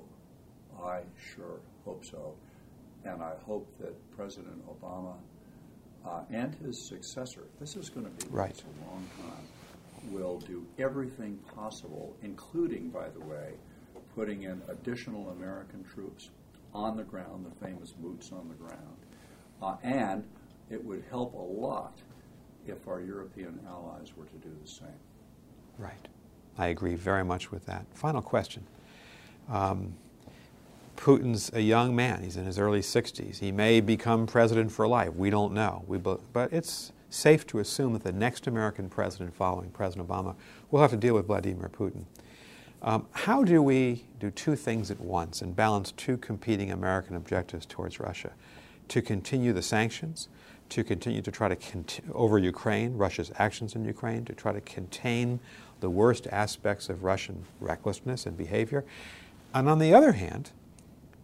I 0.82 1.02
sure 1.36 1.60
hope 1.84 2.06
so. 2.06 2.36
And 3.04 3.22
I 3.22 3.34
hope 3.46 3.68
that 3.80 3.94
President 4.16 4.62
Obama 4.68 5.16
uh, 6.06 6.22
and 6.32 6.56
his 6.56 6.88
successor, 6.88 7.44
this 7.60 7.76
is 7.76 7.90
going 7.90 8.06
to 8.06 8.26
be 8.26 8.32
right. 8.32 8.62
a 8.62 8.90
long 8.90 9.08
time, 9.18 10.12
will 10.12 10.40
do 10.40 10.66
everything 10.78 11.38
possible, 11.56 12.16
including, 12.24 12.90
by 12.90 13.10
the 13.10 13.20
way, 13.20 13.54
putting 14.16 14.44
in 14.44 14.62
additional 14.70 15.30
American 15.30 15.84
troops 15.84 16.30
on 16.74 16.98
the 16.98 17.04
ground, 17.04 17.46
the 17.46 17.66
famous 17.66 17.92
boots 17.92 18.32
on 18.32 18.48
the 18.48 18.56
ground. 18.56 18.98
Uh, 19.62 19.76
and 19.84 20.24
it 20.70 20.84
would 20.84 21.04
help 21.10 21.34
a 21.34 21.38
lot 21.38 21.98
if 22.68 22.88
our 22.88 23.02
European 23.02 23.60
allies 23.68 24.16
were 24.16 24.26
to 24.26 24.38
do 24.38 24.56
the 24.62 24.70
same. 24.70 24.88
Right. 25.78 26.08
I 26.58 26.68
agree 26.68 26.96
very 26.96 27.24
much 27.24 27.52
with 27.52 27.66
that. 27.66 27.86
Final 27.94 28.22
question. 28.22 28.66
Um, 29.50 29.96
Putin's 31.00 31.50
a 31.54 31.62
young 31.62 31.96
man. 31.96 32.24
He's 32.24 32.36
in 32.36 32.46
his 32.46 32.60
early 32.60 32.82
60s. 32.82 33.40
He 33.40 33.54
may 33.54 33.80
become 33.80 34.28
president 34.28 34.70
for 34.70 34.86
life. 34.86 35.14
We 35.16 35.30
don't 35.30 35.54
know. 35.54 35.86
We, 35.88 35.98
but 35.98 36.22
it's 36.52 36.92
safe 37.10 37.48
to 37.48 37.60
assume 37.60 37.94
that 37.94 38.04
the 38.04 38.12
next 38.12 38.48
American 38.48 38.90
president 38.90 39.34
following 39.34 39.70
President 39.72 40.10
Obama 40.10 40.36
will 40.70 40.82
have 40.82 40.92
to 40.92 40.98
deal 40.98 41.16
with 41.16 41.28
Vladimir 41.28 41.70
Putin. 41.70 42.04
Um, 42.82 43.08
how 43.12 43.46
do 43.46 43.64
we 43.64 44.04
do 44.20 44.30
two 44.30 44.58
things 44.58 44.92
at 44.92 45.00
once 45.00 45.42
and 45.42 45.56
balance 45.56 45.94
two 45.94 46.18
competing 46.18 46.72
American 46.72 47.16
objectives 47.16 47.66
towards 47.66 48.02
Russia? 48.02 48.32
To 48.90 49.02
continue 49.02 49.54
the 49.54 49.62
sanctions, 49.62 50.28
to 50.68 50.84
continue 50.84 51.22
to 51.22 51.32
try 51.32 51.48
to 51.48 51.56
cont- 51.56 52.02
over 52.14 52.38
Ukraine, 52.38 52.98
Russia's 52.98 53.32
actions 53.40 53.74
in 53.74 53.86
Ukraine, 53.86 54.26
to 54.26 54.34
try 54.34 54.52
to 54.52 54.62
contain 54.62 55.40
the 55.80 55.90
worst 55.90 56.28
aspects 56.28 56.90
of 56.90 57.06
Russian 57.06 57.46
recklessness 57.62 58.26
and 58.26 58.38
behavior. 58.38 58.84
And 59.54 59.70
on 59.70 59.80
the 59.80 59.94
other 59.94 60.12
hand, 60.12 60.52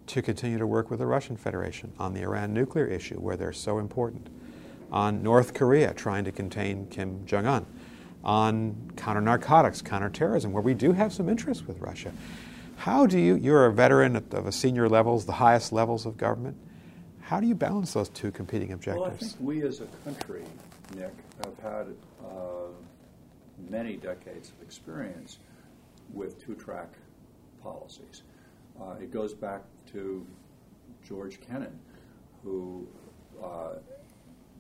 to 0.08 0.22
continue 0.22 0.58
to 0.58 0.68
work 0.68 0.90
with 0.90 1.00
the 1.00 1.06
Russian 1.06 1.38
Federation 1.38 1.92
on 2.00 2.14
the 2.14 2.22
Iran 2.22 2.54
nuclear 2.54 2.86
issue, 2.86 3.16
where 3.16 3.36
they're 3.36 3.54
so 3.54 3.80
important, 3.80 4.28
on 4.92 5.24
North 5.24 5.54
Korea 5.54 5.94
trying 5.94 6.24
to 6.26 6.32
contain 6.32 6.88
Kim 6.88 7.26
Jong 7.26 7.46
un, 7.46 7.66
on 8.24 8.92
counter 8.96 9.22
narcotics, 9.22 9.82
counterterrorism, 9.82 10.52
where 10.52 10.62
we 10.62 10.74
do 10.74 10.92
have 10.92 11.12
some 11.14 11.30
interest 11.30 11.68
with 11.68 11.80
Russia. 11.80 12.12
How 12.78 13.06
do 13.06 13.20
you, 13.20 13.36
you're 13.36 13.66
a 13.66 13.74
veteran 13.74 14.16
of 14.16 14.46
a 14.46 14.52
senior 14.52 14.90
levels, 14.90 15.26
the 15.26 15.34
highest 15.34 15.72
levels 15.72 16.06
of 16.06 16.18
government. 16.18 16.58
How 17.22 17.40
do 17.40 17.48
you 17.48 17.56
balance 17.56 17.94
those 17.94 18.10
two 18.10 18.32
competing 18.32 18.72
objectives? 18.74 19.02
Well, 19.02 19.12
I 19.12 19.18
think 19.18 19.36
we 19.40 19.62
as 19.64 19.82
a 19.82 19.88
country, 20.04 20.44
Nick, 20.96 21.14
have 21.44 21.58
had 21.60 21.88
uh, 22.24 22.68
many 23.70 23.96
decades 23.96 24.50
of 24.50 24.62
experience 24.62 25.40
with 26.14 26.44
two 26.46 26.54
track 26.56 26.90
policies. 27.64 28.22
Uh, 28.80 28.96
it 29.02 29.12
goes 29.12 29.34
back 29.34 29.64
to 29.94 30.26
George 31.08 31.40
Kennan, 31.42 31.80
who 32.44 32.88
uh, 33.44 33.76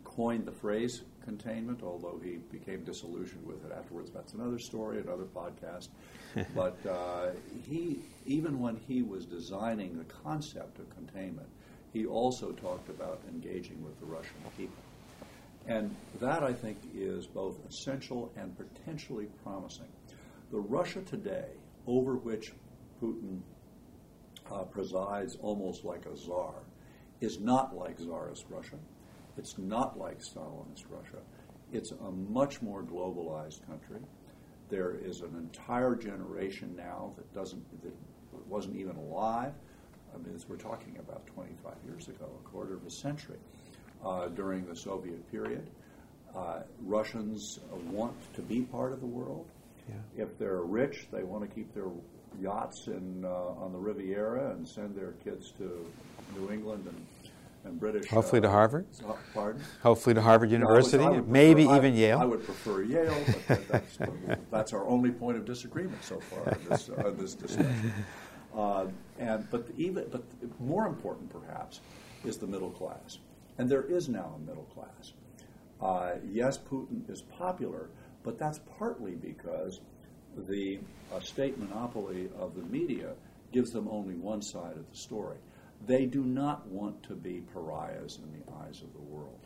coined 0.03 0.45
the 0.45 0.51
phrase 0.51 1.03
containment, 1.23 1.81
although 1.83 2.19
he 2.23 2.37
became 2.51 2.83
disillusioned 2.83 3.45
with 3.45 3.65
it 3.65 3.71
afterwards. 3.75 4.11
That's 4.11 4.33
another 4.33 4.59
story, 4.59 5.01
another 5.01 5.23
podcast. 5.25 5.89
but 6.55 6.77
uh, 6.85 7.31
he, 7.67 7.99
even 8.25 8.59
when 8.59 8.75
he 8.75 9.01
was 9.01 9.25
designing 9.25 9.97
the 9.97 10.05
concept 10.05 10.79
of 10.79 10.89
containment, 10.95 11.47
he 11.91 12.05
also 12.05 12.51
talked 12.51 12.89
about 12.89 13.21
engaging 13.27 13.83
with 13.83 13.99
the 13.99 14.05
Russian 14.05 14.35
people. 14.57 14.83
And 15.67 15.95
that, 16.19 16.43
I 16.43 16.53
think, 16.53 16.77
is 16.93 17.25
both 17.25 17.57
essential 17.67 18.31
and 18.37 18.55
potentially 18.55 19.27
promising. 19.43 19.87
The 20.51 20.59
Russia 20.59 21.01
today, 21.01 21.47
over 21.87 22.15
which 22.15 22.53
Putin 23.01 23.41
uh, 24.51 24.63
presides 24.63 25.37
almost 25.41 25.83
like 25.83 26.05
a 26.05 26.15
czar, 26.15 26.63
is 27.21 27.39
not 27.39 27.75
like 27.75 27.99
czarist 27.99 28.45
Russia. 28.49 28.77
It's 29.37 29.57
not 29.57 29.97
like 29.97 30.19
Stalinist 30.19 30.85
Russia. 30.89 31.19
It's 31.71 31.91
a 31.91 32.11
much 32.11 32.61
more 32.61 32.83
globalized 32.83 33.65
country. 33.67 33.99
There 34.69 34.95
is 34.95 35.21
an 35.21 35.35
entire 35.35 35.95
generation 35.95 36.73
now 36.75 37.13
that 37.17 37.33
doesn't 37.33 37.63
that 37.83 37.93
wasn't 38.47 38.77
even 38.77 38.95
alive. 38.95 39.53
I 40.13 40.17
mean, 40.17 40.39
we're 40.47 40.55
talking 40.55 40.97
about 40.97 41.27
25 41.27 41.73
years 41.85 42.07
ago, 42.07 42.25
a 42.25 42.49
quarter 42.49 42.75
of 42.75 42.85
a 42.85 42.89
century 42.89 43.37
uh, 44.05 44.27
during 44.27 44.65
the 44.65 44.75
Soviet 44.75 45.29
period. 45.29 45.69
Uh, 46.35 46.61
Russians 46.81 47.59
want 47.87 48.15
to 48.33 48.41
be 48.41 48.61
part 48.61 48.93
of 48.93 48.99
the 49.01 49.05
world. 49.05 49.47
Yeah. 49.87 50.23
If 50.23 50.37
they're 50.37 50.61
rich, 50.61 51.07
they 51.11 51.23
want 51.23 51.47
to 51.47 51.53
keep 51.53 51.73
their 51.73 51.89
yachts 52.41 52.87
in 52.87 53.25
uh, 53.25 53.63
on 53.63 53.71
the 53.71 53.79
Riviera 53.79 54.51
and 54.51 54.67
send 54.67 54.95
their 54.95 55.13
kids 55.23 55.51
to 55.57 55.85
New 56.37 56.51
England 56.51 56.85
and 56.87 57.05
and 57.65 57.79
British. 57.79 58.07
Hopefully 58.09 58.41
to 58.41 58.47
uh, 58.47 58.51
Harvard. 58.51 58.85
Pardon. 59.33 59.61
Hopefully 59.81 60.13
to 60.13 60.21
Harvard 60.21 60.51
University, 60.51 61.03
no, 61.03 61.13
would, 61.13 61.27
maybe 61.27 61.65
prefer, 61.65 61.77
even 61.77 61.93
I, 61.93 61.97
Yale. 61.97 62.19
I 62.19 62.25
would 62.25 62.45
prefer 62.45 62.83
Yale, 62.83 63.23
but 63.47 63.67
that's, 63.67 63.97
that's, 64.51 64.73
our 64.73 64.85
only 64.85 65.11
point 65.11 65.37
of 65.37 65.45
disagreement 65.45 66.03
so 66.03 66.19
far 66.19 66.53
in 66.53 66.69
this, 66.69 66.89
uh, 66.89 67.11
this 67.17 67.33
discussion. 67.33 67.93
Uh, 68.55 68.85
and 69.19 69.49
but 69.51 69.67
even 69.77 70.05
but 70.11 70.23
more 70.59 70.87
important 70.87 71.29
perhaps 71.29 71.81
is 72.23 72.37
the 72.37 72.47
middle 72.47 72.69
class, 72.69 73.19
and 73.57 73.69
there 73.69 73.83
is 73.83 74.07
now 74.07 74.35
a 74.37 74.39
middle 74.47 74.67
class. 74.73 75.13
Uh, 75.81 76.19
yes, 76.31 76.57
Putin 76.57 77.09
is 77.09 77.21
popular, 77.21 77.89
but 78.23 78.39
that's 78.39 78.59
partly 78.77 79.15
because 79.15 79.81
the 80.35 80.79
uh, 81.13 81.19
state 81.19 81.57
monopoly 81.57 82.29
of 82.37 82.55
the 82.55 82.63
media 82.63 83.13
gives 83.51 83.71
them 83.71 83.87
only 83.89 84.15
one 84.15 84.41
side 84.41 84.77
of 84.77 84.89
the 84.89 84.97
story. 84.97 85.37
They 85.85 86.05
do 86.05 86.23
not 86.23 86.67
want 86.67 87.03
to 87.03 87.15
be 87.15 87.41
pariahs 87.53 88.19
in 88.23 88.31
the 88.31 88.53
eyes 88.63 88.81
of 88.81 88.91
the 88.93 89.01
world. 89.01 89.45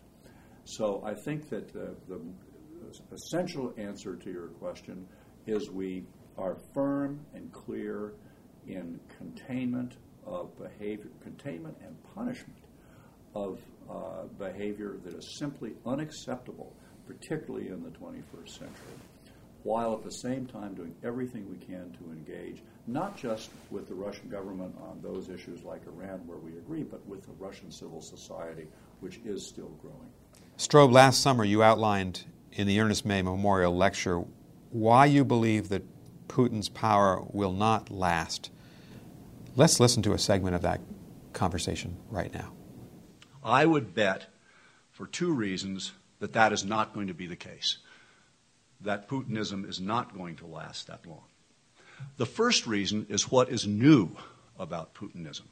So 0.64 1.02
I 1.06 1.14
think 1.14 1.50
that 1.50 1.74
the, 1.74 1.96
the 2.08 2.22
essential 3.12 3.74
answer 3.78 4.16
to 4.16 4.32
your 4.32 4.48
question 4.48 5.08
is 5.48 5.70
we 5.70 6.06
are 6.38 6.58
firm 6.74 7.20
and 7.34 7.52
clear 7.52 8.14
in 8.68 9.00
containment 9.18 9.96
of 10.26 10.52
behavior, 10.58 11.10
containment 11.22 11.76
and 11.84 11.96
punishment 12.16 12.60
of 13.36 13.60
uh, 13.90 14.24
behavior 14.38 14.98
that 15.04 15.14
is 15.16 15.38
simply 15.38 15.74
unacceptable, 15.86 16.74
particularly 17.08 17.70
in 17.70 17.84
the 17.84 17.90
21st 17.90 18.50
century, 18.50 19.00
while 19.64 19.94
at 19.94 20.04
the 20.04 20.12
same 20.12 20.46
time 20.46 20.74
doing 20.74 20.96
everything 21.04 21.50
we 21.50 21.58
can 21.58 21.92
to 22.00 22.12
engage 22.12 22.62
not 22.90 23.16
just 23.18 23.52
with 23.70 23.88
the 23.88 23.94
Russian 23.94 24.30
government 24.30 24.76
on 24.82 25.00
those 25.02 25.30
issues 25.30 25.64
like 25.64 25.82
Iran, 25.86 26.22
where 26.26 26.38
we 26.38 26.58
agree, 26.58 26.84
but 26.84 27.06
with 27.08 27.24
the 27.24 27.32
Russian 27.34 27.72
civil 27.72 28.02
society, 28.02 28.68
which 29.00 29.20
is 29.26 29.46
still 29.46 29.72
growing. 29.82 30.10
Strobe, 30.58 30.92
last 30.92 31.22
summer 31.22 31.44
you 31.44 31.62
outlined 31.64 32.26
in 32.52 32.68
the 32.68 32.80
Ernest 32.80 33.06
May 33.06 33.22
Memorial 33.22 33.76
Lecture 33.76 34.24
why 34.72 35.06
you 35.06 35.24
believe 35.24 35.70
that 35.70 35.84
Putin's 36.28 36.70
power 36.70 37.24
will 37.32 37.54
not 37.54 37.90
last. 37.90 38.52
Let's 39.56 39.80
listen 39.80 40.04
to 40.04 40.14
a 40.14 40.18
segment 40.18 40.56
of 40.56 40.62
that 40.64 40.82
conversation 41.34 41.98
right 42.10 42.34
now. 42.34 42.54
I 43.44 43.66
would 43.66 43.94
bet, 43.94 44.28
for 44.92 45.08
two 45.08 45.32
reasons, 45.32 45.92
that 46.20 46.34
that 46.34 46.52
is 46.52 46.66
not 46.66 46.94
going 46.94 47.08
to 47.08 47.14
be 47.14 47.28
the 47.28 47.36
case. 47.36 47.78
That 48.82 49.10
Putinism 49.10 49.68
is 49.68 49.80
not 49.80 50.16
going 50.16 50.38
to 50.38 50.48
last 50.48 50.88
that 50.88 51.06
long. 51.06 51.24
The 52.18 52.26
first 52.26 52.66
reason 52.66 53.06
is 53.10 53.30
what 53.32 53.50
is 53.50 53.68
new 53.68 54.16
about 54.58 54.94
Putinism, 54.94 55.48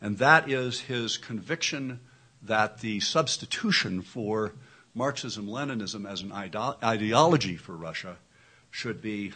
and 0.00 0.18
that 0.18 0.50
is 0.50 0.80
his 0.80 1.18
conviction 1.18 2.00
that 2.42 2.80
the 2.80 3.00
substitution 3.00 4.00
for 4.00 4.54
Marxism 4.94 5.46
Leninism 5.46 6.08
as 6.08 6.22
an 6.22 6.32
ideology 6.32 7.56
for 7.56 7.76
Russia 7.76 8.16
should 8.70 9.02
be 9.02 9.32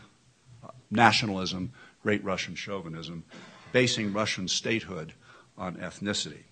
uh, 0.65 0.69
nationalism, 0.91 1.73
great 2.03 2.25
Russian 2.25 2.55
chauvinism, 2.55 3.25
basing 3.73 4.13
Russian 4.13 4.49
statehood 4.49 5.13
on 5.57 5.77
ethnicity. 5.77 6.45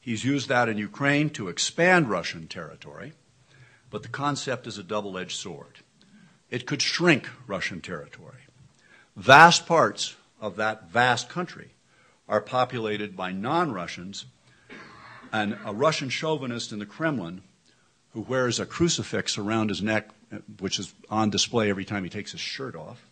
He's 0.00 0.24
used 0.24 0.48
that 0.48 0.68
in 0.68 0.76
Ukraine 0.76 1.30
to 1.30 1.48
expand 1.48 2.10
Russian 2.10 2.46
territory, 2.46 3.12
but 3.94 4.02
the 4.02 4.08
concept 4.08 4.66
is 4.66 4.76
a 4.76 4.82
double 4.82 5.16
edged 5.16 5.36
sword 5.36 5.78
it 6.50 6.66
could 6.66 6.82
shrink 6.82 7.28
Russian 7.46 7.80
territory. 7.80 8.42
Vast 9.14 9.66
parts 9.66 10.16
of 10.40 10.56
that 10.56 10.90
vast 10.90 11.28
country 11.28 11.74
are 12.28 12.40
populated 12.40 13.16
by 13.16 13.30
non 13.30 13.70
Russians, 13.70 14.26
and 15.32 15.56
a 15.64 15.72
Russian 15.72 16.08
chauvinist 16.08 16.72
in 16.72 16.80
the 16.80 16.86
Kremlin 16.86 17.42
who 18.14 18.22
wears 18.22 18.58
a 18.58 18.66
crucifix 18.66 19.38
around 19.38 19.68
his 19.68 19.80
neck, 19.80 20.08
which 20.58 20.80
is 20.80 20.92
on 21.08 21.30
display 21.30 21.70
every 21.70 21.84
time 21.84 22.02
he 22.02 22.10
takes 22.10 22.32
his 22.32 22.40
shirt 22.40 22.74
off, 22.74 23.06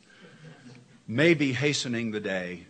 may 1.06 1.32
be 1.32 1.52
hastening 1.52 2.10
the 2.10 2.18
day 2.18 2.66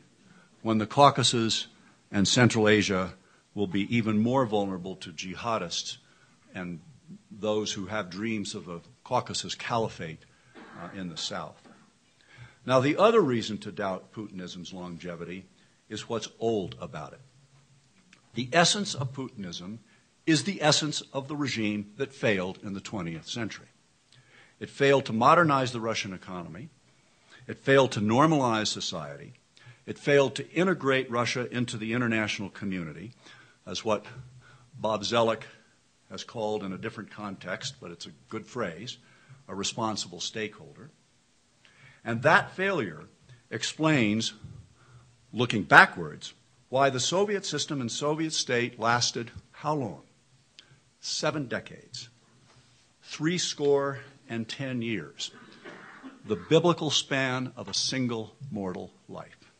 when 0.60 0.76
the 0.76 0.86
Caucasus 0.86 1.66
and 2.10 2.28
Central 2.28 2.68
Asia 2.68 3.14
will 3.54 3.66
be 3.66 3.96
even 3.96 4.18
more 4.18 4.44
vulnerable 4.44 4.96
to 4.96 5.12
jihadists 5.12 5.96
and 6.54 6.80
those 7.30 7.72
who 7.72 7.86
have 7.86 8.10
dreams 8.10 8.54
of 8.54 8.68
a 8.68 8.80
Caucasus 9.04 9.54
caliphate 9.54 10.24
uh, 10.56 10.88
in 10.96 11.08
the 11.08 11.16
South. 11.16 11.68
Now, 12.64 12.80
the 12.80 12.96
other 12.96 13.20
reason 13.20 13.58
to 13.58 13.72
doubt 13.72 14.12
Putinism's 14.12 14.72
longevity 14.72 15.46
is 15.88 16.08
what's 16.08 16.28
old 16.38 16.76
about 16.80 17.12
it. 17.12 17.20
The 18.34 18.48
essence 18.52 18.94
of 18.94 19.12
Putinism 19.12 19.78
is 20.26 20.44
the 20.44 20.62
essence 20.62 21.02
of 21.12 21.28
the 21.28 21.36
regime 21.36 21.92
that 21.96 22.14
failed 22.14 22.58
in 22.62 22.72
the 22.72 22.80
20th 22.80 23.26
century. 23.26 23.66
It 24.60 24.70
failed 24.70 25.04
to 25.06 25.12
modernize 25.12 25.72
the 25.72 25.80
Russian 25.80 26.12
economy. 26.12 26.68
It 27.48 27.58
failed 27.58 27.90
to 27.92 28.00
normalize 28.00 28.68
society. 28.68 29.34
It 29.84 29.98
failed 29.98 30.36
to 30.36 30.48
integrate 30.52 31.10
Russia 31.10 31.52
into 31.52 31.76
the 31.76 31.92
international 31.92 32.48
community, 32.48 33.12
as 33.66 33.84
what 33.84 34.06
Bob 34.78 35.02
Zoellick 35.02 35.42
has 36.12 36.22
called 36.22 36.62
in 36.62 36.74
a 36.74 36.78
different 36.78 37.10
context, 37.10 37.76
but 37.80 37.90
it's 37.90 38.06
a 38.06 38.12
good 38.28 38.46
phrase, 38.46 38.98
a 39.48 39.54
responsible 39.54 40.20
stakeholder. 40.20 40.90
And 42.04 42.22
that 42.22 42.54
failure 42.54 43.04
explains, 43.50 44.34
looking 45.32 45.62
backwards, 45.62 46.34
why 46.68 46.90
the 46.90 47.00
Soviet 47.00 47.46
system 47.46 47.80
and 47.80 47.90
Soviet 47.90 48.34
state 48.34 48.78
lasted 48.78 49.30
how 49.52 49.74
long? 49.74 50.02
Seven 51.00 51.46
decades. 51.46 52.10
Three 53.02 53.38
score 53.38 54.00
and 54.28 54.46
ten 54.46 54.82
years. 54.82 55.30
The 56.26 56.36
biblical 56.36 56.90
span 56.90 57.52
of 57.56 57.68
a 57.68 57.74
single 57.74 58.36
mortal 58.50 58.92
life. 59.08 59.50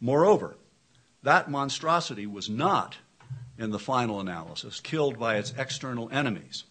Moreover, 0.00 0.56
that 1.22 1.48
monstrosity 1.48 2.26
was 2.26 2.50
not, 2.50 2.96
in 3.58 3.70
the 3.70 3.78
final 3.78 4.20
analysis, 4.20 4.80
killed 4.80 5.18
by 5.18 5.36
its 5.36 5.52
external 5.56 6.08
enemies 6.10 6.64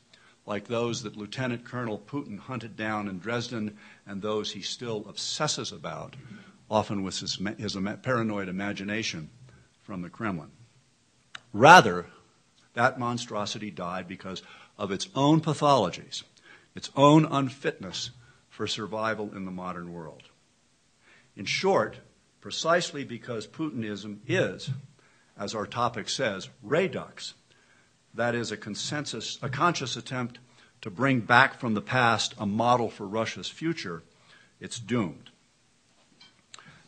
like 0.45 0.67
those 0.67 1.03
that 1.03 1.15
Lieutenant 1.15 1.63
Colonel 1.63 1.97
Putin 1.97 2.37
hunted 2.37 2.75
down 2.75 3.07
in 3.07 3.19
Dresden 3.19 3.77
and 4.05 4.21
those 4.21 4.51
he 4.51 4.61
still 4.61 5.05
obsesses 5.07 5.71
about, 5.71 6.15
often 6.69 7.03
with 7.03 7.19
his, 7.19 7.39
his 7.57 7.77
paranoid 8.01 8.49
imagination 8.49 9.29
from 9.81 10.01
the 10.01 10.09
Kremlin. 10.09 10.51
Rather, 11.53 12.07
that 12.73 12.99
monstrosity 12.99 13.71
died 13.71 14.07
because 14.07 14.41
of 14.77 14.91
its 14.91 15.07
own 15.15 15.39
pathologies, 15.39 16.23
its 16.75 16.89
own 16.95 17.25
unfitness 17.25 18.11
for 18.49 18.67
survival 18.67 19.31
in 19.35 19.45
the 19.45 19.51
modern 19.51 19.93
world. 19.93 20.23
In 21.35 21.45
short, 21.45 21.97
precisely 22.41 23.03
because 23.03 23.47
Putinism 23.47 24.19
is, 24.27 24.69
as 25.37 25.55
our 25.55 25.65
topic 25.65 26.09
says, 26.09 26.49
redux, 26.61 27.33
that 28.13 28.35
is 28.35 28.51
a 28.51 28.57
consensus, 28.57 29.39
a 29.41 29.49
conscious 29.49 29.97
attempt 29.97 30.39
to 30.81 30.91
bring 30.91 31.21
back 31.21 31.59
from 31.59 31.73
the 31.73 31.81
past 31.81 32.35
a 32.37 32.45
model 32.45 32.89
for 32.89 33.07
Russia's 33.07 33.49
future, 33.49 34.03
it's 34.59 34.79
doomed. 34.79 35.29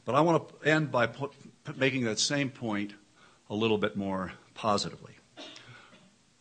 But 0.03 0.15
I 0.15 0.21
want 0.21 0.47
to 0.61 0.69
end 0.69 0.91
by 0.91 1.07
put, 1.07 1.33
making 1.75 2.03
that 2.03 2.19
same 2.19 2.49
point 2.49 2.93
a 3.49 3.55
little 3.55 3.77
bit 3.77 3.95
more 3.95 4.33
positively. 4.53 5.13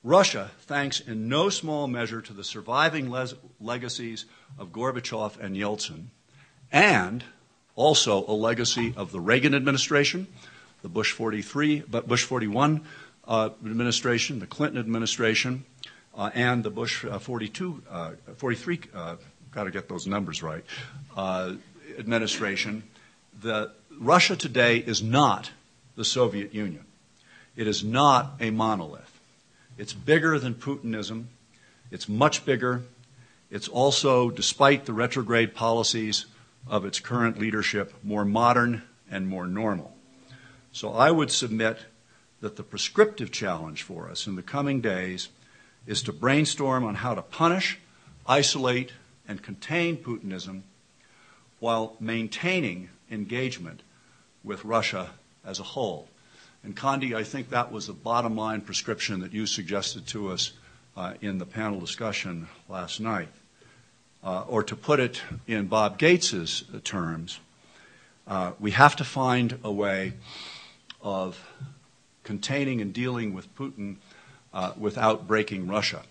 Russia, 0.03 0.51
thanks 0.61 1.01
in 1.01 1.29
no 1.29 1.49
small 1.49 1.87
measure 1.87 2.21
to 2.21 2.35
the 2.35 2.45
surviving 2.45 3.09
les- 3.09 3.35
legacies 3.59 4.27
of 4.59 4.71
Gorbachev 4.71 5.41
and 5.41 5.57
Yeltsin, 5.57 6.09
and 6.71 7.25
also 7.75 8.27
a 8.27 8.33
legacy 8.33 8.93
of 8.97 9.13
the 9.13 9.21
Reagan 9.21 9.55
administration, 9.55 10.27
the 10.85 10.89
Bush 10.91 11.13
43, 11.13 11.85
but 11.91 12.07
Bush 12.07 12.25
41 12.25 12.83
uh, 13.27 13.49
administration, 13.65 14.39
the 14.39 14.47
Clinton 14.47 14.79
administration, 14.79 15.65
uh, 16.15 16.31
and 16.35 16.63
the 16.63 16.69
Bush 16.69 17.07
uh, 17.07 17.19
42, 17.19 17.83
uh, 17.91 18.11
43, 18.37 18.81
uh, 18.95 19.17
got 19.51 19.65
to 19.65 19.71
get 19.71 19.89
those 19.89 20.07
numbers 20.07 20.43
right, 20.43 20.63
administration. 21.99 22.83
The, 23.41 23.73
Russia 23.99 24.37
today 24.37 24.77
is 24.77 25.03
not 25.03 25.51
the 25.97 26.05
Soviet 26.05 26.53
Union. 26.53 26.85
It 27.57 27.67
is 27.67 27.83
not 27.83 28.35
a 28.39 28.51
monolith. 28.51 29.21
It's 29.79 29.95
bigger 29.95 30.39
than 30.39 30.53
Putinism. 30.53 31.25
It's 31.91 32.11
much 32.11 32.45
bigger. 32.45 32.83
It's 33.51 33.69
also, 33.69 34.29
despite 34.29 34.85
the 34.85 34.93
retrograde 34.93 35.55
policies 35.55 36.27
of 36.69 36.85
its 36.85 37.01
current 37.01 37.39
leadership, 37.39 37.95
more 38.03 38.27
modern 38.27 38.83
and 39.11 39.27
more 39.27 39.47
normal. 39.47 39.94
So 40.75 40.93
I 40.93 41.13
would 41.13 41.31
submit 41.31 41.79
that 42.41 42.57
the 42.57 42.65
prescriptive 42.65 43.31
challenge 43.31 43.85
for 43.85 44.11
us 44.11 44.27
in 44.27 44.35
the 44.35 44.43
coming 44.43 44.81
days 44.81 45.29
is 45.87 46.03
to 46.03 46.13
brainstorm 46.13 46.83
on 46.83 46.97
how 46.97 47.15
to 47.15 47.23
punish, 47.23 47.79
isolate, 48.27 48.91
and 49.29 49.41
contain 49.41 49.97
Putinism 49.97 50.63
while 51.61 51.95
maintaining 52.01 52.89
engagement 53.09 53.83
with 54.43 54.65
Russia 54.65 55.11
as 55.45 55.61
a 55.61 55.63
whole. 55.63 56.09
And 56.65 56.77
Condi, 56.77 57.15
I 57.15 57.23
think 57.23 57.51
that 57.51 57.71
was 57.71 57.87
the 57.87 57.93
bottom 57.93 58.35
line 58.35 58.61
prescription 58.61 59.21
that 59.21 59.33
you 59.33 59.47
suggested 59.47 60.09
to 60.09 60.33
us 60.33 60.55
uh, 60.97 61.15
in 61.21 61.39
the 61.39 61.47
panel 61.47 61.79
discussion 61.79 62.49
last 62.69 62.99
night. 62.99 63.29
Uh, 64.25 64.43
or 64.49 64.65
to 64.65 64.75
put 64.75 64.99
it 64.99 65.23
in 65.47 65.69
Bob 65.69 65.99
Gates's 66.01 66.65
terms, 66.83 67.39
uh, 68.27 68.53
we 68.59 68.73
have 68.73 68.97
to 68.97 69.05
find 69.05 69.61
a 69.63 69.71
way 69.71 70.15
of 71.05 71.39
containing 72.25 72.81
and 72.81 72.93
dealing 72.93 73.35
with 73.35 73.55
Putin 73.55 73.99
uh, 74.53 74.73
without 74.77 75.29
breaking 75.29 75.69
Russia. 75.69 76.03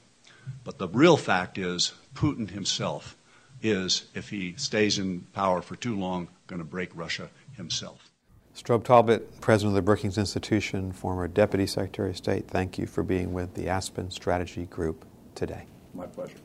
But 0.63 0.77
the 0.77 0.87
real 0.87 1.17
fact 1.17 1.57
is, 1.57 1.93
Putin 2.13 2.51
himself 2.51 3.17
is, 3.61 4.05
if 4.13 4.29
he 4.29 4.53
stays 4.57 4.99
in 4.99 5.21
power 5.33 5.61
for 5.61 5.75
too 5.75 5.97
long, 5.97 6.27
going 6.47 6.59
to 6.59 6.65
break 6.65 6.91
Russia 6.93 7.29
himself. 7.57 8.11
Strobe 8.55 8.83
Talbott, 8.83 9.41
President 9.41 9.71
of 9.71 9.75
the 9.75 9.81
Brookings 9.81 10.17
Institution, 10.17 10.91
former 10.91 11.27
Deputy 11.27 11.65
Secretary 11.65 12.11
of 12.11 12.17
State, 12.17 12.47
thank 12.47 12.77
you 12.77 12.85
for 12.85 13.01
being 13.01 13.33
with 13.33 13.55
the 13.55 13.67
Aspen 13.67 14.11
Strategy 14.11 14.65
Group 14.65 15.05
today. 15.33 15.65
My 15.95 16.05
pleasure. 16.05 16.37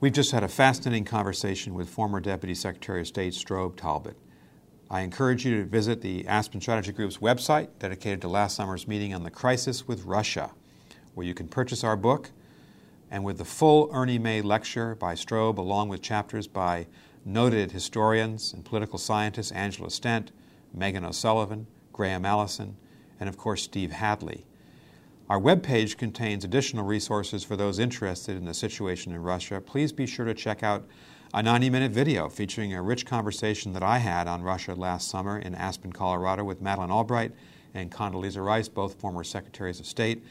We've 0.00 0.12
just 0.12 0.32
had 0.32 0.42
a 0.42 0.48
fascinating 0.48 1.04
conversation 1.04 1.74
with 1.74 1.88
former 1.88 2.20
Deputy 2.20 2.54
Secretary 2.54 3.02
of 3.02 3.06
State 3.06 3.34
Strobe 3.34 3.76
Talbott. 3.76 4.16
I 4.92 5.00
encourage 5.00 5.46
you 5.46 5.56
to 5.56 5.64
visit 5.64 6.02
the 6.02 6.28
Aspen 6.28 6.60
Strategy 6.60 6.92
Group's 6.92 7.16
website 7.16 7.68
dedicated 7.78 8.20
to 8.20 8.28
last 8.28 8.54
summer's 8.54 8.86
meeting 8.86 9.14
on 9.14 9.22
the 9.22 9.30
crisis 9.30 9.88
with 9.88 10.04
Russia, 10.04 10.50
where 11.14 11.26
you 11.26 11.32
can 11.32 11.48
purchase 11.48 11.82
our 11.82 11.96
book 11.96 12.28
and 13.10 13.24
with 13.24 13.38
the 13.38 13.44
full 13.46 13.88
Ernie 13.90 14.18
May 14.18 14.42
lecture 14.42 14.94
by 14.94 15.14
Strobe, 15.14 15.56
along 15.56 15.88
with 15.88 16.02
chapters 16.02 16.46
by 16.46 16.88
noted 17.24 17.72
historians 17.72 18.52
and 18.52 18.66
political 18.66 18.98
scientists 18.98 19.50
Angela 19.52 19.90
Stent, 19.90 20.30
Meghan 20.76 21.08
O'Sullivan, 21.08 21.68
Graham 21.94 22.26
Allison, 22.26 22.76
and 23.18 23.30
of 23.30 23.38
course 23.38 23.62
Steve 23.62 23.92
Hadley. 23.92 24.44
Our 25.30 25.40
webpage 25.40 25.96
contains 25.96 26.44
additional 26.44 26.84
resources 26.84 27.44
for 27.44 27.56
those 27.56 27.78
interested 27.78 28.36
in 28.36 28.44
the 28.44 28.52
situation 28.52 29.14
in 29.14 29.22
Russia. 29.22 29.58
Please 29.62 29.90
be 29.90 30.04
sure 30.04 30.26
to 30.26 30.34
check 30.34 30.62
out 30.62 30.86
a 31.34 31.42
90 31.42 31.70
minute 31.70 31.92
video 31.92 32.28
featuring 32.28 32.74
a 32.74 32.82
rich 32.82 33.06
conversation 33.06 33.72
that 33.72 33.82
I 33.82 33.98
had 33.98 34.28
on 34.28 34.42
Russia 34.42 34.74
last 34.74 35.08
summer 35.08 35.38
in 35.38 35.54
Aspen, 35.54 35.90
Colorado, 35.90 36.44
with 36.44 36.60
Madeleine 36.60 36.90
Albright 36.90 37.32
and 37.72 37.90
Condoleezza 37.90 38.44
Rice, 38.44 38.68
both 38.68 39.00
former 39.00 39.24
Secretaries 39.24 39.80
of 39.80 39.86
State, 39.86 40.22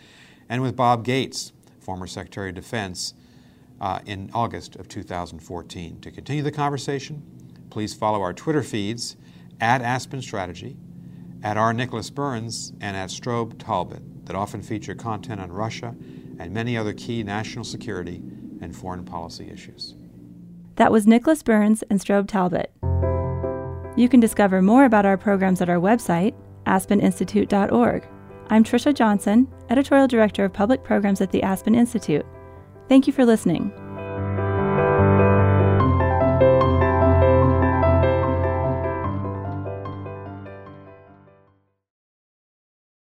and 0.48 0.62
with 0.62 0.76
Bob 0.76 1.04
Gates, 1.04 1.54
former 1.80 2.06
Secretary 2.06 2.50
of 2.50 2.56
Defense, 2.56 3.16
uh, 3.80 4.00
in 4.06 4.30
August 4.36 4.76
of 4.76 4.88
2014. 4.88 6.00
To 6.02 6.12
continue 6.12 6.44
the 6.44 6.52
conversation, 6.52 7.24
please 7.72 7.96
follow 7.96 8.22
our 8.22 8.34
Twitter 8.34 8.62
feeds 8.62 9.18
at 9.60 9.82
Aspen 9.82 10.22
Strategy, 10.22 10.78
at 11.42 11.58
R. 11.58 11.74
Nicholas 11.74 12.12
Burns, 12.12 12.74
and 12.80 12.96
at 12.96 13.10
Strobe 13.10 13.58
Talbott 13.58 14.04
that 14.28 14.36
often 14.36 14.62
feature 14.62 14.94
content 14.94 15.42
on 15.42 15.52
Russia 15.52 15.96
and 16.38 16.54
many 16.54 16.78
other 16.78 16.94
key 16.94 17.24
national 17.24 17.66
security 17.66 18.22
and 18.62 18.76
foreign 18.76 19.04
policy 19.04 19.50
issues. 19.52 19.96
That 20.82 20.92
was 20.92 21.06
Nicholas 21.06 21.44
Burns 21.44 21.84
and 21.92 22.00
Strobe 22.00 22.28
Talbott. 22.28 22.72
You 23.96 24.10
can 24.10 24.20
discover 24.20 24.64
more 24.64 24.86
about 24.86 25.06
our 25.06 25.16
programs 25.16 25.62
at 25.62 25.70
our 25.70 25.78
website, 25.78 26.34
aspeninstitute.org. 26.66 28.08
I'm 28.50 28.64
Tricia 28.64 28.92
Johnson, 28.92 29.48
Editorial 29.70 30.08
Director 30.08 30.44
of 30.44 30.54
Public 30.54 30.84
Programs 30.84 31.22
at 31.22 31.30
the 31.30 31.44
Aspen 31.44 31.76
Institute. 31.76 32.26
Thank 32.90 33.06
you 33.06 33.14
for 33.14 33.28
listening. 33.28 33.72